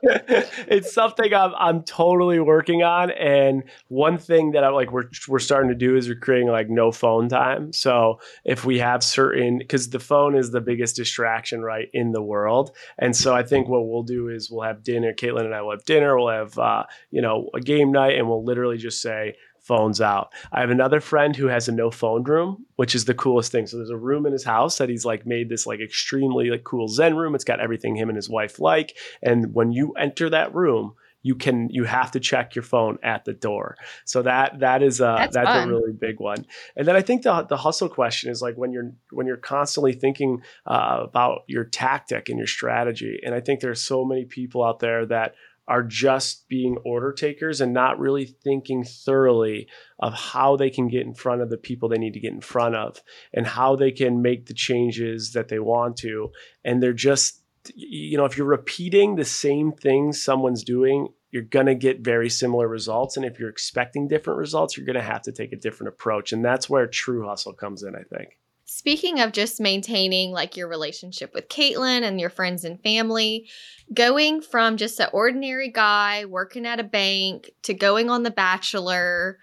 it's 0.02 0.94
something 0.94 1.34
I'm, 1.34 1.54
I'm 1.58 1.84
totally 1.84 2.40
working 2.40 2.84
on. 2.84 3.12
And 3.12 3.64
one 3.88 4.18
thing 4.18 4.52
that 4.52 4.64
I 4.64 4.70
like 4.70 4.92
we're 4.92 5.10
we're 5.28 5.40
starting 5.40 5.70
to 5.70 5.76
do 5.76 5.96
is 5.96 6.08
we're 6.08 6.20
creating 6.20 6.50
like 6.50 6.70
no 6.70 6.92
phone 6.92 7.30
time. 7.30 7.74
So 7.74 8.20
if 8.46 8.66
we 8.66 8.80
have 8.80 9.04
certain 9.04 9.58
because 9.58 9.90
the 9.90 10.00
phone 10.00 10.36
is 10.36 10.52
the 10.52 10.62
biggest 10.62 10.96
distraction 10.96 11.62
right 11.62 11.90
in 11.94 12.12
the 12.12 12.22
world. 12.22 12.76
And 12.98 13.16
so 13.16 13.36
I 13.36 13.44
think 13.44 13.68
what 13.68 13.88
we'll 13.88 14.04
do 14.04 14.30
is 14.30 14.50
we'll 14.50 14.66
have 14.66 14.84
dinner. 14.84 15.14
Kaitlyn 15.14 15.46
and 15.46 15.54
I 15.54 15.62
will 15.62 15.72
have 15.72 15.86
dinner. 15.86 16.18
We'll 16.18 16.30
have 16.30 16.58
uh, 16.58 16.84
you 17.12 17.22
know 17.22 17.50
a 17.54 17.60
game 17.60 17.92
night, 17.92 18.18
and 18.18 18.28
we'll 18.28 18.44
literally 18.44 18.78
just 18.78 19.02
say 19.02 19.36
phones 19.67 19.99
out. 19.99 20.32
I 20.51 20.62
have 20.62 20.69
another 20.69 21.01
friend 21.01 21.36
who 21.36 21.47
has 21.47 21.67
a 21.67 21.71
no 21.73 21.91
phone 21.91 22.23
room, 22.23 22.65
which 22.77 22.95
is 22.95 23.06
the 23.06 23.13
coolest 23.13 23.51
thing. 23.51 23.67
So 23.67 23.77
there's 23.77 23.89
a 23.89 23.97
room 23.97 24.25
in 24.25 24.32
his 24.32 24.45
house 24.45 24.77
that 24.77 24.89
he's 24.89 25.06
like 25.06 25.25
made 25.25 25.49
this 25.49 25.67
like 25.67 25.82
extremely 25.82 26.49
like 26.49 26.63
cool 26.63 26.88
Zen 26.88 27.15
room. 27.15 27.36
It's 27.36 27.43
got 27.43 27.60
everything 27.60 27.95
him 27.95 28.10
and 28.10 28.15
his 28.15 28.30
wife 28.30 28.60
like. 28.60 28.95
And 29.21 29.53
when 29.53 29.71
you 29.71 29.91
enter 29.93 30.30
that 30.30 30.56
room, 30.56 30.93
you 31.23 31.36
can 31.36 31.67
you 31.69 31.84
have 31.84 32.12
to 32.12 32.19
check 32.21 32.56
your 32.56 32.63
phone 32.63 32.97
at 33.03 33.25
the 33.25 33.34
door. 33.34 33.75
So 34.06 34.21
that 34.21 34.60
that 34.60 34.82
is 34.82 35.01
a 35.01 35.15
That's 35.17 35.36
that's, 35.36 35.65
a 35.65 35.67
really 35.67 35.91
big 35.91 36.21
one. 36.21 36.45
And 36.77 36.88
then 36.88 36.95
I 36.95 37.01
think 37.01 37.23
the 37.23 37.43
the 37.43 37.58
hustle 37.58 37.89
question 37.89 38.32
is 38.32 38.41
like 38.41 38.56
when 38.56 38.71
you're 38.71 38.93
when 39.12 39.27
you're 39.27 39.36
constantly 39.36 39.91
thinking 39.91 40.41
uh, 40.65 40.99
about 41.01 41.41
your 41.47 41.65
tactic 41.65 42.30
and 42.30 42.38
your 42.38 42.47
strategy. 42.47 43.19
And 43.25 43.36
I 43.36 43.41
think 43.41 43.60
there's 43.60 43.82
so 43.82 44.06
many 44.06 44.23
people 44.23 44.63
out 44.63 44.80
there 44.80 45.06
that 45.08 45.36
are 45.67 45.84
just 45.84 46.47
being 46.47 46.77
order 46.86 47.12
takers 47.12 47.60
and 47.60 47.73
not 47.73 47.99
really 47.99 48.25
thinking 48.25 48.84
thoroughly 48.84 49.67
of 49.99 50.13
how 50.13 50.56
they 50.56 50.69
can 50.69 50.88
get 50.88 51.06
in 51.06 51.13
front 51.13 51.41
of 51.41 51.49
the 51.49 51.58
people 51.58 51.89
they 51.89 51.97
need 51.97 52.13
to 52.13 52.19
get 52.19 52.32
in 52.32 52.41
front 52.41 52.75
of 52.75 53.01
and 53.34 53.45
how 53.45 53.75
they 53.75 53.91
can 53.91 54.21
make 54.21 54.45
the 54.45 54.53
changes 54.53 55.34
that 55.34 55.49
they 55.49 55.60
want 55.60 55.97
to. 55.97 56.32
And 56.63 56.82
they're 56.82 56.93
just, 56.93 57.41
you 57.75 58.17
know, 58.17 58.25
if 58.25 58.38
you're 58.38 58.47
repeating 58.47 59.15
the 59.15 59.25
same 59.25 59.73
things 59.73 60.23
someone's 60.23 60.63
doing, 60.63 61.10
you're 61.32 61.43
going 61.43 61.65
to 61.65 61.75
get 61.75 61.99
very 61.99 62.30
similar 62.30 62.67
results. 62.67 63.17
And 63.17 63.25
if 63.25 63.38
you're 63.38 63.49
expecting 63.49 64.08
different 64.08 64.39
results, 64.39 64.77
you're 64.77 64.86
going 64.86 64.95
to 64.95 65.01
have 65.01 65.23
to 65.23 65.34
take 65.34 65.51
a 65.51 65.58
different 65.58 65.89
approach. 65.89 66.32
And 66.32 66.45
that's 66.45 66.69
where 66.69 66.88
true 66.88 67.27
hustle 67.27 67.53
comes 67.53 67.84
in, 67.84 67.93
I 67.95 68.03
think. 68.03 68.38
Speaking 68.69 69.21
of 69.21 69.32
just 69.32 69.62
maintaining 69.62 70.32
like 70.32 70.58
your 70.58 70.67
relationship 70.67 71.34
with 71.34 71.47
Kaitlyn 71.47 72.03
and 72.03 72.19
your 72.19 72.30
friends 72.30 72.65
and 72.65 72.84
family, 72.84 73.47
going 73.93 74.41
from 74.41 74.75
just 74.75 74.99
an 74.99 75.08
ordinary 75.13 75.71
guy 75.71 76.25
working 76.25 76.65
at 76.65 76.82
a 76.82 76.84
bank 76.84 77.49
to 77.63 77.73
going 77.73 78.10
on 78.10 78.23
The 78.23 78.30
Bachelor 78.30 79.39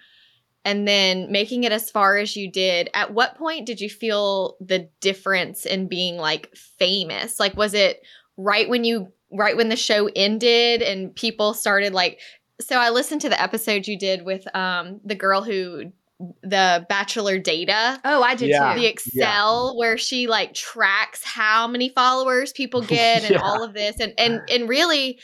and 0.62 0.86
then 0.86 1.32
making 1.32 1.64
it 1.64 1.72
as 1.72 1.90
far 1.90 2.18
as 2.18 2.36
you 2.36 2.52
did, 2.52 2.90
at 2.92 3.14
what 3.14 3.38
point 3.38 3.64
did 3.64 3.80
you 3.80 3.88
feel 3.88 4.58
the 4.60 4.90
difference 5.00 5.64
in 5.64 5.88
being 5.88 6.18
like 6.18 6.54
famous? 6.54 7.40
Like, 7.40 7.56
was 7.56 7.72
it 7.72 8.02
right 8.36 8.68
when 8.68 8.84
you, 8.84 9.08
right 9.32 9.56
when 9.56 9.70
the 9.70 9.76
show 9.76 10.10
ended 10.14 10.82
and 10.82 11.14
people 11.16 11.54
started 11.54 11.94
like, 11.94 12.20
so 12.60 12.76
I 12.76 12.90
listened 12.90 13.22
to 13.22 13.30
the 13.30 13.40
episode 13.40 13.86
you 13.86 13.98
did 13.98 14.22
with 14.22 14.54
um, 14.54 15.00
the 15.02 15.14
girl 15.14 15.42
who 15.42 15.92
the 16.42 16.86
Bachelor 16.88 17.38
data. 17.38 18.00
Oh, 18.04 18.22
I 18.22 18.34
did 18.34 18.50
Yeah. 18.50 18.74
too. 18.74 18.80
The 18.80 18.86
Excel 18.86 19.76
where 19.76 19.98
she 19.98 20.26
like 20.26 20.54
tracks 20.54 21.22
how 21.24 21.66
many 21.66 21.88
followers 21.88 22.52
people 22.52 22.82
get 22.86 23.24
and 23.24 23.34
Yeah. 23.34 23.40
all 23.42 23.62
of 23.62 23.74
this 23.74 23.98
and 24.00 24.12
and 24.18 24.40
and 24.50 24.68
really 24.68 25.20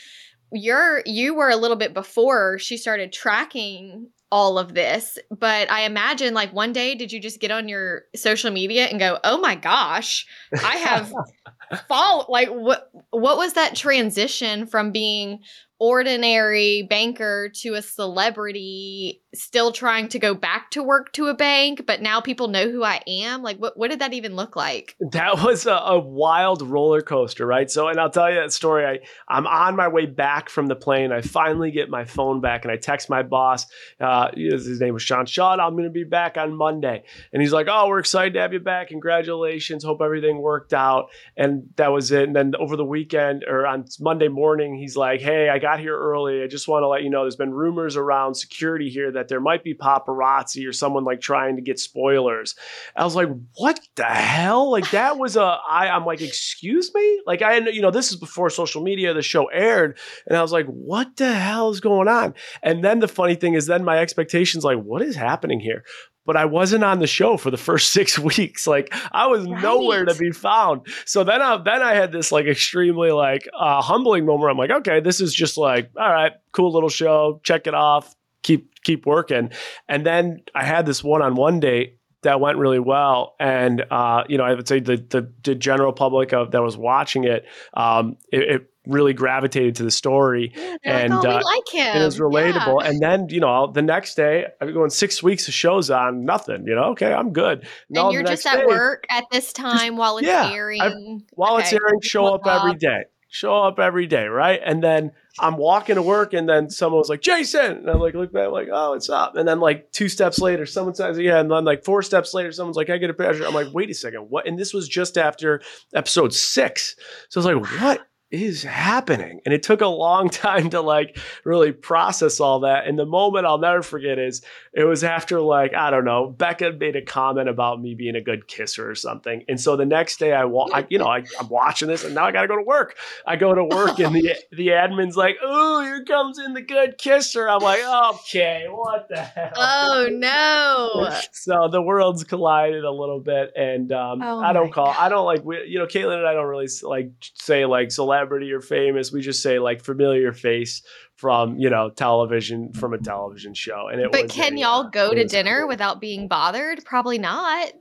you're 0.51 1.01
you 1.05 1.33
were 1.33 1.49
a 1.49 1.55
little 1.55 1.77
bit 1.77 1.93
before 1.93 2.59
she 2.59 2.75
started 2.77 3.13
tracking 3.13 4.09
all 4.33 4.57
of 4.59 4.73
this 4.73 5.17
but 5.29 5.69
i 5.71 5.81
imagine 5.83 6.33
like 6.33 6.51
one 6.53 6.73
day 6.73 6.93
did 6.95 7.11
you 7.11 7.19
just 7.21 7.39
get 7.39 7.51
on 7.51 7.67
your 7.69 8.03
social 8.15 8.51
media 8.51 8.85
and 8.85 8.99
go 8.99 9.17
oh 9.23 9.37
my 9.39 9.55
gosh 9.55 10.25
i 10.63 10.75
have 10.77 11.13
fall 11.87 12.25
like 12.29 12.49
what 12.49 12.89
what 13.11 13.37
was 13.37 13.53
that 13.53 13.75
transition 13.75 14.65
from 14.65 14.91
being 14.91 15.39
ordinary 15.79 16.83
banker 16.89 17.49
to 17.53 17.73
a 17.73 17.81
celebrity 17.81 19.20
still 19.33 19.71
trying 19.71 20.07
to 20.07 20.19
go 20.19 20.33
back 20.33 20.71
to 20.71 20.83
work 20.83 21.11
to 21.13 21.27
a 21.27 21.33
bank 21.33 21.85
but 21.85 22.01
now 22.01 22.21
people 22.21 22.47
know 22.47 22.69
who 22.69 22.83
i 22.83 23.01
am 23.07 23.41
like 23.41 23.57
what, 23.57 23.77
what 23.77 23.89
did 23.89 23.99
that 23.99 24.13
even 24.13 24.35
look 24.35 24.55
like 24.55 24.95
That 25.11 25.43
was 25.43 25.65
a, 25.65 25.73
a 25.73 25.99
wild 25.99 26.61
roller 26.61 27.01
coaster, 27.01 27.45
right? 27.45 27.69
So, 27.69 27.87
and 27.87 27.99
I'll 27.99 28.09
tell 28.09 28.29
you 28.29 28.39
that 28.39 28.53
story. 28.53 28.85
I, 28.85 28.99
I'm 29.27 29.47
on 29.47 29.75
my 29.75 29.87
way 29.87 30.05
back 30.05 30.49
from 30.49 30.67
the 30.67 30.75
plane. 30.75 31.11
I 31.11 31.21
finally 31.21 31.71
get 31.71 31.89
my 31.89 32.05
phone 32.05 32.41
back 32.41 32.63
and 32.63 32.71
I 32.71 32.77
text 32.77 33.09
my 33.09 33.23
boss. 33.23 33.65
Uh, 33.99 34.29
his 34.35 34.79
name 34.79 34.93
was 34.93 35.03
Sean. 35.03 35.25
Sean, 35.25 35.59
I'm 35.59 35.73
going 35.73 35.83
to 35.85 35.89
be 35.89 36.03
back 36.03 36.37
on 36.37 36.55
Monday. 36.55 37.03
And 37.33 37.41
he's 37.41 37.51
like, 37.51 37.67
Oh, 37.69 37.87
we're 37.87 37.99
excited 37.99 38.33
to 38.35 38.41
have 38.41 38.53
you 38.53 38.59
back. 38.59 38.89
Congratulations. 38.89 39.83
Hope 39.83 40.01
everything 40.01 40.41
worked 40.41 40.73
out. 40.73 41.09
And 41.35 41.69
that 41.75 41.91
was 41.91 42.11
it. 42.11 42.23
And 42.23 42.35
then 42.35 42.53
over 42.57 42.75
the 42.75 42.85
weekend 42.85 43.43
or 43.47 43.65
on 43.65 43.85
Monday 43.99 44.27
morning, 44.27 44.75
he's 44.75 44.95
like, 44.95 45.21
Hey, 45.21 45.49
I 45.49 45.59
got 45.59 45.79
here 45.79 45.97
early. 45.97 46.43
I 46.43 46.47
just 46.47 46.67
want 46.67 46.83
to 46.83 46.87
let 46.87 47.03
you 47.03 47.09
know 47.09 47.23
there's 47.23 47.35
been 47.35 47.53
rumors 47.53 47.97
around 47.97 48.35
security 48.35 48.89
here 48.89 49.11
that 49.11 49.20
there 49.27 49.39
might 49.39 49.63
be 49.63 49.73
paparazzi 49.73 50.67
or 50.67 50.73
someone 50.73 51.03
like 51.03 51.21
trying 51.21 51.55
to 51.55 51.61
get 51.61 51.79
spoilers. 51.79 52.55
I 52.95 53.03
was 53.03 53.15
like, 53.15 53.29
what 53.55 53.79
the 53.95 54.03
hell? 54.03 54.71
Like 54.71 54.89
that 54.91 55.17
was 55.17 55.35
a 55.35 55.41
I 55.41 55.89
I'm 55.89 56.05
like, 56.05 56.21
excuse 56.21 56.93
me? 56.93 57.21
Like 57.25 57.41
I 57.41 57.57
you 57.57 57.81
know, 57.81 57.91
this 57.91 58.11
is 58.11 58.17
before 58.17 58.49
social 58.49 58.81
media, 58.81 59.13
the 59.13 59.21
show 59.21 59.45
aired, 59.45 59.97
and 60.27 60.37
I 60.37 60.41
was 60.41 60.51
like, 60.51 60.65
what 60.67 61.15
the 61.17 61.33
hell 61.33 61.69
is 61.69 61.79
going 61.79 62.07
on? 62.07 62.33
And 62.63 62.83
then 62.83 62.99
the 62.99 63.07
funny 63.07 63.35
thing 63.35 63.53
is 63.53 63.65
then 63.65 63.83
my 63.83 63.99
expectations 63.99 64.63
like, 64.63 64.79
what 64.79 65.01
is 65.01 65.15
happening 65.15 65.59
here? 65.59 65.83
But 66.25 66.37
I 66.37 66.45
wasn't 66.45 66.83
on 66.83 66.99
the 66.99 67.07
show 67.07 67.35
for 67.37 67.49
the 67.49 67.57
first 67.57 67.91
six 67.93 68.17
weeks. 68.19 68.67
Like 68.67 68.93
I 69.11 69.27
was 69.27 69.45
nowhere 69.45 70.05
to 70.05 70.15
be 70.15 70.31
found. 70.31 70.87
So 71.05 71.23
then 71.23 71.41
I 71.41 71.57
then 71.57 71.81
I 71.81 71.93
had 71.93 72.11
this 72.11 72.31
like 72.31 72.45
extremely 72.45 73.11
like 73.11 73.47
uh, 73.57 73.81
humbling 73.81 74.25
moment. 74.25 74.41
Where 74.41 74.49
I'm 74.49 74.57
like, 74.57 74.71
okay, 74.71 74.99
this 74.99 75.21
is 75.21 75.33
just 75.33 75.57
like, 75.57 75.91
all 75.99 76.09
right, 76.09 76.33
cool 76.51 76.71
little 76.71 76.89
show. 76.89 77.41
Check 77.43 77.67
it 77.67 77.73
off. 77.73 78.15
Keep 78.43 78.83
keep 78.83 79.05
working. 79.05 79.51
And 79.87 80.05
then 80.05 80.41
I 80.55 80.63
had 80.63 80.85
this 80.85 81.03
one 81.03 81.21
on 81.21 81.35
one 81.35 81.59
date 81.59 81.99
that 82.23 82.39
went 82.39 82.57
really 82.57 82.79
well. 82.79 83.35
And 83.39 83.83
uh, 83.91 84.23
you 84.27 84.37
know, 84.37 84.43
I 84.43 84.53
would 84.53 84.67
say 84.67 84.79
the 84.79 84.97
the, 84.97 85.31
the 85.43 85.55
general 85.55 85.93
public 85.93 86.33
of 86.33 86.51
that 86.51 86.61
was 86.61 86.77
watching 86.77 87.23
it, 87.23 87.45
um, 87.73 88.17
it, 88.31 88.41
it 88.41 88.67
really 88.87 89.13
gravitated 89.13 89.75
to 89.75 89.83
the 89.83 89.91
story. 89.91 90.53
And, 90.83 91.13
like, 91.13 91.25
oh, 91.25 91.29
uh, 91.29 91.41
like 91.43 91.69
him 91.71 92.01
It 92.01 92.05
was 92.05 92.17
Yeah. 92.17 92.25
relatable. 92.25 92.83
And 92.83 92.99
then, 92.99 93.29
you 93.29 93.39
know, 93.39 93.71
the 93.71 93.81
next 93.81 94.15
day, 94.15 94.45
I've 94.59 94.67
been 94.67 94.73
going 94.73 94.89
six 94.89 95.21
weeks 95.21 95.47
of 95.47 95.53
shows 95.53 95.91
on 95.91 96.25
nothing. 96.25 96.65
You 96.65 96.75
know, 96.75 96.85
okay, 96.91 97.13
I'm 97.13 97.31
good. 97.31 97.59
And 97.59 97.67
the 97.89 98.11
you're 98.11 98.23
just 98.23 98.45
at 98.47 98.57
day, 98.57 98.65
work 98.65 99.05
at 99.09 99.25
this 99.31 99.53
time 99.53 99.97
while 99.97 100.17
it's 100.17 100.27
yeah, 100.27 100.49
airing 100.51 101.23
while 101.33 101.57
it's 101.57 101.71
airing, 101.71 102.01
show 102.01 102.25
up 102.25 102.41
every 102.47 102.75
day. 102.75 103.03
Show 103.33 103.63
up 103.63 103.79
every 103.79 104.07
day, 104.07 104.25
right? 104.25 104.59
And 104.61 104.83
then 104.83 105.13
I'm 105.39 105.55
walking 105.55 105.95
to 105.95 106.01
work, 106.01 106.33
and 106.33 106.49
then 106.49 106.69
someone 106.69 106.99
was 106.99 107.07
like, 107.07 107.21
"Jason," 107.21 107.77
and 107.77 107.89
I'm 107.89 108.01
like, 108.01 108.13
"Look 108.13 108.33
back, 108.33 108.49
like, 108.51 108.67
oh, 108.69 108.89
what's 108.91 109.09
up?" 109.09 109.37
And 109.37 109.47
then 109.47 109.61
like 109.61 109.89
two 109.93 110.09
steps 110.09 110.39
later, 110.39 110.65
someone 110.65 110.95
says, 110.95 111.17
"Yeah," 111.17 111.39
and 111.39 111.49
then 111.49 111.63
like 111.63 111.85
four 111.85 112.01
steps 112.01 112.33
later, 112.33 112.51
someone's 112.51 112.75
like, 112.75 112.89
"I 112.89 112.97
get 112.97 113.09
a 113.09 113.13
picture." 113.13 113.45
I'm 113.45 113.53
like, 113.53 113.73
"Wait 113.73 113.89
a 113.89 113.93
second, 113.93 114.29
what?" 114.29 114.47
And 114.47 114.59
this 114.59 114.73
was 114.73 114.85
just 114.89 115.17
after 115.17 115.61
episode 115.95 116.33
six, 116.33 116.97
so 117.29 117.39
I 117.39 117.45
was 117.45 117.55
like, 117.69 117.81
"What?" 117.81 118.05
Is 118.31 118.63
happening? 118.63 119.41
And 119.43 119.53
it 119.53 119.61
took 119.61 119.81
a 119.81 119.87
long 119.87 120.29
time 120.29 120.69
to 120.69 120.79
like 120.79 121.17
really 121.43 121.73
process 121.73 122.39
all 122.39 122.61
that. 122.61 122.87
And 122.87 122.97
the 122.97 123.05
moment 123.05 123.45
i'll 123.45 123.57
never 123.57 123.81
forget 123.81 124.17
is 124.17 124.41
it 124.73 124.85
was 124.85 125.03
after 125.03 125.41
like 125.41 125.73
i 125.73 125.89
don't 125.89 126.05
know 126.05 126.29
becca 126.29 126.71
made 126.71 126.95
a 126.95 127.01
comment 127.01 127.49
about 127.49 127.81
me 127.81 127.93
being 127.93 128.15
a 128.15 128.21
good 128.21 128.47
kisser 128.47 128.89
or 128.89 128.95
something. 128.95 129.43
And 129.49 129.59
so 129.59 129.75
the 129.75 129.85
next 129.85 130.17
day 130.17 130.33
i 130.33 130.45
walk 130.45 130.69
I, 130.73 130.85
you 130.89 130.97
know 130.97 131.07
I, 131.07 131.25
i'm 131.39 131.49
watching 131.49 131.89
this 131.89 132.05
and 132.05 132.15
now 132.15 132.23
i 132.23 132.31
gotta 132.31 132.47
go 132.47 132.55
to 132.55 132.63
work. 132.63 132.95
I 133.25 133.35
go 133.35 133.53
to 133.53 133.65
work 133.65 133.99
and 133.99 134.15
the 134.15 134.35
the 134.51 134.69
admin's 134.69 135.17
like 135.17 135.35
oh 135.43 135.81
here 135.81 136.05
comes 136.05 136.39
in 136.39 136.53
the 136.53 136.61
good 136.61 136.97
kisser. 136.97 137.49
I'm 137.49 137.61
like 137.61 137.81
okay 137.83 138.67
what 138.69 139.09
the 139.09 139.21
hell? 139.21 139.51
Oh 139.57 140.07
no. 140.09 141.09
So 141.33 141.69
the 141.71 141.81
worlds 141.81 142.23
collided 142.23 142.83
a 142.83 142.91
little 142.91 143.19
bit 143.19 143.51
and 143.55 143.91
um, 143.91 144.21
Oh 144.21 144.39
i 144.39 144.53
don't 144.53 144.71
call 144.71 144.93
i 144.97 145.09
don't 145.09 145.25
like 145.25 145.43
we, 145.43 145.65
you 145.65 145.79
know 145.79 145.85
kaitlyn 145.85 146.17
and 146.17 146.27
i 146.27 146.33
don't 146.33 146.45
really 146.45 146.67
like 146.83 147.11
say 147.33 147.65
like 147.65 147.91
celebrity 148.21 148.51
or 148.51 148.61
famous 148.61 149.11
we 149.11 149.21
just 149.21 149.41
say 149.41 149.59
like 149.59 149.83
familiar 149.83 150.31
face 150.31 150.81
from 151.15 151.57
you 151.57 151.69
know 151.69 151.89
television 151.89 152.71
from 152.73 152.93
a 152.93 152.97
television 152.97 153.53
show 153.53 153.87
and 153.91 153.99
it 153.99 154.11
but 154.11 154.23
was 154.23 154.31
can 154.31 154.57
a, 154.57 154.61
y'all 154.61 154.89
go 154.89 155.13
to 155.13 155.25
dinner 155.25 155.61
cool. 155.61 155.67
without 155.67 155.99
being 155.99 156.27
bothered 156.27 156.83
probably 156.85 157.17
not 157.17 157.71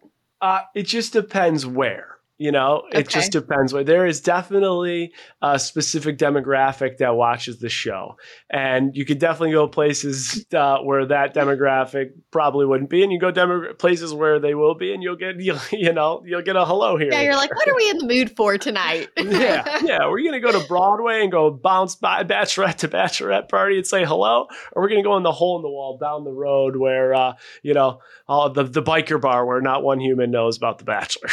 uh, 0.40 0.60
it 0.74 0.84
just 0.84 1.12
depends 1.12 1.66
where. 1.66 2.16
You 2.40 2.52
know, 2.52 2.84
it 2.90 3.00
Okay. 3.00 3.02
just 3.20 3.32
depends 3.32 3.74
where. 3.74 3.84
There 3.84 4.06
is 4.06 4.22
definitely 4.22 5.12
a 5.42 5.58
specific 5.58 6.16
demographic 6.16 6.96
that 6.96 7.14
watches 7.14 7.58
the 7.58 7.68
show, 7.68 8.16
and 8.48 8.96
you 8.96 9.04
could 9.04 9.18
definitely 9.18 9.52
go 9.52 9.68
places 9.68 10.46
uh, 10.54 10.78
where 10.78 11.04
that 11.04 11.34
demographic 11.34 12.12
probably 12.30 12.64
wouldn't 12.64 12.88
be, 12.88 13.02
and 13.02 13.12
you 13.12 13.18
go 13.20 13.30
demo- 13.30 13.74
places 13.74 14.14
where 14.14 14.40
they 14.40 14.54
will 14.54 14.74
be, 14.74 14.94
and 14.94 15.02
you'll 15.02 15.16
get 15.16 15.38
you, 15.38 15.54
you 15.70 15.92
know 15.92 16.22
you'll 16.24 16.40
get 16.40 16.56
a 16.56 16.64
hello 16.64 16.96
here. 16.96 17.10
yeah 17.12 17.20
you're 17.20 17.32
there. 17.32 17.36
like 17.36 17.54
what 17.54 17.68
are 17.68 17.76
we 17.76 17.90
in 17.90 17.98
the 17.98 18.06
mood 18.06 18.34
for 18.36 18.56
tonight 18.56 19.08
yeah, 19.18 19.78
yeah. 19.84 20.08
We're 20.08 20.24
gonna 20.24 20.40
go 20.40 20.50
to 20.58 20.66
Broadway 20.66 21.20
and 21.22 21.30
go 21.30 21.50
bounce 21.50 21.94
by 21.96 22.24
bachelorette 22.24 22.76
to 22.76 22.88
bachelorette 22.88 23.50
party 23.50 23.76
and 23.76 23.86
say 23.86 24.06
hello, 24.06 24.46
or 24.72 24.82
we're 24.82 24.88
gonna 24.88 25.02
go 25.02 25.18
in 25.18 25.24
the 25.24 25.32
hole 25.32 25.56
in 25.56 25.62
the 25.62 25.68
wall 25.68 25.98
down 25.98 26.24
the 26.24 26.32
road 26.32 26.76
where 26.76 27.12
uh, 27.12 27.34
you 27.62 27.74
know 27.74 28.00
all 28.26 28.48
the 28.48 28.62
the 28.64 28.82
biker 28.82 29.20
bar 29.20 29.44
where 29.44 29.60
not 29.60 29.82
one 29.82 30.00
human 30.00 30.30
knows 30.30 30.56
about 30.56 30.78
the 30.78 30.84
Bachelor. 30.84 31.28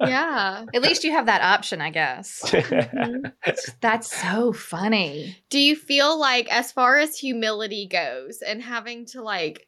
yeah 0.06 0.25
At 0.74 0.82
least 0.82 1.04
you 1.04 1.12
have 1.12 1.26
that 1.26 1.42
option, 1.42 1.80
I 1.80 1.90
guess. 1.90 2.42
Mhm. 2.50 3.32
That's 3.80 4.10
so 4.20 4.52
funny. 4.52 5.36
do 5.50 5.58
you 5.58 5.76
feel 5.76 6.18
like 6.18 6.52
as 6.52 6.72
far 6.72 6.98
as 6.98 7.16
humility 7.18 7.86
goes 7.90 8.42
and 8.42 8.62
having 8.62 9.06
to 9.06 9.22
like 9.22 9.66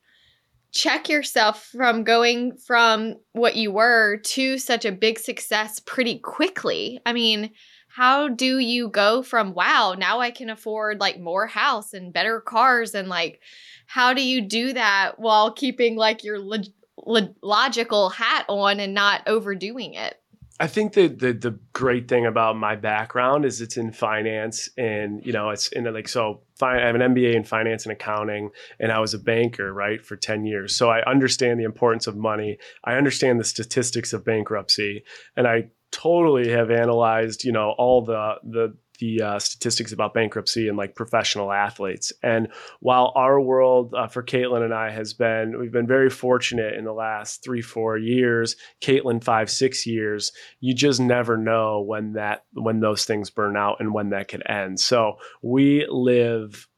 check 0.72 1.08
yourself 1.08 1.64
from 1.64 2.04
going 2.04 2.56
from 2.56 3.14
what 3.32 3.56
you 3.56 3.70
were 3.72 4.18
to 4.24 4.58
such 4.58 4.84
a 4.84 4.92
big 4.92 5.18
success 5.18 5.80
pretty 5.80 6.18
quickly 6.18 7.00
i 7.06 7.12
mean 7.12 7.50
how 7.88 8.28
do 8.28 8.58
you 8.58 8.88
go 8.88 9.22
from 9.22 9.54
wow 9.54 9.94
now 9.96 10.20
i 10.20 10.30
can 10.30 10.50
afford 10.50 11.00
like 11.00 11.18
more 11.18 11.46
house 11.46 11.94
and 11.94 12.12
better 12.12 12.40
cars 12.40 12.94
and 12.94 13.08
like 13.08 13.40
how 13.86 14.12
do 14.12 14.22
you 14.22 14.42
do 14.42 14.72
that 14.74 15.12
while 15.18 15.50
keeping 15.52 15.96
like 15.96 16.22
your 16.22 16.38
log- 16.38 16.66
lo- 17.06 17.34
logical 17.42 18.10
hat 18.10 18.44
on 18.48 18.78
and 18.78 18.92
not 18.92 19.22
overdoing 19.26 19.94
it 19.94 20.20
I 20.60 20.66
think 20.66 20.94
the, 20.94 21.06
the 21.06 21.32
the 21.32 21.58
great 21.72 22.08
thing 22.08 22.26
about 22.26 22.56
my 22.56 22.74
background 22.74 23.44
is 23.44 23.60
it's 23.60 23.76
in 23.76 23.92
finance, 23.92 24.68
and 24.76 25.24
you 25.24 25.32
know 25.32 25.50
it's 25.50 25.68
in 25.68 25.84
like 25.92 26.08
so. 26.08 26.42
I 26.60 26.78
have 26.78 26.96
an 26.96 27.14
MBA 27.14 27.34
in 27.34 27.44
finance 27.44 27.84
and 27.84 27.92
accounting, 27.92 28.50
and 28.80 28.90
I 28.90 28.98
was 28.98 29.14
a 29.14 29.18
banker 29.18 29.72
right 29.72 30.04
for 30.04 30.16
ten 30.16 30.44
years. 30.44 30.74
So 30.74 30.90
I 30.90 31.02
understand 31.04 31.60
the 31.60 31.64
importance 31.64 32.08
of 32.08 32.16
money. 32.16 32.58
I 32.82 32.94
understand 32.94 33.38
the 33.38 33.44
statistics 33.44 34.12
of 34.12 34.24
bankruptcy, 34.24 35.04
and 35.36 35.46
I 35.46 35.70
totally 35.92 36.50
have 36.50 36.70
analyzed 36.70 37.44
you 37.44 37.52
know 37.52 37.74
all 37.78 38.04
the 38.04 38.34
the 38.42 38.76
the 38.98 39.22
uh, 39.22 39.38
statistics 39.38 39.92
about 39.92 40.14
bankruptcy 40.14 40.68
and 40.68 40.76
like 40.76 40.94
professional 40.94 41.52
athletes. 41.52 42.12
And 42.22 42.48
while 42.80 43.12
our 43.14 43.40
world 43.40 43.94
uh, 43.94 44.08
for 44.08 44.22
Kaitlyn 44.22 44.64
and 44.64 44.74
I 44.74 44.90
has 44.90 45.14
been, 45.14 45.58
we've 45.58 45.72
been 45.72 45.86
very 45.86 46.10
fortunate 46.10 46.74
in 46.74 46.84
the 46.84 46.92
last 46.92 47.42
three, 47.42 47.62
four 47.62 47.96
years, 47.96 48.56
Kaitlyn, 48.80 49.22
five, 49.22 49.50
six 49.50 49.86
years, 49.86 50.32
you 50.60 50.74
just 50.74 51.00
never 51.00 51.36
know 51.36 51.80
when 51.80 52.14
that, 52.14 52.44
when 52.52 52.80
those 52.80 53.04
things 53.04 53.30
burn 53.30 53.56
out 53.56 53.76
and 53.80 53.94
when 53.94 54.10
that 54.10 54.28
could 54.28 54.42
end. 54.48 54.80
So 54.80 55.16
we 55.42 55.86
live 55.88 56.68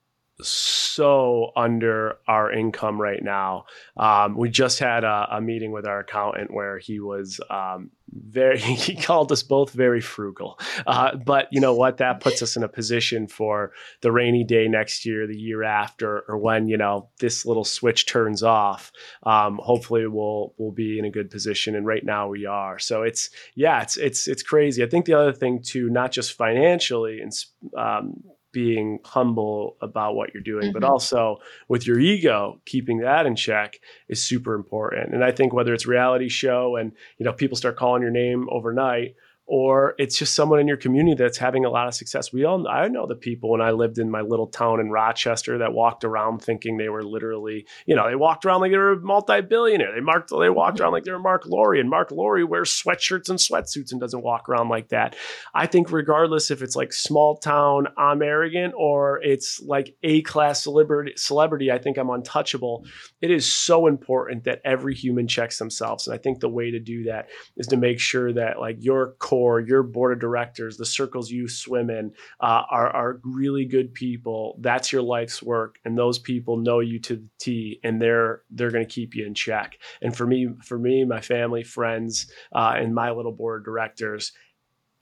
so 0.42 1.52
under 1.56 2.16
our 2.26 2.52
income 2.52 3.00
right 3.00 3.22
now. 3.22 3.66
Um, 3.96 4.36
we 4.36 4.48
just 4.50 4.78
had 4.78 5.04
a, 5.04 5.28
a 5.32 5.40
meeting 5.40 5.72
with 5.72 5.86
our 5.86 6.00
accountant 6.00 6.52
where 6.52 6.78
he 6.78 7.00
was 7.00 7.40
um, 7.50 7.90
very, 8.12 8.58
he 8.60 8.96
called 8.96 9.30
us 9.32 9.42
both 9.42 9.72
very 9.72 10.00
frugal. 10.00 10.58
Uh, 10.86 11.16
but 11.16 11.48
you 11.50 11.60
know 11.60 11.74
what? 11.74 11.98
That 11.98 12.20
puts 12.20 12.42
us 12.42 12.56
in 12.56 12.62
a 12.62 12.68
position 12.68 13.26
for 13.26 13.72
the 14.00 14.12
rainy 14.12 14.44
day 14.44 14.68
next 14.68 15.06
year, 15.06 15.26
the 15.26 15.38
year 15.38 15.62
after, 15.62 16.20
or 16.28 16.38
when 16.38 16.68
you 16.68 16.76
know 16.76 17.08
this 17.18 17.46
little 17.46 17.64
switch 17.64 18.06
turns 18.06 18.42
off. 18.42 18.92
Um, 19.24 19.60
hopefully, 19.62 20.06
we'll 20.06 20.54
we'll 20.58 20.72
be 20.72 20.98
in 20.98 21.04
a 21.04 21.10
good 21.10 21.30
position. 21.30 21.74
And 21.74 21.86
right 21.86 22.04
now, 22.04 22.28
we 22.28 22.46
are. 22.46 22.78
So 22.78 23.02
it's 23.02 23.30
yeah, 23.54 23.82
it's 23.82 23.96
it's 23.96 24.28
it's 24.28 24.42
crazy. 24.42 24.82
I 24.82 24.88
think 24.88 25.06
the 25.06 25.14
other 25.14 25.32
thing 25.32 25.62
too, 25.62 25.88
not 25.90 26.12
just 26.12 26.32
financially 26.32 27.20
and 27.20 27.32
um, 27.76 28.22
being 28.52 28.98
humble 29.04 29.76
about 29.80 30.14
what 30.14 30.32
you're 30.34 30.42
doing, 30.42 30.72
but 30.72 30.82
Mhm. 30.82 30.88
also 30.88 31.38
with 31.68 31.86
your 31.86 31.98
ego, 31.98 32.60
keeping 32.66 32.98
that 32.98 33.26
in 33.26 33.36
check 33.36 33.80
is 34.08 34.22
super 34.22 34.54
important. 34.54 35.14
And 35.14 35.24
I 35.24 35.30
think 35.32 35.52
whether 35.52 35.72
it's 35.74 35.86
reality 35.86 36.28
show 36.28 36.76
and 36.76 36.92
you 37.18 37.24
know 37.24 37.32
people 37.32 37.56
start 37.56 37.76
calling 37.76 38.02
your 38.02 38.10
name 38.10 38.48
overnight, 38.50 39.14
or 39.50 39.96
it's 39.98 40.16
just 40.16 40.36
someone 40.36 40.60
in 40.60 40.68
your 40.68 40.76
community 40.76 41.16
that's 41.20 41.36
having 41.36 41.64
a 41.64 41.70
lot 41.70 41.88
of 41.88 41.94
success. 41.94 42.32
We 42.32 42.44
all 42.44 42.68
I 42.68 42.86
know 42.86 43.08
the 43.08 43.16
people 43.16 43.50
when 43.50 43.60
I 43.60 43.72
lived 43.72 43.98
in 43.98 44.08
my 44.08 44.20
little 44.20 44.46
town 44.46 44.78
in 44.78 44.90
Rochester 44.90 45.58
that 45.58 45.72
walked 45.72 46.04
around 46.04 46.38
thinking 46.38 46.76
they 46.76 46.88
were 46.88 47.02
literally, 47.02 47.66
you 47.84 47.96
know, 47.96 48.08
they 48.08 48.14
walked 48.14 48.44
around 48.44 48.60
like 48.60 48.70
they 48.70 48.78
were 48.78 48.92
a 48.92 49.00
multi-billionaire. 49.00 49.92
They 49.92 50.00
marked 50.00 50.30
they 50.30 50.50
walked 50.50 50.78
around 50.78 50.92
like 50.92 51.02
they 51.02 51.10
were 51.10 51.18
Marc 51.18 51.46
Lore, 51.46 51.74
and 51.74 51.90
Marc 51.90 52.12
Lore 52.12 52.46
wears 52.46 52.70
sweatshirts 52.70 53.28
and 53.28 53.40
sweatsuits 53.40 53.90
and 53.90 54.00
doesn't 54.00 54.22
walk 54.22 54.48
around 54.48 54.68
like 54.68 54.90
that. 54.90 55.16
I 55.52 55.66
think 55.66 55.90
regardless 55.90 56.52
if 56.52 56.62
it's 56.62 56.76
like 56.76 56.92
small 56.92 57.36
town, 57.36 57.88
I'm 57.98 58.22
arrogant, 58.22 58.74
or 58.76 59.20
it's 59.20 59.60
like 59.60 59.96
A 60.04 60.22
class 60.22 60.62
celebrity 60.62 61.14
celebrity, 61.16 61.72
I 61.72 61.78
think 61.78 61.96
I'm 61.96 62.10
untouchable. 62.10 62.84
It 63.20 63.32
is 63.32 63.50
so 63.50 63.88
important 63.88 64.44
that 64.44 64.60
every 64.64 64.94
human 64.94 65.26
checks 65.26 65.58
themselves. 65.58 66.06
And 66.06 66.14
I 66.14 66.18
think 66.18 66.38
the 66.38 66.48
way 66.48 66.70
to 66.70 66.78
do 66.78 67.02
that 67.04 67.30
is 67.56 67.66
to 67.66 67.76
make 67.76 67.98
sure 67.98 68.32
that 68.32 68.60
like 68.60 68.76
your 68.78 69.16
core, 69.18 69.39
your 69.60 69.82
board 69.82 70.12
of 70.12 70.20
directors, 70.20 70.76
the 70.76 70.84
circles 70.84 71.30
you 71.30 71.48
swim 71.48 71.88
in 71.88 72.12
uh, 72.40 72.62
are, 72.70 72.88
are 72.90 73.20
really 73.22 73.64
good 73.64 73.94
people. 73.94 74.56
That's 74.60 74.92
your 74.92 75.02
life's 75.02 75.42
work. 75.42 75.78
And 75.84 75.96
those 75.96 76.18
people 76.18 76.56
know 76.56 76.80
you 76.80 76.98
to 77.00 77.16
the 77.16 77.28
T 77.38 77.80
and 77.82 78.00
they're, 78.00 78.42
they're 78.50 78.70
going 78.70 78.84
to 78.84 78.92
keep 78.92 79.14
you 79.14 79.26
in 79.26 79.34
check. 79.34 79.78
And 80.02 80.14
for 80.16 80.26
me, 80.26 80.48
for 80.64 80.78
me, 80.78 81.04
my 81.04 81.20
family, 81.20 81.62
friends, 81.62 82.30
uh, 82.52 82.74
and 82.76 82.94
my 82.94 83.10
little 83.10 83.32
board 83.32 83.62
of 83.62 83.64
directors 83.64 84.32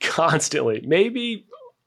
constantly, 0.00 0.82
maybe 0.86 1.46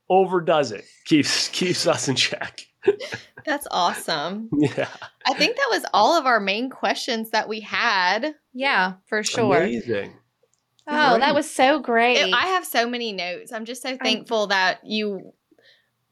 overdoes 0.10 0.72
it, 0.72 0.84
keeps, 1.06 1.48
keeps 1.50 1.88
us 1.88 2.08
in 2.08 2.16
check. 2.16 2.62
That's 3.46 3.68
awesome. 3.72 4.50
Yeah. 4.54 4.90
I 5.26 5.34
think 5.34 5.56
that 5.56 5.68
was 5.70 5.86
all 5.94 6.18
of 6.18 6.26
our 6.26 6.40
main 6.40 6.70
questions 6.70 7.32
that 7.32 7.48
we 7.48 7.60
had. 7.60 8.36
Yeah, 8.54 8.94
for 9.06 9.24
sure. 9.24 9.58
Amazing. 9.58 10.14
Oh, 10.88 11.18
that 11.20 11.36
was 11.36 11.50
so 11.50 11.80
great. 11.80 12.18
It- 12.18 12.34
I 12.34 12.48
have 12.48 12.66
so 12.66 12.88
many 12.90 13.12
notes. 13.14 13.52
I'm 13.52 13.66
just 13.66 13.82
so 13.82 13.98
thankful 13.98 14.48
that 14.48 14.80
you 14.84 15.34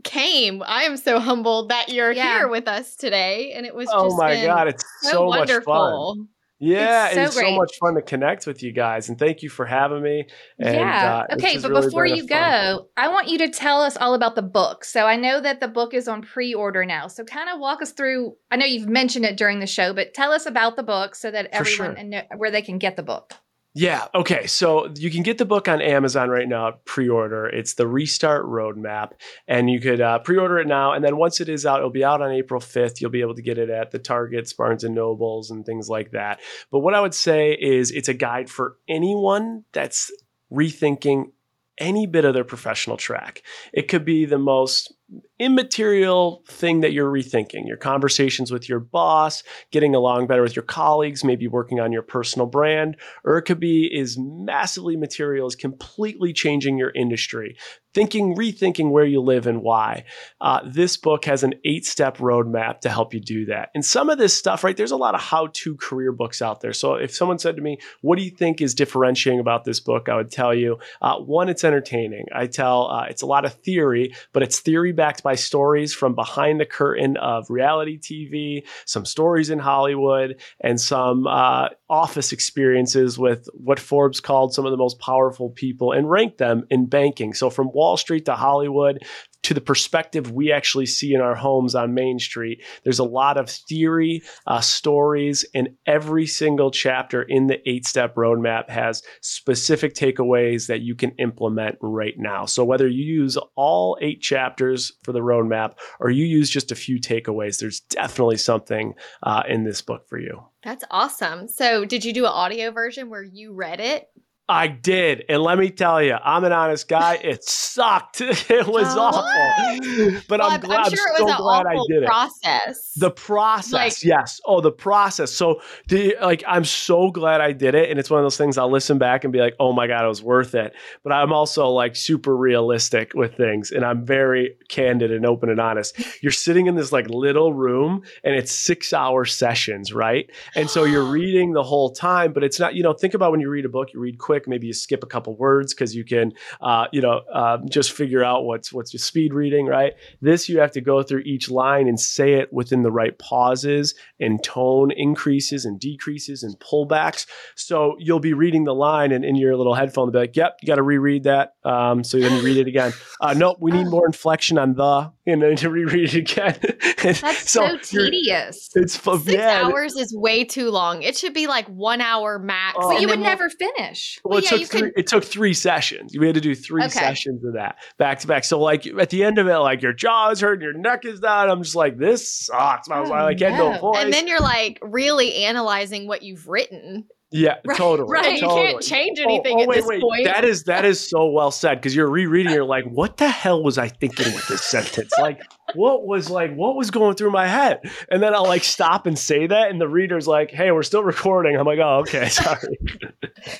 came. 0.03 0.63
I 0.65 0.83
am 0.83 0.95
so 0.97 1.19
humbled 1.19 1.69
that 1.69 1.89
you're 1.89 2.11
Yeah. 2.11 2.37
here 2.39 2.47
with 2.47 2.67
us 2.67 2.95
today. 2.95 3.51
And 3.53 3.65
it 3.65 3.75
was 3.75 3.89
Oh 3.91 4.05
just 4.05 4.17
my 4.17 4.41
God. 4.45 4.67
It's 4.69 4.83
so, 5.01 5.09
so, 5.11 5.25
much 5.27 5.37
fun. 5.37 5.47
wonderful. 5.47 6.27
Yeah, 6.61 7.07
It's 7.07 7.15
it's, 7.15 7.35
so 7.35 7.39
it's 7.41 7.49
so 7.49 7.55
much 7.55 7.71
fun 7.79 7.95
to 7.95 8.01
connect 8.01 8.45
with 8.45 8.61
you 8.61 8.73
guys, 8.73 9.07
and 9.07 9.17
thank 9.17 9.41
you 9.43 9.49
for 9.49 9.65
having 9.65 10.01
me. 10.03 10.25
And, 10.59 10.75
yeah. 10.75 11.23
uh, 11.29 11.35
okay, 11.35 11.57
but 11.57 11.69
really 11.71 11.85
before 11.85 12.03
been 12.03 12.11
a 12.13 12.15
you 12.17 12.27
fun- 12.27 12.37
go, 12.77 12.87
I 12.97 13.07
want 13.07 13.29
you 13.29 13.37
to 13.37 13.49
tell 13.49 13.81
us 13.81 13.95
all 13.95 14.13
about 14.13 14.35
the 14.35 14.41
book. 14.41 14.83
So 14.83 15.05
I 15.05 15.15
know 15.15 15.39
that 15.39 15.61
the 15.61 15.69
book 15.69 15.93
is 15.93 16.09
on 16.09 16.21
pre-order 16.21 16.83
now. 16.83 17.07
So 17.07 17.23
kind 17.23 17.49
of 17.49 17.61
walk 17.61 17.81
us 17.81 17.93
through. 17.93 18.35
I 18.51 18.57
know 18.57 18.65
you've 18.65 18.89
mentioned 18.89 19.23
it 19.23 19.37
during 19.37 19.61
the 19.61 19.67
show, 19.67 19.93
but 19.93 20.13
tell 20.13 20.33
us 20.33 20.45
about 20.45 20.75
the 20.75 20.83
book 20.83 21.15
so 21.15 21.31
that 21.31 21.45
For 21.45 21.59
everyone 21.59 21.91
sure. 21.91 21.95
and 21.97 22.09
know 22.09 22.21
where 22.35 22.51
they 22.51 22.61
can 22.61 22.77
get 22.77 22.97
the 22.97 23.03
book. 23.03 23.35
Yeah. 23.79 24.07
Okay. 24.13 24.45
So 24.45 24.91
you 24.97 25.09
can 25.09 25.23
get 25.23 25.37
the 25.37 25.45
book 25.45 25.69
on 25.69 25.81
Amazon 25.81 26.29
right 26.29 26.49
now, 26.49 26.79
pre-order. 26.83 27.45
It's 27.47 27.75
the 27.75 27.87
Restart 27.87 28.45
Roadmap, 28.45 29.11
and 29.47 29.69
you 29.69 29.79
could 29.79 30.01
uh, 30.01 30.19
pre-order 30.19 30.59
it 30.59 30.67
now. 30.67 30.91
And 30.91 31.01
then 31.01 31.15
once 31.15 31.39
it 31.39 31.47
is 31.47 31.65
out, 31.65 31.77
it'll 31.77 31.89
be 31.89 32.03
out 32.03 32.21
on 32.21 32.29
April 32.29 32.59
fifth. 32.59 32.99
You'll 32.99 33.09
be 33.09 33.21
able 33.21 33.35
to 33.35 33.41
get 33.41 33.57
it 33.57 33.69
at 33.69 33.91
the 33.91 33.97
Targets, 33.97 34.51
Barnes 34.51 34.83
and 34.83 34.93
Nobles, 34.93 35.49
and 35.49 35.65
things 35.65 35.87
like 35.87 36.11
that. 36.11 36.41
But 36.71 36.79
what 36.79 36.93
I 36.93 36.99
would 36.99 37.13
say 37.13 37.53
is, 37.53 37.91
it's 37.91 38.09
a 38.09 38.13
guide 38.13 38.49
for 38.49 38.75
anyone 38.89 39.63
that's 39.71 40.11
rethinking 40.51 41.31
any 41.77 42.05
bit 42.05 42.25
of 42.25 42.33
their 42.33 42.43
professional 42.43 42.97
track. 42.97 43.43
It 43.71 43.87
could 43.87 44.03
be 44.03 44.25
the 44.25 44.37
most 44.37 44.93
immaterial 45.39 46.43
thing 46.47 46.81
that 46.81 46.91
you're 46.91 47.11
rethinking 47.11 47.65
your 47.65 47.77
conversations 47.77 48.51
with 48.51 48.67
your 48.67 48.79
boss 48.79 49.41
getting 49.71 49.95
along 49.95 50.27
better 50.27 50.41
with 50.41 50.55
your 50.55 50.63
colleagues 50.63 51.23
maybe 51.23 51.47
working 51.47 51.79
on 51.79 51.91
your 51.91 52.01
personal 52.01 52.45
brand 52.45 52.97
or 53.23 53.37
it 53.37 53.43
could 53.43 53.59
be 53.59 53.85
is 53.85 54.17
massively 54.19 54.97
material 54.97 55.47
is 55.47 55.55
completely 55.55 56.33
changing 56.33 56.77
your 56.77 56.91
industry. 56.91 57.57
Thinking 57.91 58.35
rethinking 58.35 58.91
where 58.91 59.05
you 59.05 59.19
live 59.19 59.47
and 59.47 59.63
why. 59.63 60.05
Uh, 60.39 60.59
this 60.63 60.95
book 60.95 61.25
has 61.25 61.41
an 61.41 61.55
eight 61.65 61.85
step 61.85 62.17
roadmap 62.17 62.81
to 62.81 62.89
help 62.89 63.15
you 63.15 63.19
do 63.19 63.45
that. 63.45 63.69
And 63.73 63.83
some 63.83 64.11
of 64.11 64.19
this 64.19 64.37
stuff 64.37 64.63
right 64.63 64.77
there's 64.77 64.91
a 64.91 64.97
lot 64.97 65.15
of 65.15 65.21
how 65.21 65.47
to 65.53 65.75
career 65.77 66.11
books 66.11 66.41
out 66.41 66.61
there. 66.61 66.73
So 66.73 66.95
if 66.95 67.15
someone 67.15 67.39
said 67.39 67.55
to 67.55 67.61
me 67.61 67.79
what 68.01 68.17
do 68.17 68.23
you 68.23 68.31
think 68.31 68.61
is 68.61 68.75
differentiating 68.75 69.39
about 69.39 69.63
this 69.63 69.79
book? 69.79 70.07
I 70.07 70.15
would 70.15 70.31
tell 70.31 70.53
you 70.53 70.77
uh, 71.01 71.17
one 71.17 71.49
it's 71.49 71.63
entertaining. 71.63 72.25
I 72.33 72.45
tell 72.45 72.91
uh, 72.91 73.05
it's 73.09 73.23
a 73.23 73.27
lot 73.27 73.45
of 73.45 73.53
theory 73.53 74.13
but 74.33 74.43
it's 74.43 74.59
theory 74.59 74.91
backed 74.99 75.23
by 75.23 75.35
stories 75.35 75.93
from 75.93 76.13
behind 76.13 76.59
the 76.59 76.65
curtain 76.65 77.15
of 77.15 77.49
reality 77.49 77.97
tv 77.97 78.67
some 78.85 79.05
stories 79.05 79.49
in 79.49 79.59
hollywood 79.59 80.35
and 80.59 80.81
some 80.81 81.25
uh, 81.25 81.69
office 81.89 82.31
experiences 82.31 83.17
with 83.17 83.47
what 83.53 83.79
Forbes 83.79 84.19
called 84.19 84.53
some 84.53 84.65
of 84.65 84.71
the 84.71 84.77
most 84.77 84.99
powerful 84.99 85.49
people 85.49 85.91
and 85.91 86.09
ranked 86.09 86.37
them 86.37 86.65
in 86.69 86.85
banking. 86.85 87.33
So 87.33 87.49
from 87.49 87.71
Wall 87.71 87.97
Street 87.97 88.25
to 88.25 88.35
Hollywood 88.35 89.03
to 89.43 89.53
the 89.53 89.61
perspective 89.61 90.31
we 90.31 90.51
actually 90.51 90.85
see 90.85 91.13
in 91.13 91.21
our 91.21 91.35
homes 91.35 91.75
on 91.75 91.93
Main 91.93 92.19
Street, 92.19 92.63
there's 92.83 92.99
a 92.99 93.03
lot 93.03 93.37
of 93.37 93.49
theory, 93.49 94.21
uh, 94.47 94.61
stories, 94.61 95.45
and 95.53 95.69
every 95.85 96.27
single 96.27 96.71
chapter 96.71 97.21
in 97.23 97.47
the 97.47 97.59
eight 97.69 97.87
step 97.87 98.15
roadmap 98.15 98.69
has 98.69 99.01
specific 99.21 99.93
takeaways 99.93 100.67
that 100.67 100.81
you 100.81 100.95
can 100.95 101.11
implement 101.19 101.77
right 101.81 102.15
now. 102.17 102.45
So 102.45 102.65
whether 102.65 102.87
you 102.87 103.03
use 103.03 103.37
all 103.55 103.97
eight 104.01 104.21
chapters 104.21 104.91
for 105.03 105.11
the 105.11 105.19
roadmap 105.19 105.73
or 105.99 106.09
you 106.09 106.25
use 106.25 106.49
just 106.49 106.71
a 106.71 106.75
few 106.75 106.99
takeaways, 106.99 107.59
there's 107.59 107.79
definitely 107.81 108.37
something 108.37 108.93
uh, 109.23 109.43
in 109.47 109.63
this 109.63 109.81
book 109.81 110.07
for 110.07 110.19
you. 110.19 110.43
That's 110.63 110.83
awesome. 110.91 111.47
So, 111.47 111.85
did 111.85 112.03
you 112.03 112.11
do 112.11 112.25
an 112.25 112.31
audio 112.31 112.71
version 112.71 113.09
where 113.09 113.23
you 113.23 113.53
read 113.53 113.79
it? 113.79 114.09
I 114.49 114.67
did. 114.67 115.23
And 115.29 115.43
let 115.43 115.57
me 115.59 115.69
tell 115.69 116.01
you, 116.01 116.15
I'm 116.21 116.43
an 116.43 116.51
honest 116.51 116.87
guy. 116.87 117.15
It 117.23 117.43
sucked. 117.43 118.19
It 118.49 118.67
was 118.67 118.87
Oh, 118.97 118.99
awful. 118.99 120.21
But 120.27 120.39
Well, 120.39 120.49
I'm, 120.49 120.59
glad, 120.59 120.85
I'm 120.87 120.89
sure 120.89 121.07
so 121.15 121.21
it 121.21 121.23
was 121.23 121.31
an 121.33 121.37
glad 121.37 121.65
I 121.67 121.73
awful 121.75 121.87
did 121.87 122.03
it. 122.03 122.07
process. 122.07 122.93
The 122.97 123.11
process, 123.11 123.71
Like- 123.73 124.03
yes. 124.03 124.41
Oh, 124.45 124.59
the 124.59 124.71
process. 124.71 125.31
So, 125.31 125.61
the 125.87 126.15
like, 126.21 126.43
I'm 126.47 126.65
so 126.65 127.11
glad 127.11 127.41
I 127.41 127.51
did 127.51 127.75
it, 127.75 127.89
and 127.89 127.99
it's 127.99 128.09
one 128.09 128.19
of 128.19 128.25
those 128.25 128.37
things 128.37 128.57
I'll 128.57 128.71
listen 128.71 128.97
back 128.97 129.23
and 129.23 129.31
be 129.31 129.39
like, 129.39 129.55
"Oh 129.59 129.71
my 129.71 129.85
god, 129.87 130.03
it 130.03 130.07
was 130.07 130.23
worth 130.23 130.55
it." 130.55 130.73
But 131.03 131.13
I'm 131.13 131.31
also 131.31 131.67
like 131.69 131.95
super 131.95 132.35
realistic 132.35 133.13
with 133.13 133.35
things, 133.37 133.71
and 133.71 133.85
I'm 133.85 134.03
very 134.05 134.55
candid 134.67 135.11
and 135.11 135.25
open 135.25 135.49
and 135.49 135.59
honest. 135.59 135.95
You're 136.23 136.31
sitting 136.31 136.65
in 136.67 136.75
this 136.75 136.91
like 136.91 137.07
little 137.09 137.53
room, 137.53 138.01
and 138.23 138.35
it's 138.35 138.51
six 138.51 138.91
hour 138.93 139.25
sessions, 139.25 139.93
right? 139.93 140.29
And 140.55 140.69
so 140.69 140.83
you're 140.85 141.03
reading 141.19 141.53
the 141.53 141.63
whole 141.63 141.91
time, 141.91 142.33
but 142.33 142.43
it's 142.43 142.59
not. 142.59 142.73
You 142.75 142.83
know, 142.83 142.93
think 142.93 143.13
about 143.13 143.31
when 143.31 143.39
you 143.39 143.49
read 143.49 143.65
a 143.65 143.69
book, 143.69 143.93
you 143.93 143.99
read 143.99 144.17
quick, 144.17 144.38
maybe 144.47 144.67
you 144.67 144.73
skip 144.73 145.03
a 145.03 145.07
couple 145.07 145.35
words 145.35 145.73
because 145.73 145.95
you 145.95 146.03
can, 146.03 146.31
uh, 146.61 146.85
you 146.91 147.01
know, 147.01 147.21
uh, 147.33 147.57
just 147.69 147.91
figure 147.91 148.23
out 148.23 148.43
what's 148.45 148.71
what's 148.73 148.93
your 148.93 148.99
speed 148.99 149.33
reading, 149.33 149.65
right? 149.65 149.93
This 150.21 150.49
you 150.49 150.59
have 150.59 150.71
to 150.73 150.81
go 150.81 151.03
through 151.03 151.21
each 151.25 151.49
line 151.49 151.87
and 151.87 151.99
say 151.99 152.33
it 152.33 152.51
within 152.53 152.83
the 152.83 152.91
right 152.91 153.17
pauses 153.19 153.95
and 154.19 154.43
tone 154.43 154.91
increases 154.91 155.65
and 155.65 155.79
decreases 155.79 156.43
and 156.43 156.57
pullbacks. 156.59 157.25
So 157.55 157.95
you'll 157.99 158.19
be 158.19 158.33
reading 158.33 158.63
the 158.63 158.75
line 158.75 159.11
and 159.11 159.23
in 159.25 159.35
your 159.35 159.55
little 159.55 159.73
headphone, 159.75 160.07
they'll 160.11 160.21
be 160.21 160.27
like, 160.27 160.35
"Yep, 160.35 160.57
you 160.61 160.67
got 160.67 160.75
to 160.75 160.83
reread 160.83 161.23
that." 161.23 161.53
Um, 161.63 162.03
so 162.03 162.19
then 162.19 162.35
you 162.37 162.41
read 162.41 162.57
it 162.57 162.67
again. 162.67 162.93
Uh, 163.21 163.33
nope, 163.33 163.57
we 163.59 163.71
need 163.71 163.87
more 163.87 164.05
inflection 164.05 164.57
on 164.57 164.73
the, 164.75 165.11
and 165.25 165.41
then 165.41 165.55
to 165.57 165.69
reread 165.69 166.13
it 166.13 166.31
again. 166.31 166.57
That's 167.03 167.49
so, 167.49 167.65
you're- 167.65 167.79
tedious. 167.79 168.69
It's 168.75 168.95
fu- 168.95 169.17
Six 169.19 169.33
yeah. 169.33 169.63
hours 169.63 169.95
is 169.95 170.15
way 170.15 170.43
too 170.43 170.69
long. 170.69 171.01
It 171.01 171.17
should 171.17 171.33
be 171.33 171.47
like 171.47 171.67
one 171.67 172.01
hour 172.01 172.39
max. 172.39 172.77
Oh. 172.79 172.89
But 172.89 172.93
and 172.93 173.01
you 173.01 173.07
would 173.07 173.19
we'll- 173.19 173.27
never 173.29 173.49
finish. 173.49 174.19
Well, 174.29 174.39
it 174.39 174.45
took 174.45 174.61
three. 174.67 174.81
could- 174.81 174.93
It 174.95 175.07
took 175.07 175.23
three 175.23 175.53
sessions. 175.53 176.15
We 176.17 176.25
had 176.25 176.35
to 176.35 176.41
do 176.41 176.55
three 176.55 176.83
Okay. 176.83 176.91
sessions 176.91 177.43
of 177.43 177.53
that 177.53 177.77
back 177.97 178.19
to 178.19 178.27
back. 178.27 178.43
So, 178.43 178.59
like 178.59 178.85
at 178.87 179.09
the 179.09 179.23
end 179.23 179.37
of 179.39 179.47
it, 179.47 179.57
like 179.57 179.81
your 179.81 179.93
jaw 179.93 180.29
is 180.29 180.39
hurting, 180.41 180.61
your 180.63 180.73
neck 180.73 181.05
is 181.05 181.19
down. 181.19 181.49
I'm 181.49 181.63
just 181.63 181.75
like, 181.75 181.97
this 181.97 182.31
sucks. 182.45 182.89
I 182.89 182.99
was 182.99 183.09
Oh, 183.09 183.13
like, 183.13 183.35
I 183.35 183.39
can't 183.39 183.55
no. 183.57 183.75
a 183.75 183.79
voice. 183.79 183.97
And 184.03 184.13
then 184.13 184.27
you're 184.27 184.39
like 184.39 184.79
really 184.81 185.43
analyzing 185.45 186.07
what 186.07 186.21
you've 186.23 186.47
written. 186.47 187.05
Yeah, 187.31 187.55
Right, 187.65 187.77
totally. 187.77 188.11
Right. 188.11 188.41
You 188.41 188.47
can't 188.47 188.81
change 188.81 189.19
Oh, 189.19 189.23
anything 189.23 189.57
oh, 189.59 189.61
at 189.63 189.67
wait, 189.67 189.75
this 189.77 189.85
wait. 189.85 190.01
point. 190.01 190.25
That 190.25 190.45
is 190.45 190.63
that 190.63 190.85
is 190.85 190.99
so 190.99 191.29
well 191.29 191.51
said 191.51 191.75
because 191.75 191.95
you're 191.95 192.09
rereading. 192.09 192.53
You're 192.53 192.63
like, 192.65 192.85
what 192.85 193.17
the 193.17 193.29
hell 193.29 193.63
was 193.63 193.77
I 193.77 193.87
thinking 193.89 194.33
with 194.33 194.47
this 194.47 194.63
sentence? 194.63 195.11
Like, 195.19 195.41
what 195.75 196.05
was 196.07 196.29
like, 196.29 196.53
what 196.55 196.75
was 196.75 196.89
going 196.91 197.15
through 197.15 197.31
my 197.31 197.47
head? 197.47 197.81
And 198.09 198.21
then 198.23 198.33
I'll 198.33 198.47
like 198.47 198.63
stop 198.63 199.05
and 199.05 199.17
say 199.17 199.45
that, 199.47 199.69
and 199.69 199.79
the 199.79 199.87
reader's 199.87 200.27
like, 200.27 200.49
hey, 200.51 200.71
we're 200.71 200.83
still 200.83 201.03
recording. 201.03 201.55
I'm 201.55 201.65
like, 201.67 201.79
oh, 201.79 201.99
okay, 201.99 202.29
sorry. 202.29 202.77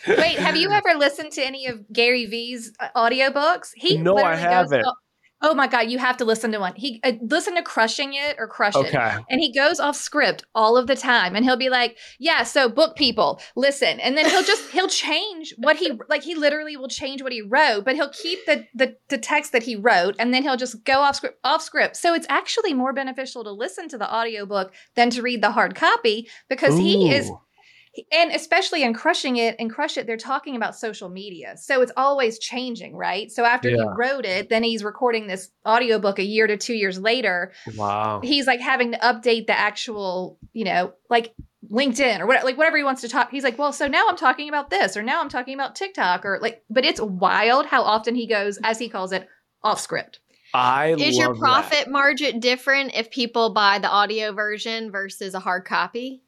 Wait, 0.08 0.40
have 0.40 0.56
you 0.56 0.72
ever 0.72 0.94
listened 0.98 1.32
to 1.34 1.42
any 1.46 1.68
of 1.68 1.92
Gary 1.92 2.26
Vee's 2.26 2.72
uh, 2.80 2.88
audiobooks? 2.96 3.70
He 3.76 3.98
No, 3.98 4.18
I 4.18 4.36
haven't. 4.36 4.86
o- 4.86 4.94
Oh 5.42 5.54
my 5.54 5.68
god, 5.68 5.90
you 5.90 6.00
have 6.00 6.18
to 6.18 6.26
listen 6.26 6.52
to 6.52 6.60
one. 6.60 6.74
He 6.76 7.00
uh, 7.04 7.14
listen 7.22 7.56
to 7.56 7.62
Crushing 7.62 8.14
It 8.14 8.36
or 8.38 8.48
Crush 8.48 8.76
It. 8.76 8.92
And 9.30 9.40
he 9.40 9.54
goes 9.54 9.80
off 9.80 9.96
script 9.96 10.44
all 10.54 10.76
of 10.76 10.88
the 10.88 10.96
time 10.96 11.36
and 11.36 11.46
he'll 11.46 11.56
be 11.56 11.70
like, 11.70 11.98
"Yeah, 12.20 12.44
so 12.44 12.68
book 12.68 12.96
people, 12.96 13.40
listen." 13.56 14.00
And 14.02 14.18
then 14.18 14.30
he'll 14.30 14.44
just 14.44 14.70
he'll 14.72 14.90
change 14.90 15.54
what 15.58 15.78
he 15.78 15.98
like 16.10 16.24
he 16.24 16.36
literally 16.36 16.76
will 16.76 16.90
change 16.90 17.24
what 17.24 17.32
he 17.32 17.42
wrote, 17.42 17.86
but 17.86 17.96
he'll 17.96 18.10
keep 18.10 18.46
the 18.46 18.66
the 18.74 18.98
the 19.08 19.18
text 19.18 19.54
that 19.54 19.64
he 19.64 19.76
wrote 19.76 20.16
and 20.20 20.34
then 20.34 20.44
he'll 20.44 20.58
just 20.58 20.84
go 20.84 21.00
off 21.00 21.16
script 21.16 21.40
off 21.44 21.62
script. 21.62 21.96
So 21.96 22.14
it's 22.14 22.28
actually 22.30 22.74
more 22.74 22.92
beneficial 22.92 23.44
to 23.46 23.52
listen 23.52 23.88
to 23.90 23.98
the 23.98 24.14
audiobook 24.14 24.74
than 24.96 25.10
to 25.12 25.22
read 25.22 25.42
the 25.42 25.52
hard 25.52 25.74
copy 25.76 26.28
because 26.50 26.78
he 26.78 27.14
is 27.14 27.30
Ooh. 27.30 27.40
And 28.12 28.32
especially 28.32 28.84
in 28.84 28.94
crushing 28.94 29.38
it 29.38 29.56
and 29.60 29.72
crush 29.72 29.98
it 29.98 30.06
they're 30.08 30.18
talking 30.18 30.56
about 30.56 30.76
social 30.76 31.10
media 31.10 31.56
so 31.58 31.82
it's 31.82 31.92
always 31.98 32.40
changing 32.40 32.96
right 32.96 33.32
so 33.32 33.44
after 33.46 33.70
he 33.70 33.82
wrote 33.98 34.26
it 34.26 34.50
then 34.50 34.64
he's 34.64 34.84
recording 34.84 35.28
this 35.28 35.50
audiobook 35.66 36.20
a 36.20 36.24
year 36.24 36.48
to 36.48 36.58
two 36.58 36.74
years 36.74 37.00
later 37.00 37.52
Wow. 37.76 38.22
he's 38.24 38.48
like 38.48 38.60
having 38.60 38.92
to 38.92 38.98
update 39.00 39.48
the 39.48 39.58
actual 39.58 40.38
you 40.54 40.66
know 40.66 40.94
like 41.10 41.34
linkedin 41.72 42.20
or 42.20 42.26
what 42.28 42.44
like 42.46 42.58
whatever 42.58 42.78
he 42.78 42.84
wants 42.84 43.02
to 43.02 43.10
talk 43.10 43.30
he's 43.32 43.44
like 43.44 43.58
well 43.58 43.74
so 43.74 43.88
now 43.88 44.06
i'm 44.08 44.16
talking 44.16 44.48
about 44.50 44.70
this 44.70 44.96
or 44.96 45.04
now 45.04 45.22
i'm 45.22 45.30
talking 45.30 45.54
about 45.54 45.76
tiktok 45.76 46.26
or 46.26 46.40
like 46.42 46.64
but 46.70 46.86
it's 46.86 47.02
wild 47.02 47.66
how 47.66 47.82
often 47.84 48.16
he 48.16 48.26
goes 48.28 48.58
as 48.64 48.80
he 48.80 48.88
calls 48.90 49.12
it 49.12 49.28
off 49.64 49.80
script 49.80 50.20
I 50.52 50.96
Is 50.98 51.16
your 51.16 51.28
love 51.28 51.36
that. 51.36 51.42
profit 51.42 51.88
margin 51.92 52.40
different 52.40 52.96
if 52.96 53.12
people 53.12 53.52
buy 53.54 53.78
the 53.78 53.88
audio 53.88 54.32
version 54.34 54.90
versus 54.92 55.36
a 55.36 55.40
hard 55.40 55.64
copy? 55.64 56.24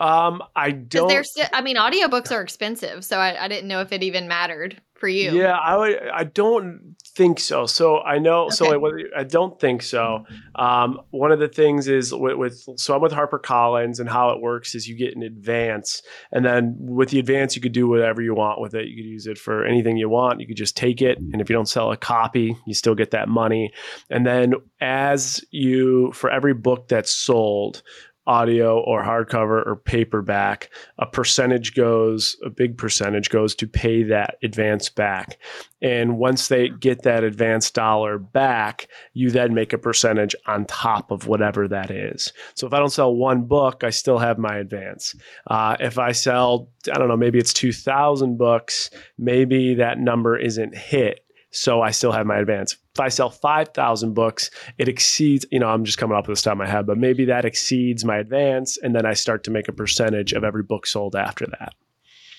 Um, 0.00 0.42
I 0.56 0.70
don't. 0.70 1.08
they're 1.08 1.24
I 1.52 1.60
mean, 1.60 1.76
audiobooks 1.76 2.32
are 2.32 2.40
expensive, 2.40 3.04
so 3.04 3.18
I, 3.18 3.44
I 3.44 3.48
didn't 3.48 3.68
know 3.68 3.80
if 3.82 3.92
it 3.92 4.02
even 4.02 4.26
mattered 4.28 4.80
for 4.94 5.08
you. 5.08 5.32
Yeah, 5.32 5.56
I 5.56 5.76
would. 5.76 5.98
I 6.08 6.24
don't 6.24 6.94
think 7.16 7.38
so. 7.40 7.66
So 7.66 8.00
I 8.00 8.18
know. 8.18 8.48
So 8.50 8.64
Okay. 8.64 8.72
like, 8.74 8.82
whether- 8.82 9.10
I 9.16 9.24
don't 9.24 9.58
think 9.60 9.82
so. 9.82 10.24
Um, 10.54 11.00
one 11.10 11.32
of 11.32 11.38
the 11.38 11.48
things 11.48 11.86
is 11.88 12.14
with, 12.14 12.36
with 12.36 12.64
so 12.76 12.94
I'm 12.94 13.00
with 13.02 13.12
HarperCollins, 13.12 14.00
and 14.00 14.08
how 14.08 14.30
it 14.30 14.40
works 14.40 14.74
is 14.74 14.88
you 14.88 14.96
get 14.96 15.14
an 15.16 15.22
advance, 15.22 16.02
and 16.32 16.44
then 16.44 16.76
with 16.78 17.10
the 17.10 17.18
advance, 17.18 17.54
you 17.54 17.60
could 17.62 17.72
do 17.72 17.86
whatever 17.86 18.22
you 18.22 18.34
want 18.34 18.60
with 18.60 18.74
it. 18.74 18.88
You 18.88 18.96
could 18.96 19.08
use 19.08 19.26
it 19.26 19.36
for 19.38 19.64
anything 19.66 19.98
you 19.98 20.08
want. 20.08 20.40
You 20.40 20.46
could 20.46 20.56
just 20.56 20.76
take 20.78 21.02
it, 21.02 21.18
and 21.18 21.40
if 21.42 21.50
you 21.50 21.54
don't 21.54 21.68
sell 21.68 21.92
a 21.92 21.96
copy, 21.96 22.56
you 22.66 22.72
still 22.74 22.94
get 22.94 23.10
that 23.10 23.28
money. 23.28 23.70
And 24.08 24.26
then 24.26 24.54
as 24.80 25.44
you 25.50 26.10
for 26.12 26.30
every 26.30 26.54
book 26.54 26.88
that's 26.88 27.10
sold. 27.10 27.82
Audio 28.26 28.78
or 28.80 29.02
hardcover 29.02 29.66
or 29.66 29.76
paperback, 29.76 30.70
a 30.98 31.06
percentage 31.06 31.74
goes, 31.74 32.36
a 32.44 32.50
big 32.50 32.76
percentage 32.76 33.30
goes 33.30 33.54
to 33.56 33.66
pay 33.66 34.02
that 34.04 34.36
advance 34.42 34.88
back. 34.88 35.38
And 35.82 36.18
once 36.18 36.48
they 36.48 36.68
get 36.68 37.02
that 37.02 37.24
advance 37.24 37.70
dollar 37.70 38.18
back, 38.18 38.88
you 39.14 39.30
then 39.30 39.54
make 39.54 39.72
a 39.72 39.78
percentage 39.78 40.36
on 40.46 40.66
top 40.66 41.10
of 41.10 41.26
whatever 41.26 41.66
that 41.68 41.90
is. 41.90 42.32
So 42.54 42.66
if 42.66 42.74
I 42.74 42.78
don't 42.78 42.90
sell 42.90 43.14
one 43.14 43.42
book, 43.46 43.82
I 43.82 43.90
still 43.90 44.18
have 44.18 44.38
my 44.38 44.56
advance. 44.58 45.16
Uh, 45.46 45.76
if 45.80 45.98
I 45.98 46.12
sell, 46.12 46.68
I 46.92 46.98
don't 46.98 47.08
know, 47.08 47.16
maybe 47.16 47.38
it's 47.38 47.54
2,000 47.54 48.36
books, 48.36 48.90
maybe 49.18 49.74
that 49.74 49.98
number 49.98 50.36
isn't 50.36 50.76
hit. 50.76 51.24
So 51.52 51.82
I 51.82 51.90
still 51.90 52.12
have 52.12 52.26
my 52.26 52.38
advance. 52.38 52.76
If 52.94 53.00
I 53.00 53.08
sell 53.08 53.30
5,000 53.30 54.14
books, 54.14 54.50
it 54.76 54.88
exceeds, 54.88 55.46
you 55.52 55.60
know, 55.60 55.68
I'm 55.68 55.84
just 55.84 55.98
coming 55.98 56.16
up 56.16 56.26
with 56.26 56.36
this 56.36 56.42
top 56.42 56.52
of 56.52 56.58
my 56.58 56.66
head, 56.66 56.86
but 56.86 56.98
maybe 56.98 57.26
that 57.26 57.44
exceeds 57.44 58.04
my 58.04 58.18
advance. 58.18 58.78
And 58.78 58.94
then 58.94 59.06
I 59.06 59.12
start 59.14 59.44
to 59.44 59.50
make 59.50 59.68
a 59.68 59.72
percentage 59.72 60.32
of 60.32 60.42
every 60.42 60.64
book 60.64 60.86
sold 60.86 61.14
after 61.14 61.46
that. 61.46 61.74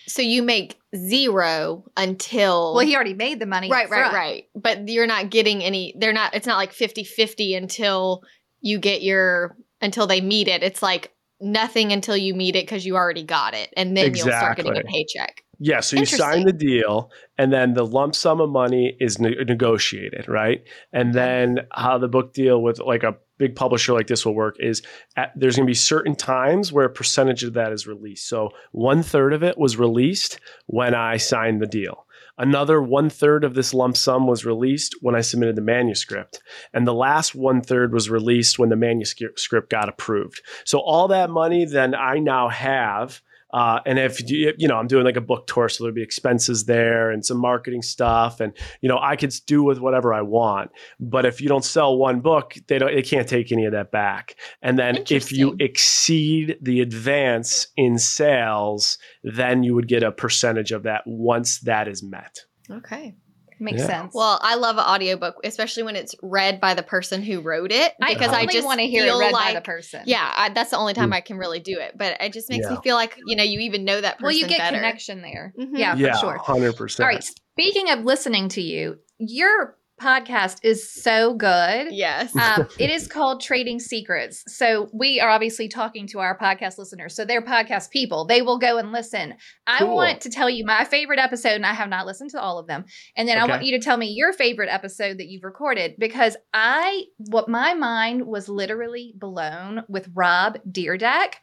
So 0.07 0.21
you 0.21 0.43
make 0.43 0.77
zero 0.93 1.85
until. 1.95 2.73
well 2.73 2.85
he 2.85 2.95
already 2.95 3.13
made 3.13 3.39
the 3.39 3.45
money 3.45 3.69
right, 3.69 3.89
right, 3.89 3.99
front. 3.99 4.13
right. 4.13 4.47
But 4.53 4.89
you're 4.89 5.07
not 5.07 5.29
getting 5.29 5.63
any, 5.63 5.93
they're 5.97 6.11
not, 6.11 6.35
it's 6.35 6.47
not 6.47 6.57
like 6.57 6.73
50 6.73 7.05
50 7.05 7.55
until 7.55 8.23
you 8.59 8.77
get 8.77 9.01
your, 9.01 9.55
until 9.79 10.05
they 10.05 10.19
meet 10.19 10.49
it. 10.49 10.63
It's 10.63 10.81
like 10.81 11.13
nothing 11.39 11.93
until 11.93 12.17
you 12.17 12.33
meet 12.33 12.55
it 12.55 12.65
because 12.65 12.85
you 12.85 12.95
already 12.95 13.23
got 13.23 13.53
it. 13.53 13.73
And 13.77 13.95
then 13.95 14.13
you'll 14.15 14.27
start 14.27 14.57
getting 14.57 14.77
a 14.77 14.83
paycheck. 14.83 15.43
Yeah, 15.63 15.81
so 15.81 15.95
you 15.95 16.07
sign 16.07 16.45
the 16.47 16.53
deal, 16.53 17.11
and 17.37 17.53
then 17.53 17.75
the 17.75 17.85
lump 17.85 18.15
sum 18.15 18.41
of 18.41 18.49
money 18.49 18.97
is 18.99 19.19
ne- 19.19 19.43
negotiated, 19.43 20.27
right? 20.27 20.63
And 20.91 21.13
then 21.13 21.59
how 21.71 21.99
the 21.99 22.07
book 22.07 22.33
deal 22.33 22.63
with 22.63 22.79
like 22.79 23.03
a 23.03 23.17
big 23.37 23.55
publisher 23.55 23.93
like 23.93 24.07
this 24.07 24.25
will 24.25 24.33
work 24.33 24.55
is 24.59 24.81
at, 25.15 25.31
there's 25.35 25.57
going 25.57 25.67
to 25.67 25.69
be 25.69 25.75
certain 25.75 26.15
times 26.15 26.73
where 26.73 26.85
a 26.85 26.89
percentage 26.89 27.43
of 27.43 27.53
that 27.53 27.71
is 27.71 27.85
released. 27.85 28.27
So 28.27 28.49
one 28.71 29.03
third 29.03 29.33
of 29.33 29.43
it 29.43 29.55
was 29.55 29.77
released 29.77 30.39
when 30.65 30.95
I 30.95 31.17
signed 31.17 31.61
the 31.61 31.67
deal. 31.67 32.07
Another 32.39 32.81
one 32.81 33.11
third 33.11 33.43
of 33.43 33.53
this 33.53 33.71
lump 33.71 33.97
sum 33.97 34.25
was 34.25 34.43
released 34.43 34.95
when 35.01 35.13
I 35.13 35.21
submitted 35.21 35.55
the 35.55 35.61
manuscript. 35.61 36.41
And 36.73 36.87
the 36.87 36.93
last 36.95 37.35
one 37.35 37.61
third 37.61 37.93
was 37.93 38.09
released 38.09 38.57
when 38.57 38.69
the 38.69 38.75
manuscript 38.75 39.69
got 39.69 39.89
approved. 39.89 40.41
So 40.65 40.79
all 40.79 41.07
that 41.09 41.29
money 41.29 41.65
then 41.65 41.93
I 41.93 42.17
now 42.17 42.49
have. 42.49 43.21
Uh, 43.53 43.79
and 43.85 43.99
if 43.99 44.29
you, 44.29 44.53
you 44.57 44.67
know, 44.67 44.77
I'm 44.77 44.87
doing 44.87 45.03
like 45.03 45.17
a 45.17 45.21
book 45.21 45.47
tour, 45.47 45.69
so 45.69 45.83
there'll 45.83 45.95
be 45.95 46.03
expenses 46.03 46.65
there 46.65 47.11
and 47.11 47.25
some 47.25 47.37
marketing 47.37 47.81
stuff, 47.81 48.39
and 48.39 48.53
you 48.81 48.89
know, 48.89 48.99
I 49.01 49.15
could 49.15 49.33
do 49.45 49.63
with 49.63 49.79
whatever 49.79 50.13
I 50.13 50.21
want. 50.21 50.71
But 50.99 51.25
if 51.25 51.41
you 51.41 51.47
don't 51.47 51.65
sell 51.65 51.97
one 51.97 52.21
book, 52.21 52.55
they 52.67 52.79
don't, 52.79 52.93
they 52.93 53.01
can't 53.01 53.27
take 53.27 53.51
any 53.51 53.65
of 53.65 53.71
that 53.73 53.91
back. 53.91 54.35
And 54.61 54.77
then 54.77 55.03
if 55.09 55.31
you 55.31 55.55
exceed 55.59 56.57
the 56.61 56.81
advance 56.81 57.67
in 57.75 57.97
sales, 57.97 58.97
then 59.23 59.63
you 59.63 59.75
would 59.75 59.87
get 59.87 60.03
a 60.03 60.11
percentage 60.11 60.71
of 60.71 60.83
that 60.83 61.03
once 61.05 61.59
that 61.61 61.87
is 61.87 62.03
met. 62.03 62.39
Okay. 62.69 63.15
Makes 63.61 63.79
Yeah. 63.81 63.87
sense 63.87 64.13
Well, 64.13 64.39
I 64.41 64.55
love 64.55 64.77
an 64.77 64.83
audiobook, 64.83 65.35
especially 65.43 65.83
when 65.83 65.95
it's 65.95 66.15
read 66.21 66.59
by 66.59 66.73
the 66.73 66.83
person 66.83 67.21
who 67.21 67.41
wrote 67.41 67.71
it. 67.71 67.93
I 68.01 68.13
Because 68.13 68.33
I 68.33 68.41
only 68.41 68.53
just 68.53 68.65
want 68.65 68.79
to 68.79 68.87
hear 68.87 69.05
it 69.05 69.17
read 69.17 69.31
like, 69.31 69.47
by 69.49 69.53
the 69.53 69.61
person. 69.61 70.03
Yeah, 70.05 70.31
I, 70.35 70.49
that's 70.49 70.71
the 70.71 70.77
only 70.77 70.93
time 70.93 71.13
I 71.13 71.21
can 71.21 71.37
really 71.37 71.59
do 71.59 71.77
it. 71.79 71.97
But 71.97 72.17
it 72.21 72.33
just 72.33 72.49
makes 72.49 72.69
me 72.69 72.75
Mm. 72.75 72.83
Feel 72.83 72.95
like 72.95 73.17
you 73.25 73.35
know 73.35 73.43
you 73.43 73.59
even 73.59 73.85
know 73.85 74.01
that 74.01 74.15
person 74.17 74.23
Well, 74.25 74.33
you 74.33 74.47
get 74.47 74.57
better. 74.57 74.75
connection 74.77 75.21
there. 75.21 75.53
Mhm. 75.57 75.77
Yeah, 75.77 75.95
yeah, 75.95 76.13
for 76.13 76.19
sure. 76.19 76.37
hundred 76.39 76.75
percent. 76.75 77.05
All 77.07 77.13
right. 77.13 77.23
Speaking 77.23 77.89
of 77.91 78.03
listening 78.03 78.49
to 78.49 78.61
you, 78.61 78.97
your 79.19 79.77
podcast 80.01 80.57
is 80.63 80.91
so 80.91 81.33
good. 81.35 81.91
Yes. 81.91 82.35
Um, 82.35 82.67
it 82.79 82.89
is 82.89 83.07
called 83.07 83.41
Trading 83.41 83.79
Secrets. 83.79 84.43
So 84.47 84.89
we 84.91 85.19
are 85.19 85.29
obviously 85.29 85.67
talking 85.67 86.07
to 86.07 86.19
our 86.19 86.37
podcast 86.37 86.77
listeners. 86.77 87.15
So 87.15 87.23
they're 87.23 87.41
podcast 87.41 87.91
people. 87.91 88.25
They 88.25 88.41
will 88.41 88.57
go 88.57 88.77
and 88.77 88.91
listen. 88.91 89.35
I 89.67 89.79
Cool. 89.79 89.95
want 89.95 90.21
to 90.21 90.29
tell 90.29 90.49
you 90.49 90.65
my 90.65 90.83
favorite 90.85 91.19
episode, 91.19 91.51
and 91.53 91.65
I 91.65 91.73
have 91.73 91.89
not 91.89 92.05
listened 92.05 92.31
to 92.31 92.41
all 92.41 92.57
of 92.57 92.67
them. 92.67 92.85
And 93.15 93.27
then 93.27 93.37
I 93.37 93.45
want 93.45 93.63
you 93.63 93.77
to 93.77 93.83
tell 93.83 93.97
me 93.97 94.07
your 94.07 94.33
favorite 94.33 94.69
episode 94.69 95.19
that 95.19 95.27
you've 95.27 95.43
recorded 95.43 95.95
because 95.99 96.35
I, 96.53 97.03
what 97.17 97.47
my 97.47 97.73
mind 97.75 98.25
was 98.25 98.49
literally 98.49 99.13
blown 99.15 99.83
with 99.87 100.09
Rob 100.13 100.57
Dyrdek. 100.69 101.33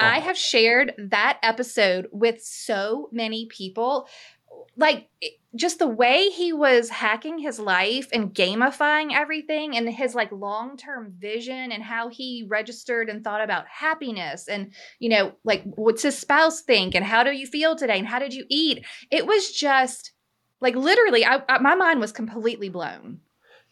I 0.00 0.18
Oh. 0.18 0.22
have 0.22 0.38
shared 0.38 0.92
that 1.10 1.38
episode 1.42 2.06
with 2.12 2.40
so 2.40 3.08
many 3.12 3.46
people. 3.46 4.08
Like, 4.76 5.08
it- 5.20 5.34
just 5.58 5.78
the 5.78 5.88
way 5.88 6.28
he 6.30 6.52
was 6.52 6.88
hacking 6.88 7.38
his 7.38 7.58
life 7.58 8.08
and 8.12 8.32
gamifying 8.32 9.12
everything 9.12 9.76
and 9.76 9.88
his 9.88 10.14
like 10.14 10.30
long-term 10.32 11.14
vision 11.18 11.72
and 11.72 11.82
how 11.82 12.08
he 12.08 12.46
registered 12.48 13.08
and 13.08 13.24
thought 13.24 13.42
about 13.42 13.66
happiness 13.66 14.48
and 14.48 14.72
you 14.98 15.08
know 15.08 15.32
like 15.44 15.62
what's 15.64 16.02
his 16.02 16.16
spouse 16.16 16.62
think 16.62 16.94
and 16.94 17.04
how 17.04 17.22
do 17.22 17.32
you 17.32 17.46
feel 17.46 17.76
today 17.76 17.98
and 17.98 18.08
how 18.08 18.18
did 18.18 18.32
you 18.32 18.44
eat? 18.48 18.84
It 19.10 19.26
was 19.26 19.50
just 19.50 20.12
like 20.60 20.76
literally 20.76 21.24
I, 21.24 21.42
I 21.48 21.58
my 21.58 21.74
mind 21.74 22.00
was 22.00 22.12
completely 22.12 22.68
blown. 22.68 23.20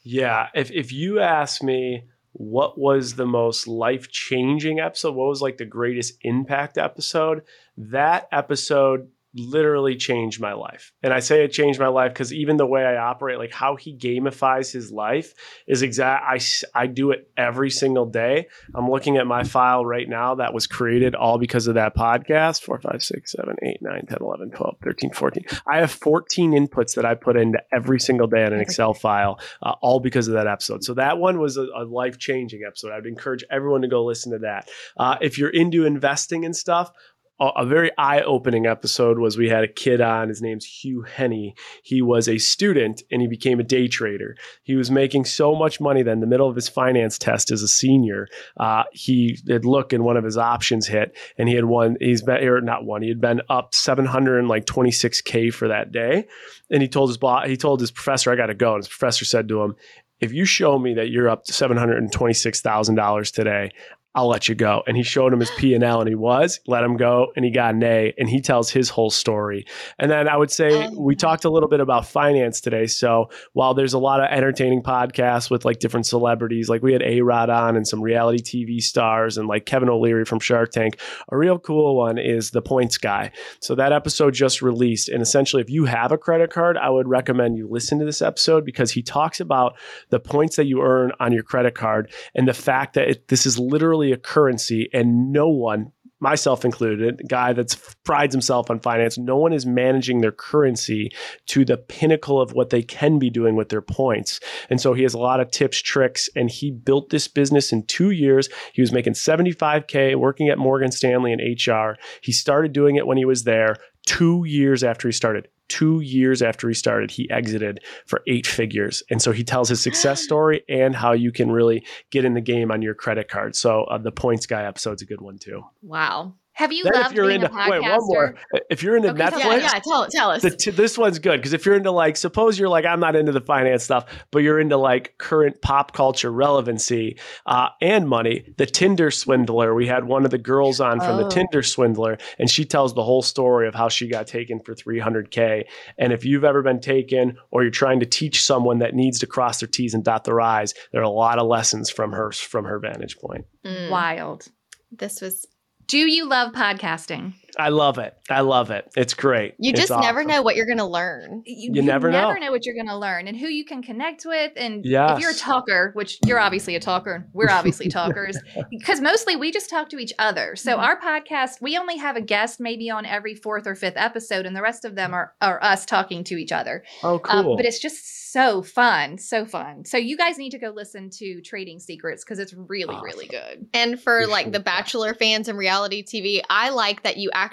Yeah, 0.02 0.48
if 0.54 0.70
if 0.70 0.92
you 0.92 1.20
ask 1.20 1.62
me 1.62 2.04
what 2.32 2.78
was 2.78 3.14
the 3.14 3.26
most 3.26 3.66
life 3.66 4.10
changing 4.10 4.78
episode, 4.78 5.14
what 5.14 5.28
was 5.28 5.40
like 5.40 5.56
the 5.56 5.64
greatest 5.64 6.18
impact 6.20 6.76
episode, 6.76 7.42
that 7.78 8.28
episode 8.30 9.08
literally 9.36 9.96
changed 9.96 10.40
my 10.40 10.52
life. 10.52 10.92
And 11.02 11.12
I 11.12 11.20
say 11.20 11.44
it 11.44 11.52
changed 11.52 11.78
my 11.78 11.88
life 11.88 12.12
because 12.12 12.32
even 12.32 12.56
the 12.56 12.66
way 12.66 12.84
I 12.84 12.96
operate, 12.96 13.38
like 13.38 13.52
how 13.52 13.76
he 13.76 13.96
gamifies 13.96 14.72
his 14.72 14.90
life, 14.90 15.34
is 15.66 15.82
exact. 15.82 16.24
I, 16.26 16.40
I 16.74 16.86
do 16.86 17.10
it 17.10 17.30
every 17.36 17.70
single 17.70 18.06
day. 18.06 18.48
I'm 18.74 18.90
looking 18.90 19.16
at 19.16 19.26
my 19.26 19.44
file 19.44 19.84
right 19.84 20.08
now 20.08 20.36
that 20.36 20.54
was 20.54 20.66
created 20.66 21.14
all 21.14 21.38
because 21.38 21.66
of 21.66 21.74
that 21.74 21.94
podcast. 21.96 22.62
Four, 22.62 22.80
five, 22.80 23.02
six, 23.02 23.32
seven, 23.32 23.56
eight, 23.62 23.78
nine, 23.80 24.06
10, 24.06 24.18
11, 24.20 24.50
12, 24.50 24.76
13, 24.82 25.12
14. 25.12 25.44
I 25.70 25.78
have 25.78 25.90
14 25.90 26.52
inputs 26.52 26.94
that 26.94 27.04
I 27.04 27.14
put 27.14 27.36
into 27.36 27.58
every 27.72 28.00
single 28.00 28.26
day 28.26 28.44
on 28.44 28.52
an 28.52 28.60
Excel 28.60 28.94
file 28.94 29.38
uh, 29.62 29.74
all 29.80 30.00
because 30.00 30.28
of 30.28 30.34
that 30.34 30.46
episode. 30.46 30.84
So 30.84 30.94
that 30.94 31.18
one 31.18 31.38
was 31.38 31.56
a, 31.56 31.66
a 31.76 31.84
life 31.84 32.18
changing 32.18 32.62
episode. 32.66 32.92
I'd 32.92 33.06
encourage 33.06 33.44
everyone 33.50 33.82
to 33.82 33.88
go 33.88 34.04
listen 34.04 34.32
to 34.32 34.38
that. 34.40 34.68
Uh, 34.96 35.16
if 35.20 35.38
you're 35.38 35.50
into 35.50 35.84
investing 35.84 36.44
and 36.44 36.54
stuff, 36.54 36.90
a, 37.38 37.66
very 37.66 37.90
eye 37.98 38.22
opening 38.22 38.66
episode 38.66 39.18
was 39.18 39.36
we 39.36 39.48
had 39.48 39.64
a 39.64 39.68
kid 39.68 40.00
on. 40.00 40.28
His 40.28 40.40
name's 40.40 40.64
Hugh 40.64 41.02
Henne. 41.02 41.52
He 41.82 42.00
was 42.00 42.28
a 42.28 42.38
student 42.38 43.02
and 43.10 43.20
he 43.20 43.28
became 43.28 43.60
a 43.60 43.64
day 43.64 43.88
trader. 43.88 44.36
He 44.62 44.74
was 44.74 44.90
making 44.90 45.26
so 45.26 45.54
much 45.54 45.80
money 45.80 46.02
that 46.02 46.10
in 46.10 46.20
the 46.20 46.26
middle 46.26 46.48
of 46.48 46.56
his 46.56 46.68
finance 46.68 47.18
test 47.18 47.50
as 47.50 47.62
a 47.62 47.68
senior, 47.68 48.28
uh, 48.58 48.84
he 48.92 49.38
had 49.48 49.64
look 49.64 49.92
and 49.92 50.04
one 50.04 50.16
of 50.16 50.24
his 50.24 50.38
options 50.38 50.86
hit 50.86 51.14
and 51.36 51.48
he 51.48 51.54
had 51.54 51.66
won. 51.66 51.96
He's 52.00 52.22
been 52.22 52.42
or 52.42 52.60
not 52.60 52.84
one. 52.84 53.02
He 53.02 53.08
had 53.08 53.20
been 53.20 53.42
up 53.50 53.74
seven 53.74 54.06
hundred 54.06 54.38
and 54.38 54.48
like 54.48 54.64
twenty 54.64 54.90
six 54.90 55.20
k 55.20 55.50
for 55.50 55.68
that 55.68 55.92
day. 55.92 56.26
And 56.70 56.82
he 56.82 56.88
told 56.88 57.10
his 57.10 57.18
boss, 57.18 57.46
he 57.46 57.56
told 57.56 57.80
his 57.80 57.90
professor, 57.90 58.30
"I 58.30 58.36
got 58.36 58.46
to 58.46 58.54
go." 58.54 58.74
And 58.74 58.82
his 58.82 58.88
professor 58.88 59.24
said 59.24 59.48
to 59.48 59.62
him, 59.62 59.76
if 60.20 60.32
you 60.32 60.44
show 60.46 60.78
me 60.78 60.94
that 60.94 61.10
you're 61.10 61.28
up 61.28 61.44
to 61.44 61.52
$726,000 61.52 63.32
today, 63.32 63.70
I'll 64.16 64.26
let 64.28 64.48
you 64.48 64.54
go. 64.54 64.82
And 64.86 64.96
he 64.96 65.02
showed 65.02 65.32
him 65.32 65.40
his 65.40 65.50
P 65.52 65.74
and 65.74 65.84
L, 65.84 66.00
and 66.00 66.08
he 66.08 66.14
was 66.14 66.58
let 66.66 66.82
him 66.82 66.96
go, 66.96 67.32
and 67.36 67.44
he 67.44 67.50
got 67.50 67.74
an 67.74 67.82
A, 67.84 68.14
and 68.18 68.28
he 68.28 68.40
tells 68.40 68.70
his 68.70 68.88
whole 68.88 69.10
story. 69.10 69.66
And 69.98 70.10
then 70.10 70.26
I 70.28 70.36
would 70.36 70.50
say 70.50 70.86
Oh. 70.86 70.90
we 70.98 71.14
talked 71.14 71.44
a 71.44 71.50
little 71.50 71.68
bit 71.68 71.80
about 71.80 72.06
finance 72.06 72.60
today. 72.60 72.86
So 72.86 73.30
while 73.52 73.74
there's 73.74 73.92
a 73.92 73.98
lot 73.98 74.20
of 74.20 74.26
entertaining 74.30 74.82
podcasts 74.82 75.50
with 75.50 75.64
like 75.66 75.78
different 75.78 76.06
celebrities, 76.06 76.68
like 76.68 76.82
we 76.82 76.92
had 76.94 77.02
A 77.02 77.20
Rod 77.20 77.50
on 77.50 77.76
and 77.76 77.86
some 77.86 78.00
reality 78.00 78.42
TV 78.42 78.80
stars, 78.82 79.36
and 79.38 79.46
like 79.48 79.66
Kevin 79.66 79.88
O'Leary 79.90 80.24
from 80.24 80.40
Shark 80.40 80.70
Tank, 80.72 80.98
a 81.30 81.36
real 81.36 81.58
cool 81.58 81.94
one 81.96 82.16
is 82.18 82.52
the 82.52 82.62
Points 82.62 82.96
Guy. 82.96 83.30
So 83.60 83.74
that 83.74 83.92
episode 83.92 84.32
just 84.32 84.62
released, 84.62 85.10
and 85.10 85.20
essentially, 85.20 85.60
if 85.60 85.68
you 85.68 85.84
have 85.84 86.10
a 86.10 86.16
credit 86.18 86.50
card, 86.50 86.78
I 86.78 86.88
would 86.88 87.06
recommend 87.06 87.56
you 87.58 87.68
listen 87.68 87.98
to 87.98 88.06
this 88.06 88.22
episode 88.22 88.64
because 88.64 88.90
he 88.92 89.02
talks 89.02 89.40
about 89.40 89.76
the 90.08 90.18
points 90.20 90.56
that 90.56 90.64
you 90.64 90.80
earn 90.82 91.12
on 91.20 91.32
your 91.32 91.42
credit 91.42 91.74
card 91.74 92.10
and 92.34 92.48
the 92.48 92.54
fact 92.54 92.94
that 92.94 93.08
it, 93.08 93.28
this 93.28 93.44
is 93.44 93.58
literally 93.58 94.05
a 94.12 94.16
currency 94.16 94.88
and 94.92 95.32
no 95.32 95.48
one 95.48 95.92
myself 96.18 96.64
included 96.64 97.20
guy 97.28 97.52
that 97.52 97.76
prides 98.04 98.34
himself 98.34 98.70
on 98.70 98.80
finance 98.80 99.18
no 99.18 99.36
one 99.36 99.52
is 99.52 99.66
managing 99.66 100.20
their 100.20 100.32
currency 100.32 101.10
to 101.46 101.64
the 101.64 101.76
pinnacle 101.76 102.40
of 102.40 102.52
what 102.52 102.70
they 102.70 102.82
can 102.82 103.18
be 103.18 103.28
doing 103.28 103.54
with 103.54 103.68
their 103.68 103.82
points. 103.82 104.40
And 104.70 104.80
so 104.80 104.94
he 104.94 105.02
has 105.02 105.12
a 105.12 105.18
lot 105.18 105.40
of 105.40 105.50
tips 105.50 105.80
tricks 105.82 106.30
and 106.34 106.50
he 106.50 106.70
built 106.70 107.10
this 107.10 107.28
business 107.28 107.70
in 107.70 107.84
two 107.84 108.10
years. 108.10 108.48
He 108.72 108.80
was 108.80 108.92
making 108.92 109.12
75k 109.12 110.16
working 110.16 110.48
at 110.48 110.58
morgan 110.58 110.90
stanley 110.90 111.32
in 111.32 111.40
hr 111.40 111.96
he 112.20 112.32
started 112.32 112.72
doing 112.72 112.96
it 112.96 113.06
when 113.06 113.18
he 113.18 113.24
was 113.24 113.44
there 113.44 113.76
two 114.06 114.44
years 114.44 114.82
after 114.82 115.08
he 115.08 115.12
started 115.12 115.48
two 115.68 116.00
years 116.00 116.42
after 116.42 116.68
he 116.68 116.74
started 116.74 117.10
he 117.10 117.28
exited 117.30 117.80
for 118.06 118.22
eight 118.26 118.46
figures. 118.46 119.02
And 119.10 119.20
so 119.20 119.32
he 119.32 119.44
tells 119.44 119.68
his 119.68 119.82
success 119.82 120.22
story 120.24 120.62
and 120.68 120.94
how 120.94 121.12
you 121.12 121.32
can 121.32 121.50
really 121.50 121.84
get 122.10 122.24
in 122.24 122.34
the 122.34 122.40
game 122.40 122.70
on 122.70 122.82
your 122.82 122.94
credit 122.94 123.28
card. 123.28 123.56
So 123.56 123.84
uh, 123.84 123.98
the 123.98 124.12
points 124.12 124.46
guy 124.46 124.64
episode's 124.64 125.02
a 125.02 125.06
good 125.06 125.20
one 125.20 125.38
too. 125.38 125.64
Wow. 125.82 126.34
Have 126.56 126.72
you 126.72 126.84
then 126.84 126.92
loved 126.94 127.06
if 127.08 127.12
you're 127.16 127.26
being 127.28 127.42
into 127.42 127.52
a 127.54 127.56
podcaster? 127.56 127.70
wait 127.70 127.82
one 127.82 127.98
more 128.06 128.34
if 128.70 128.82
you're 128.82 128.96
into 128.96 129.10
Okay, 129.10 129.18
tell 129.18 129.30
netflix 129.30 129.40
Yeah, 129.44 129.56
yeah. 129.74 129.78
Tell 129.80 130.06
tell 130.08 130.30
us. 130.30 130.42
the 130.42 130.50
t- 130.50 130.70
this 130.70 130.96
one's 130.96 131.18
good 131.18 131.36
because 131.36 131.52
if 131.52 131.64
you're 131.66 131.74
into 131.76 131.90
like, 131.90 132.16
suppose 132.16 132.58
you're 132.58 132.68
like, 132.70 132.84
I'm 132.86 132.98
not 133.00 133.14
into 133.14 133.30
the 133.32 133.40
finance 133.42 133.84
stuff, 133.84 134.06
but 134.30 134.38
you're 134.38 134.58
into 134.58 134.76
like 134.76 135.16
current 135.18 135.60
pop 135.62 135.92
culture 135.92 136.32
relevancy 136.32 137.18
uh, 137.44 137.68
and 137.80 138.08
money. 138.08 138.54
The 138.56 138.66
Tinder 138.66 139.10
swindler. 139.10 139.74
We 139.74 139.86
had 139.86 140.04
one 140.04 140.24
of 140.24 140.30
the 140.30 140.38
girls 140.38 140.80
on 140.80 140.98
from 141.00 141.18
the 141.18 141.26
Oh. 141.26 141.28
Tinder 141.28 141.62
swindler, 141.62 142.16
and 142.38 142.48
she 142.50 142.64
tells 142.64 142.94
the 142.94 143.02
whole 143.04 143.22
story 143.22 143.68
of 143.68 143.74
how 143.74 143.88
she 143.88 144.08
got 144.08 144.26
taken 144.26 144.60
for 144.60 144.74
300k. 144.74 145.64
And 145.98 146.12
if 146.12 146.24
you've 146.24 146.44
ever 146.44 146.62
been 146.62 146.80
taken, 146.80 147.36
or 147.50 147.62
you're 147.62 147.70
trying 147.70 148.00
to 148.00 148.06
teach 148.06 148.42
someone 148.42 148.78
that 148.78 148.94
needs 148.94 149.18
to 149.18 149.26
cross 149.26 149.60
their 149.60 149.68
T's 149.68 149.92
and 149.94 150.02
dot 150.04 150.24
their 150.24 150.40
I's, 150.40 150.72
there 150.92 151.00
are 151.02 151.04
a 151.04 151.10
lot 151.10 151.38
of 151.38 151.46
lessons 151.46 151.90
from 151.90 152.12
her 152.12 152.32
from 152.32 152.64
her 152.64 152.78
vantage 152.78 153.18
point. 153.18 153.44
Mm, 153.64 153.90
Wild. 153.90 154.46
This 154.90 155.20
was. 155.20 155.46
Do 155.88 155.98
you 155.98 156.28
love 156.28 156.52
podcasting? 156.52 157.34
I 157.58 157.70
love 157.70 157.98
it. 157.98 158.14
I 158.28 158.40
love 158.42 158.70
it. 158.70 158.88
It's 158.96 159.14
great. 159.14 159.54
You 159.58 159.70
It's 159.70 159.80
just 159.88 160.00
never 160.00 160.24
know 160.24 160.42
what 160.42 160.56
you're 160.56 160.66
going 160.66 160.78
to 160.78 160.84
learn. 160.84 161.42
You 161.46 161.82
never 161.82 162.10
know. 162.10 162.28
never 162.28 162.38
know 162.40 162.50
what 162.50 162.66
you're 162.66 162.74
going 162.74 162.88
to 162.88 162.96
learn 162.98 163.28
and 163.28 163.36
who 163.36 163.46
you 163.46 163.64
can 163.64 163.82
connect 163.82 164.24
with. 164.26 164.52
And 164.56 164.84
if 164.84 165.20
you're 165.20 165.30
a 165.30 165.34
talker, 165.34 165.90
which 165.94 166.18
you're 166.26 166.38
obviously 166.38 166.76
a 166.76 166.80
talker, 166.80 167.14
and 167.14 167.24
we're 167.32 167.50
obviously 167.50 167.88
talkers, 167.88 168.36
because 168.70 169.00
mostly 169.00 169.36
we 169.36 169.50
just 169.52 169.70
talk 169.70 169.88
to 169.90 169.98
each 169.98 170.12
other. 170.18 170.54
So 170.56 170.76
Mm-hmm. 170.76 170.84
our 170.84 171.00
podcast, 171.00 171.62
we 171.62 171.78
only 171.78 171.96
have 171.96 172.16
a 172.16 172.20
guest 172.20 172.60
maybe 172.60 172.90
on 172.90 173.06
every 173.06 173.34
fourth 173.34 173.66
or 173.66 173.74
fifth 173.74 173.96
episode, 173.96 174.44
and 174.46 174.54
the 174.54 174.62
rest 174.62 174.84
of 174.84 174.94
them 174.94 175.14
are, 175.14 175.32
are 175.40 175.62
us 175.62 175.86
talking 175.86 176.22
to 176.24 176.34
each 176.36 176.52
other. 176.52 176.84
Oh, 177.02 177.14
Um, 177.28 177.44
cool. 177.44 177.56
but 177.56 177.64
it's 177.64 177.78
just 177.80 178.32
so 178.32 178.60
fun, 178.62 179.16
so 179.16 179.46
fun. 179.46 179.84
So 179.86 179.96
you 179.96 180.16
guys 180.18 180.36
need 180.36 180.50
to 180.50 180.58
go 180.58 180.68
listen 180.68 181.08
to 181.18 181.40
Trading 181.40 181.78
Secrets 181.78 182.22
because 182.24 182.38
it's 182.38 182.52
really, 182.54 182.96
really 183.02 183.26
good. 183.26 183.66
And 183.72 183.98
for 183.98 184.18
We 184.20 184.26
like 184.26 184.44
should. 184.46 184.52
the 184.52 184.60
Bachelor 184.60 185.14
fans 185.14 185.48
and 185.48 185.56
reality 185.56 186.04
TV, 186.04 186.42
I 186.50 186.68
like 186.70 187.02
that 187.04 187.16
you 187.16 187.30
actually 187.32 187.45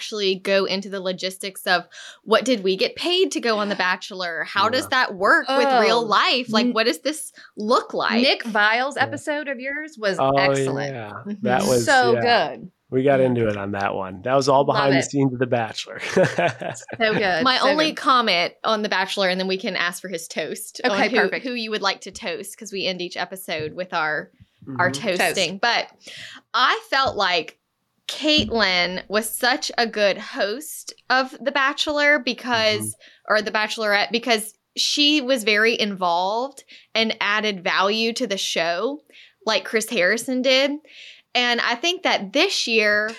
go 0.44 0.66
into 0.66 0.90
the 0.90 1.00
logistics 1.00 1.66
of 1.68 1.84
what 2.24 2.46
did 2.46 2.64
we 2.64 2.76
get 2.76 2.96
paid 2.96 3.32
to 3.34 3.40
go 3.40 3.58
on 3.60 3.70
The 3.70 3.76
Bachelor? 3.76 4.44
How 4.44 4.70
does 4.70 4.88
that 4.90 5.16
work 5.16 5.48
with 5.48 5.68
Oh, 5.70 5.82
real 5.82 6.06
life? 6.06 6.52
Like, 6.52 6.72
what 6.72 6.86
does 6.86 7.00
this 7.00 7.32
look 7.58 7.94
like? 7.94 8.22
Nick 8.22 8.44
Viall's 8.44 8.96
Yeah. 8.96 9.04
episode 9.04 9.48
of 9.48 9.60
yours 9.60 9.98
was 9.98 10.18
oh, 10.20 10.32
excellent. 10.38 10.94
yeah. 10.94 11.12
Mhm. 11.26 11.42
That 11.42 11.64
was 11.64 11.86
so 11.86 12.14
yeah. 12.14 12.56
good. 12.56 12.72
We 12.90 13.02
got 13.04 13.22
into 13.22 13.48
it 13.48 13.58
on 13.58 13.72
that 13.72 13.96
one. 13.96 14.22
That 14.22 14.36
was 14.36 14.48
all 14.48 14.66
behind 14.66 14.96
the 14.96 15.02
scenes 15.02 15.34
of 15.34 15.40
The 15.40 15.48
Bachelor. 15.48 16.00
So 16.16 17.14
good. 17.14 17.44
My 17.44 17.58
so 17.58 17.68
only 17.70 17.88
good. 17.92 17.98
comment 17.98 18.54
on 18.64 18.84
The 18.84 18.90
Bachelor, 18.90 19.30
and 19.30 19.40
then 19.40 19.48
we 19.48 19.58
can 19.58 19.76
ask 19.76 20.00
for 20.02 20.10
his 20.10 20.28
toast. 20.28 20.80
on 20.84 20.92
Okay, 20.92 21.10
who, 21.10 21.16
perfect. 21.18 21.44
Who 21.46 21.54
you 21.54 21.72
would 21.72 21.82
like 21.82 22.02
to 22.02 22.12
toast 22.12 22.52
because 22.52 22.72
we 22.72 22.86
end 22.86 23.02
each 23.02 23.18
episode 23.18 23.74
with 23.74 23.94
our 23.94 24.30
our 24.80 24.92
Mhm. 24.92 25.18
toasting. 25.18 25.58
But 25.58 25.88
I 26.54 26.80
felt 26.90 27.18
like 27.18 27.58
Kaitlyn 28.08 29.04
was 29.08 29.30
such 29.30 29.72
a 29.78 29.88
good 29.88 30.18
host 30.18 30.94
of 31.10 31.36
The 31.40 31.52
Bachelor 31.52 32.20
because, 32.20 32.82
mm-hmm. 32.82 33.34
or 33.34 33.42
The 33.42 33.52
Bachelorette, 33.52 34.12
because 34.12 34.54
she 34.76 35.22
was 35.22 35.44
very 35.44 35.80
involved 35.80 36.64
and 36.96 37.16
added 37.22 37.64
value 37.64 38.14
to 38.14 38.28
the 38.28 38.38
show, 38.38 39.02
like 39.46 39.66
Chris 39.66 39.90
Harrison 39.90 40.42
did. 40.42 40.72
And 41.36 41.62
I 41.62 41.76
think 41.76 42.04
that 42.04 42.34
this 42.34 42.68
year, 42.68 43.12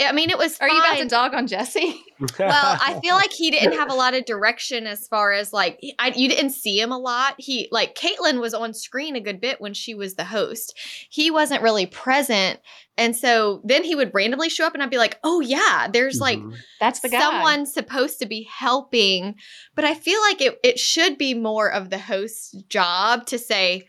I 0.00 0.12
mean, 0.12 0.30
it 0.30 0.38
was. 0.38 0.58
Are 0.60 0.68
you 0.68 0.78
about 0.78 0.96
to 0.98 1.08
dog 1.08 1.34
on 1.34 1.46
Jesse? 1.46 2.00
Well, 2.38 2.78
I 2.82 2.98
feel 3.00 3.14
like 3.14 3.32
he 3.32 3.50
didn't 3.52 3.74
have 3.74 3.90
a 3.92 3.94
lot 3.94 4.12
of 4.14 4.24
direction 4.24 4.88
as 4.88 5.06
far 5.06 5.32
as 5.32 5.52
like 5.52 5.78
I, 6.00 6.12
you 6.16 6.28
didn't 6.28 6.50
see 6.50 6.80
him 6.80 6.90
a 6.90 6.98
lot. 6.98 7.36
He 7.38 7.68
like 7.70 7.94
Kaitlyn 7.94 8.40
was 8.40 8.54
on 8.54 8.74
screen 8.74 9.14
a 9.14 9.20
good 9.20 9.40
bit 9.40 9.60
when 9.60 9.72
she 9.72 9.94
was 9.94 10.14
the 10.14 10.24
host. 10.24 10.76
He 11.10 11.30
wasn't 11.30 11.62
really 11.62 11.86
present, 11.86 12.58
and 12.96 13.14
so 13.16 13.60
then 13.64 13.84
he 13.84 13.94
would 13.94 14.10
randomly 14.12 14.48
show 14.48 14.66
up, 14.66 14.74
and 14.74 14.82
I'd 14.82 14.90
be 14.90 14.98
like, 14.98 15.18
"Oh 15.22 15.40
yeah, 15.40 15.86
there's 15.92 16.18
like 16.20 16.38
Mhm. 16.40 16.56
That's 16.80 16.98
the 17.00 17.08
guy. 17.08 17.20
someone 17.20 17.66
supposed 17.66 18.18
to 18.18 18.26
be 18.26 18.48
helping." 18.52 19.36
But 19.76 19.84
I 19.84 19.94
feel 19.94 20.20
like 20.22 20.40
it 20.40 20.58
it 20.64 20.78
should 20.80 21.18
be 21.18 21.34
more 21.34 21.70
of 21.70 21.90
the 21.90 21.98
host's 21.98 22.50
job 22.68 23.26
to 23.26 23.38
say. 23.38 23.86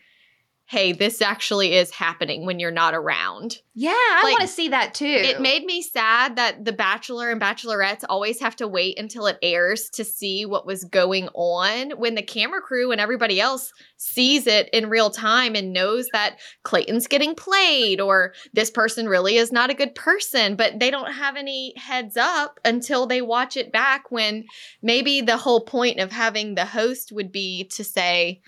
Hey, 0.70 0.92
this 0.92 1.20
actually 1.20 1.74
is 1.74 1.90
happening 1.90 2.46
when 2.46 2.60
you're 2.60 2.70
not 2.70 2.94
around 2.94 3.58
Yeah, 3.74 3.90
I 3.90 4.20
Like, 4.22 4.38
want 4.38 4.42
to 4.42 4.46
see 4.54 4.68
that 4.68 4.94
too. 4.94 5.04
it 5.04 5.40
made 5.40 5.64
me 5.64 5.82
sad 5.82 6.36
that 6.36 6.64
the 6.64 6.72
bachelor 6.72 7.28
and 7.32 7.40
bachelorettes 7.40 8.04
always 8.08 8.38
have 8.38 8.54
to 8.56 8.68
wait 8.68 8.96
until 8.96 9.26
it 9.26 9.36
airs 9.42 9.90
to 9.94 10.04
see 10.04 10.46
what 10.46 10.66
was 10.66 10.84
going 10.84 11.28
on 11.34 11.90
when 11.98 12.14
the 12.14 12.22
camera 12.22 12.60
crew 12.60 12.92
and 12.92 13.00
everybody 13.00 13.40
else 13.40 13.72
sees 13.96 14.46
it 14.46 14.70
in 14.72 14.88
real 14.88 15.10
time 15.10 15.56
and 15.56 15.72
knows 15.72 16.06
that 16.12 16.36
clayton's 16.62 17.08
getting 17.08 17.34
played 17.34 18.00
or 18.00 18.32
this 18.52 18.70
person 18.70 19.08
really 19.08 19.36
is 19.38 19.50
not 19.50 19.70
a 19.70 19.74
good 19.74 19.96
person 19.96 20.54
but 20.54 20.78
they 20.78 20.92
don't 20.92 21.12
have 21.12 21.34
any 21.34 21.72
heads 21.76 22.16
up 22.16 22.60
until 22.64 23.06
they 23.08 23.20
watch 23.20 23.56
it 23.56 23.72
back 23.72 24.08
when 24.12 24.44
maybe 24.82 25.20
the 25.20 25.36
whole 25.36 25.64
point 25.64 25.98
of 25.98 26.12
having 26.12 26.54
the 26.54 26.64
host 26.64 27.10
would 27.10 27.32
be 27.32 27.64
to 27.64 27.82
say 27.82 28.40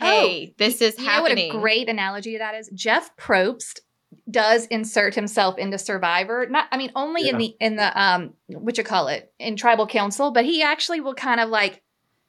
oh, 0.00 0.04
hey 0.04 0.54
this 0.58 0.82
is 0.82 0.98
happening 0.98 1.48
know 1.48 1.54
what 1.54 1.60
a 1.62 1.64
great 1.70 1.88
analogy 1.88 2.32
to 2.32 2.38
that 2.38 2.54
is? 2.54 2.68
Jeff 2.74 3.14
Probst 3.16 3.80
does 4.28 4.66
insert 4.66 5.14
himself 5.14 5.56
into 5.58 5.78
Survivor. 5.78 6.46
Not, 6.50 6.66
I 6.72 6.76
mean, 6.76 6.90
only 6.96 7.28
in 7.28 7.38
the 7.38 7.54
in 7.60 7.76
the 7.76 8.00
um, 8.00 8.34
what 8.48 8.76
you 8.76 8.84
call 8.84 9.08
it 9.08 9.32
in 9.38 9.56
Tribal 9.56 9.86
Council, 9.86 10.32
but 10.32 10.44
he 10.44 10.62
actually 10.62 11.00
will 11.00 11.14
kind 11.14 11.40
of 11.40 11.48
like 11.48 11.82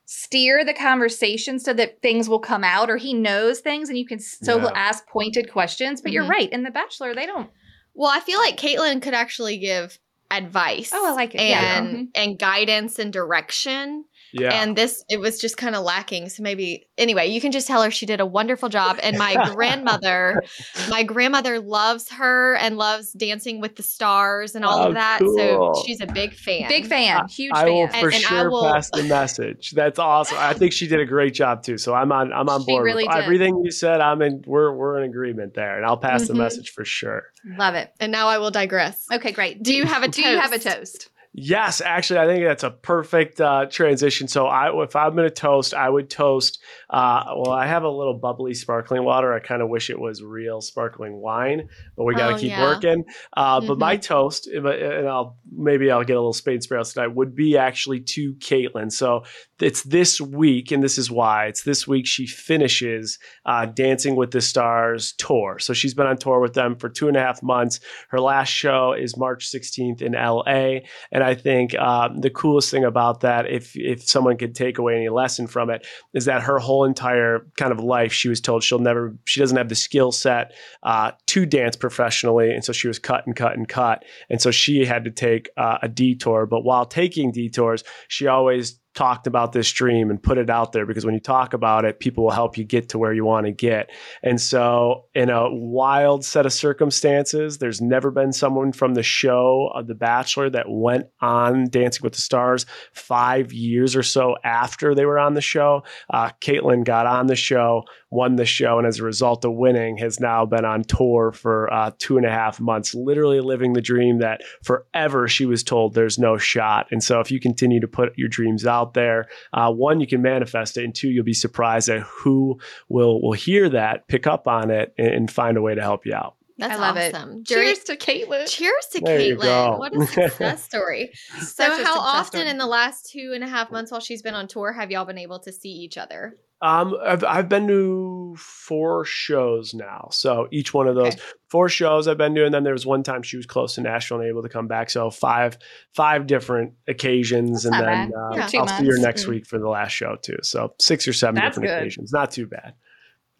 steer 0.04 0.64
the 0.64 0.74
conversation 0.74 1.58
so 1.58 1.72
that 1.72 2.00
things 2.02 2.28
will 2.28 2.38
come 2.40 2.62
out, 2.64 2.88
or 2.90 2.96
he 2.96 3.14
knows 3.14 3.60
things, 3.60 3.88
and 3.88 3.98
you 3.98 4.06
can 4.06 4.20
so 4.20 4.58
he'll 4.60 4.68
ask 4.74 5.06
pointed 5.08 5.50
questions. 5.50 6.00
But 6.00 6.12
you're 6.12 6.24
Mhm. 6.24 6.28
right. 6.30 6.52
In 6.52 6.62
The 6.62 6.70
Bachelor, 6.70 7.14
they 7.14 7.26
don't. 7.26 7.50
Well, 7.94 8.10
I 8.10 8.20
feel 8.20 8.38
like 8.38 8.56
Kaitlyn 8.56 9.02
could 9.02 9.14
actually 9.14 9.58
give 9.58 9.98
advice. 10.30 10.90
Oh, 10.94 11.10
I 11.10 11.14
like 11.14 11.34
it. 11.34 11.40
And 11.40 11.50
Yeah. 11.50 11.80
Mhm. 11.98 12.08
and 12.14 12.38
guidance 12.38 12.98
and 12.98 13.12
direction. 13.12 14.04
Yeah. 14.32 14.62
And 14.62 14.76
this 14.76 15.04
it 15.10 15.18
was 15.20 15.40
just 15.40 15.56
kind 15.56 15.74
of 15.74 15.84
lacking. 15.84 16.28
So 16.30 16.42
maybe 16.42 16.86
anyway, 16.98 17.26
you 17.28 17.40
can 17.40 17.52
just 17.52 17.66
tell 17.66 17.82
her 17.82 17.90
she 17.90 18.06
did 18.06 18.20
a 18.20 18.26
wonderful 18.26 18.68
job. 18.68 18.98
And 19.02 19.18
my 19.18 19.50
grandmother, 19.54 20.42
my 20.88 21.02
grandmother 21.02 21.60
loves 21.60 22.10
her 22.10 22.54
and 22.56 22.76
loves 22.76 23.12
Dancing 23.12 23.60
with 23.60 23.76
the 23.76 23.82
Stars 23.82 24.54
and 24.54 24.64
all 24.64 24.80
Oh, 24.80 24.88
of 24.88 24.94
that. 24.94 25.18
cool. 25.20 25.74
So 25.74 25.82
she's 25.86 26.00
a 26.00 26.06
big 26.06 26.34
fan. 26.34 26.68
Big 26.68 26.86
fan, 26.86 27.26
huge 27.28 27.52
I 27.54 27.66
will 27.66 27.88
fan. 27.88 28.00
for 28.00 28.06
And- 28.08 28.24
and 28.24 28.26
I 28.36 28.46
will 28.48 28.62
pass 28.72 28.90
the 28.90 29.02
message. 29.04 29.72
That's 29.72 29.98
awesome. 29.98 30.38
I 30.40 30.52
think 30.54 30.72
she 30.72 30.86
did 30.86 31.00
a 31.00 31.04
great 31.06 31.34
job 31.34 31.62
too. 31.62 31.76
So 31.78 31.94
I'm 31.94 32.10
on 32.12 32.32
I'm 32.32 32.48
on 32.48 32.60
She 32.62 32.66
board 32.72 32.84
really 32.84 33.04
with 33.04 33.14
did. 33.14 33.22
everything 33.24 33.62
you 33.64 33.70
said. 33.70 34.00
I'm 34.00 34.22
in 34.22 34.42
we're 34.46 34.72
we're 34.74 34.98
in 35.02 35.08
agreement 35.10 35.54
there. 35.54 35.76
And 35.76 35.84
I'll 35.84 35.96
pass 35.98 36.26
the 36.28 36.34
Mhm. 36.34 36.38
message 36.38 36.70
for 36.70 36.84
sure. 36.84 37.24
Love 37.58 37.74
it. 37.74 37.92
And 38.00 38.10
now 38.12 38.28
I 38.28 38.38
will 38.38 38.50
digress. 38.50 39.06
Okay, 39.12 39.32
great. 39.32 39.62
Do 39.62 39.74
you 39.74 39.84
have 39.84 40.02
a 40.02 40.08
Do 40.08 40.22
you 40.22 40.38
have 40.38 40.52
a 40.52 40.58
toast? 40.58 41.10
Yes, 41.34 41.80
actually, 41.80 42.18
I 42.20 42.26
think 42.26 42.44
that's 42.44 42.62
a 42.62 42.70
perfect 42.70 43.40
uh, 43.40 43.64
transition. 43.64 44.28
So, 44.28 44.46
I, 44.46 44.70
if 44.82 44.94
I'm 44.94 45.16
going 45.16 45.26
to 45.26 45.34
toast, 45.34 45.72
I 45.72 45.88
would 45.88 46.10
toast. 46.10 46.60
Uh, 46.90 47.24
well, 47.38 47.52
I 47.52 47.66
have 47.66 47.84
a 47.84 47.88
little 47.88 48.18
bubbly 48.18 48.52
sparkling 48.52 49.02
water. 49.04 49.32
I 49.32 49.40
kind 49.40 49.62
of 49.62 49.70
wish 49.70 49.88
it 49.88 49.98
was 49.98 50.22
real 50.22 50.60
sparkling 50.60 51.14
wine, 51.14 51.68
but 51.96 52.04
we 52.04 52.14
got 52.14 52.28
to 52.28 52.34
Oh, 52.34 52.38
keep 52.38 52.50
yeah. 52.50 52.60
working. 52.62 53.04
Uh, 53.34 53.62
But 53.62 53.76
Mhm. 53.76 53.80
my 53.80 53.96
toast, 53.96 54.46
and 54.46 54.68
I'll 54.68 55.38
maybe 55.50 55.90
I'll 55.90 56.04
get 56.04 56.16
a 56.16 56.20
little 56.20 56.34
spade 56.34 56.62
spray 56.62 56.82
tonight, 56.82 57.14
would 57.14 57.34
be 57.34 57.56
actually 57.56 58.00
to 58.00 58.34
Kaitlyn. 58.34 58.92
So 58.92 59.22
it's 59.58 59.84
this 59.84 60.20
week, 60.20 60.70
and 60.70 60.82
this 60.82 60.98
is 60.98 61.10
why 61.10 61.46
it's 61.46 61.62
this 61.62 61.88
week. 61.88 62.06
She 62.06 62.26
finishes 62.26 63.18
uh, 63.46 63.64
Dancing 63.66 64.16
with 64.16 64.32
the 64.32 64.40
Stars 64.42 65.14
tour. 65.16 65.58
So 65.60 65.72
she's 65.72 65.94
been 65.94 66.06
on 66.06 66.18
tour 66.18 66.40
with 66.40 66.52
them 66.52 66.76
for 66.76 66.90
two 66.90 67.08
and 67.08 67.16
a 67.16 67.20
half 67.20 67.42
months. 67.42 67.80
Her 68.10 68.20
last 68.20 68.50
show 68.50 68.92
is 68.92 69.16
March 69.16 69.46
16th 69.50 70.02
in 70.02 70.12
LA. 70.14 70.80
And 71.10 71.21
I 71.22 71.34
think 71.34 71.78
um, 71.78 72.20
the 72.20 72.30
coolest 72.30 72.70
thing 72.70 72.84
about 72.84 73.20
that, 73.20 73.50
if 73.50 73.76
if 73.76 74.02
someone 74.02 74.36
could 74.36 74.54
take 74.54 74.78
away 74.78 74.96
any 74.96 75.08
lesson 75.08 75.46
from 75.46 75.70
it, 75.70 75.86
is 76.14 76.24
that 76.24 76.42
her 76.42 76.58
whole 76.58 76.84
entire 76.84 77.46
kind 77.56 77.72
of 77.72 77.80
life, 77.80 78.12
she 78.12 78.28
was 78.28 78.40
told 78.40 78.62
she'll 78.62 78.78
never, 78.78 79.16
she 79.24 79.40
doesn't 79.40 79.56
have 79.56 79.68
the 79.68 79.74
skill 79.74 80.12
set 80.12 80.52
uh, 80.82 81.12
to 81.26 81.46
dance 81.46 81.76
professionally, 81.76 82.52
and 82.52 82.64
so 82.64 82.72
she 82.72 82.88
was 82.88 82.98
cut 82.98 83.26
and 83.26 83.36
cut 83.36 83.56
and 83.56 83.68
cut, 83.68 84.04
and 84.28 84.42
so 84.42 84.50
she 84.50 84.84
had 84.84 85.04
to 85.04 85.10
take 85.10 85.50
uh, 85.56 85.78
a 85.82 85.88
detour. 85.88 86.46
But 86.46 86.64
while 86.64 86.86
taking 86.86 87.32
detours, 87.32 87.84
she 88.08 88.26
always 88.26 88.78
talked 88.94 89.26
about 89.26 89.52
this 89.52 89.70
dream 89.72 90.10
and 90.10 90.22
put 90.22 90.38
it 90.38 90.50
out 90.50 90.72
there 90.72 90.84
because 90.84 91.04
when 91.04 91.14
you 91.14 91.20
talk 91.20 91.54
about 91.54 91.84
it, 91.84 91.98
people 91.98 92.24
will 92.24 92.30
help 92.30 92.58
you 92.58 92.64
get 92.64 92.90
to 92.90 92.98
where 92.98 93.12
you 93.12 93.24
want 93.24 93.46
to 93.46 93.52
get. 93.52 93.90
And 94.22 94.40
so, 94.40 95.06
in 95.14 95.30
a 95.30 95.52
wild 95.52 96.24
set 96.24 96.44
of 96.44 96.52
circumstances, 96.52 97.58
there's 97.58 97.80
never 97.80 98.10
been 98.10 98.32
someone 98.32 98.72
from 98.72 98.94
the 98.94 99.02
show 99.02 99.70
of 99.74 99.86
The 99.86 99.94
Bachelor 99.94 100.50
that 100.50 100.66
went 100.68 101.06
on 101.20 101.68
Dancing 101.70 102.02
with 102.02 102.14
the 102.14 102.20
Stars 102.20 102.66
five 102.92 103.52
years 103.52 103.96
or 103.96 104.02
so 104.02 104.36
after 104.44 104.94
they 104.94 105.06
were 105.06 105.18
on 105.18 105.34
the 105.34 105.40
show. 105.40 105.84
Uh, 106.10 106.30
Kaitlyn 106.40 106.84
got 106.84 107.06
on 107.06 107.26
the 107.28 107.36
show, 107.36 107.84
won 108.10 108.36
the 108.36 108.44
show, 108.44 108.78
and 108.78 108.86
as 108.86 108.98
a 108.98 109.04
result 109.04 109.44
of 109.44 109.52
winning, 109.52 109.96
has 109.96 110.20
now 110.20 110.44
been 110.44 110.64
on 110.64 110.84
tour 110.84 111.32
for 111.32 111.72
uh, 111.72 111.92
two 111.98 112.18
and 112.18 112.26
a 112.26 112.30
half 112.30 112.60
months, 112.60 112.94
literally 112.94 113.40
living 113.40 113.72
the 113.72 113.80
dream 113.80 114.18
that 114.18 114.42
forever 114.62 115.28
she 115.28 115.46
was 115.46 115.62
told 115.62 115.94
there's 115.94 116.18
no 116.18 116.36
shot. 116.36 116.88
And 116.90 117.02
so, 117.02 117.20
if 117.20 117.30
you 117.30 117.40
continue 117.40 117.80
to 117.80 117.88
put 117.88 118.16
your 118.18 118.28
dreams 118.28 118.66
out 118.66 118.81
there, 118.94 119.26
uh, 119.52 119.70
one, 119.72 120.00
you 120.00 120.06
can 120.06 120.22
manifest 120.22 120.76
it, 120.76 120.84
and 120.84 120.94
two, 120.94 121.08
you'll 121.10 121.24
be 121.24 121.32
surprised 121.34 121.88
at 121.88 122.00
who 122.02 122.58
will 122.88 123.20
will 123.22 123.32
hear 123.32 123.68
that, 123.70 124.08
pick 124.08 124.26
up 124.26 124.46
on 124.48 124.70
it, 124.70 124.92
and, 124.98 125.08
and 125.08 125.30
find 125.30 125.56
a 125.56 125.62
way 125.62 125.74
to 125.74 125.80
help 125.82 126.04
you 126.06 126.14
out. 126.14 126.34
That's 126.58 126.74
I 126.74 126.76
love 126.76 126.96
awesome. 126.96 127.42
During- 127.42 127.74
Cheers 127.74 127.78
to 127.84 127.96
Kaitlyn. 127.96 128.46
Cheers 128.48 128.86
to 128.92 129.00
There 129.00 129.20
you 129.20 129.36
Kaitlyn. 129.36 129.42
go. 129.42 129.76
What 129.78 129.96
a 129.96 130.06
success 130.06 130.62
story. 130.62 131.10
so, 131.40 131.64
how 131.82 131.98
often 131.98 132.40
story. 132.40 132.48
in 132.50 132.58
the 132.58 132.66
last 132.66 133.10
two 133.10 133.32
and 133.34 133.42
a 133.42 133.48
half 133.48 133.70
months 133.70 133.90
while 133.90 134.00
she's 134.00 134.22
been 134.22 134.34
on 134.34 134.46
tour 134.48 134.72
have 134.72 134.90
y'all 134.90 135.04
been 135.06 135.18
able 135.18 135.38
to 135.40 135.50
see 135.52 135.70
each 135.70 135.96
other? 135.96 136.36
Um, 136.62 136.96
I've, 137.04 137.24
I've 137.24 137.48
been 137.48 137.66
to 137.66 138.36
four 138.38 139.04
shows 139.04 139.74
now. 139.74 140.08
So 140.12 140.46
each 140.52 140.72
one 140.72 140.86
of 140.86 140.94
those 140.94 141.14
Okay. 141.14 141.22
four 141.48 141.68
shows 141.68 142.06
I've 142.06 142.16
been 142.18 142.34
doing. 142.34 142.46
And 142.46 142.54
then 142.54 142.62
there 142.62 142.72
was 142.72 142.86
one 142.86 143.02
time 143.02 143.22
she 143.22 143.36
was 143.36 143.46
close 143.46 143.74
to 143.74 143.80
Nashville 143.80 144.20
and 144.20 144.28
able 144.28 144.42
to 144.42 144.48
come 144.48 144.68
back. 144.68 144.88
So 144.88 145.10
five, 145.10 145.58
five 145.92 146.28
different 146.28 146.74
occasions, 146.86 147.64
That's 147.64 147.74
and 147.76 147.86
then 147.86 148.12
uh, 148.16 148.36
Yeah. 148.36 148.60
I'll 148.60 148.68
see 148.68 148.86
her 148.86 148.98
next 148.98 149.24
Mm. 149.24 149.28
week 149.30 149.46
for 149.46 149.58
the 149.58 149.68
last 149.68 149.90
show 149.90 150.16
too. 150.22 150.38
So 150.42 150.72
six 150.78 151.08
or 151.08 151.12
seven 151.12 151.34
That's 151.34 151.48
different 151.56 151.70
good. 151.70 151.78
occasions. 151.80 152.12
Not 152.12 152.30
too 152.30 152.46
bad. 152.46 152.74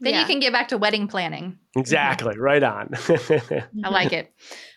Then 0.01 0.15
Yeah. 0.15 0.21
you 0.23 0.27
can 0.27 0.41
get 0.41 0.53
back 0.53 0.69
to 0.69 0.79
wedding 0.79 1.07
planning. 1.07 1.59
Exactly. 1.77 2.37
Right 2.37 2.63
on. 2.63 2.91
I 3.85 3.89
like 3.89 4.13
it. 4.13 4.35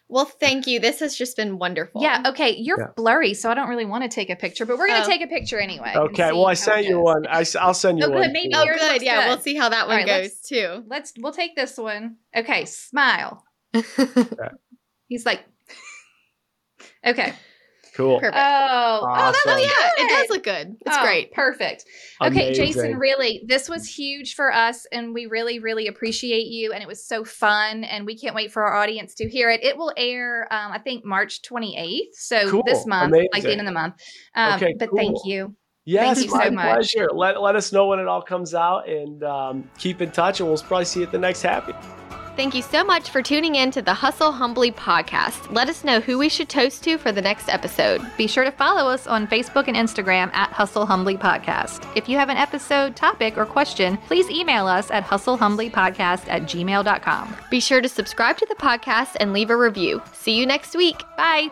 Well, 0.08 0.26
thank 0.26 0.68
you. 0.68 0.80
This 0.80 1.00
has 1.00 1.16
just 1.18 1.36
been 1.36 1.58
wonderful. 1.58 2.02
Yeah. 2.04 2.22
Okay. 2.28 2.56
You're 2.58 2.80
Yeah. 2.80 2.88
blurry, 2.96 3.34
so 3.34 3.50
I 3.50 3.56
don't 3.56 3.70
really 3.70 3.86
want 3.86 4.04
to 4.04 4.10
take 4.10 4.30
a 4.30 4.36
picture, 4.36 4.66
but 4.66 4.78
we're 4.78 4.88
gonna 4.88 5.04
Oh. 5.04 5.10
take 5.10 5.22
a 5.22 5.28
picture 5.28 5.60
anyway. 5.60 5.94
okay. 5.96 6.32
Well, 6.32 6.46
I 6.46 6.54
sent 6.54 6.86
you 6.86 7.00
one. 7.00 7.26
I, 7.28 7.40
will 7.40 7.74
send 7.74 7.98
you 7.98 8.06
Oh, 8.06 8.10
one. 8.12 8.22
good. 8.24 8.32
Maybe. 8.32 8.54
Oh, 8.54 8.66
good. 8.66 9.02
Yeah, 9.02 9.22
good. 9.22 9.28
we'll 9.30 9.40
see 9.42 9.56
how 9.56 9.70
that 9.70 9.88
one 9.88 9.98
right, 9.98 10.06
goes 10.06 10.22
let's- 10.26 10.48
too. 10.48 10.84
Let's. 10.88 11.14
We'll 11.18 11.32
take 11.34 11.56
this 11.56 11.76
one. 11.78 12.18
Okay. 12.36 12.66
Smile. 12.66 13.44
He's 15.08 15.26
like. 15.26 15.42
Okay. 17.06 17.34
Cool. 17.96 18.20
Perfect. 18.20 18.38
Oh. 18.38 19.00
Oh, 19.04 19.08
that 19.16 19.36
Awesome. 19.36 19.52
looks 19.52 19.64
yeah, 19.64 20.04
it 20.04 20.10
does 20.10 20.30
look 20.30 20.44
good. 20.44 20.76
It's 20.86 20.98
Oh, 20.98 21.04
great. 21.04 21.32
Perfect. 21.34 21.86
Okay, 22.22 22.54
Jason, 22.54 22.98
really, 22.98 23.42
this 23.48 23.70
was 23.70 23.88
huge 23.88 24.36
for 24.36 24.54
us, 24.54 24.86
and 24.92 25.14
we 25.14 25.28
really, 25.28 25.60
really 25.60 25.88
appreciate 25.88 26.48
you. 26.48 26.74
And 26.74 26.82
it 26.84 26.88
was 26.88 27.08
so 27.08 27.24
fun, 27.24 27.86
and 27.86 28.06
we 28.06 28.18
can't 28.18 28.36
wait 28.36 28.52
for 28.52 28.64
our 28.64 28.76
audience 28.76 29.16
to 29.16 29.30
hear 29.30 29.50
it. 29.50 29.64
It 29.64 29.78
will 29.78 29.94
air, 29.96 30.48
um, 30.52 30.74
I 30.74 30.80
think, 30.80 31.06
March 31.06 31.42
28th. 31.42 32.14
So 32.16 32.50
Cool. 32.50 32.64
this 32.66 32.86
month, 32.86 33.16
like 33.32 33.44
the 33.44 33.52
end 33.52 33.62
of 33.62 33.66
the 33.66 33.72
month. 33.72 33.96
Um, 34.36 34.56
Okay, 34.56 34.76
but 34.78 34.90
thank 34.96 35.16
you. 35.24 35.56
Yes, 35.86 36.18
Thank 36.18 36.32
you 36.32 36.36
my 36.38 36.46
so 36.46 36.52
much. 36.52 36.66
pleasure. 36.66 37.10
Let, 37.14 37.42
let 37.42 37.56
us 37.56 37.72
know 37.72 37.88
when 37.88 38.00
it 38.00 38.08
all 38.08 38.22
comes 38.22 38.56
out 38.56 38.90
and 38.90 39.24
um, 39.24 39.70
keep 39.78 40.02
in 40.02 40.12
touch, 40.12 40.40
and 40.40 40.50
we'll 40.50 40.58
probably 40.58 40.86
see 40.86 41.02
you 41.02 41.06
at 41.06 41.12
the 41.12 41.20
next 41.20 41.44
happy. 41.44 41.74
Thank 42.36 42.54
you 42.54 42.64
so 42.64 42.84
much 42.84 43.12
for 43.12 43.22
tuning 43.22 43.56
in 43.56 43.72
to 43.72 43.82
the 43.82 43.94
Hustle 43.94 44.34
Humbly 44.34 44.70
podcast. 44.70 45.50
Let 45.54 45.70
us 45.70 45.86
know 45.86 46.02
who 46.02 46.18
we 46.18 46.28
should 46.28 46.50
toast 46.50 46.84
to 46.84 46.98
for 46.98 47.14
the 47.14 47.22
next 47.22 47.48
episode. 47.48 48.02
Be 48.18 48.28
sure 48.28 48.44
to 48.44 48.52
follow 48.52 48.90
us 48.92 49.08
on 49.08 49.26
Facebook 49.26 49.70
and 49.70 49.78
Instagram 49.78 50.34
at 50.34 50.52
Hustle 50.52 50.86
Humbly 50.86 51.16
Podcast. 51.16 51.88
If 51.96 52.10
you 52.10 52.18
have 52.18 52.28
an 52.28 52.36
episode, 52.36 52.98
topic, 52.98 53.38
or 53.38 53.46
question, 53.46 53.96
please 54.08 54.30
email 54.30 54.68
us 54.68 54.92
at 54.92 55.06
hustlehumblypodcast 55.06 56.28
at 56.28 56.42
gmail.com. 56.44 57.36
Be 57.50 57.62
sure 57.62 57.80
to 57.80 57.88
subscribe 57.88 58.38
to 58.40 58.46
the 58.48 58.56
podcast 58.56 59.16
and 59.22 59.32
leave 59.32 59.50
a 59.50 59.56
review. 59.56 60.02
See 60.12 60.38
you 60.38 60.46
next 60.46 60.76
week. 60.76 61.04
Bye. 61.16 61.52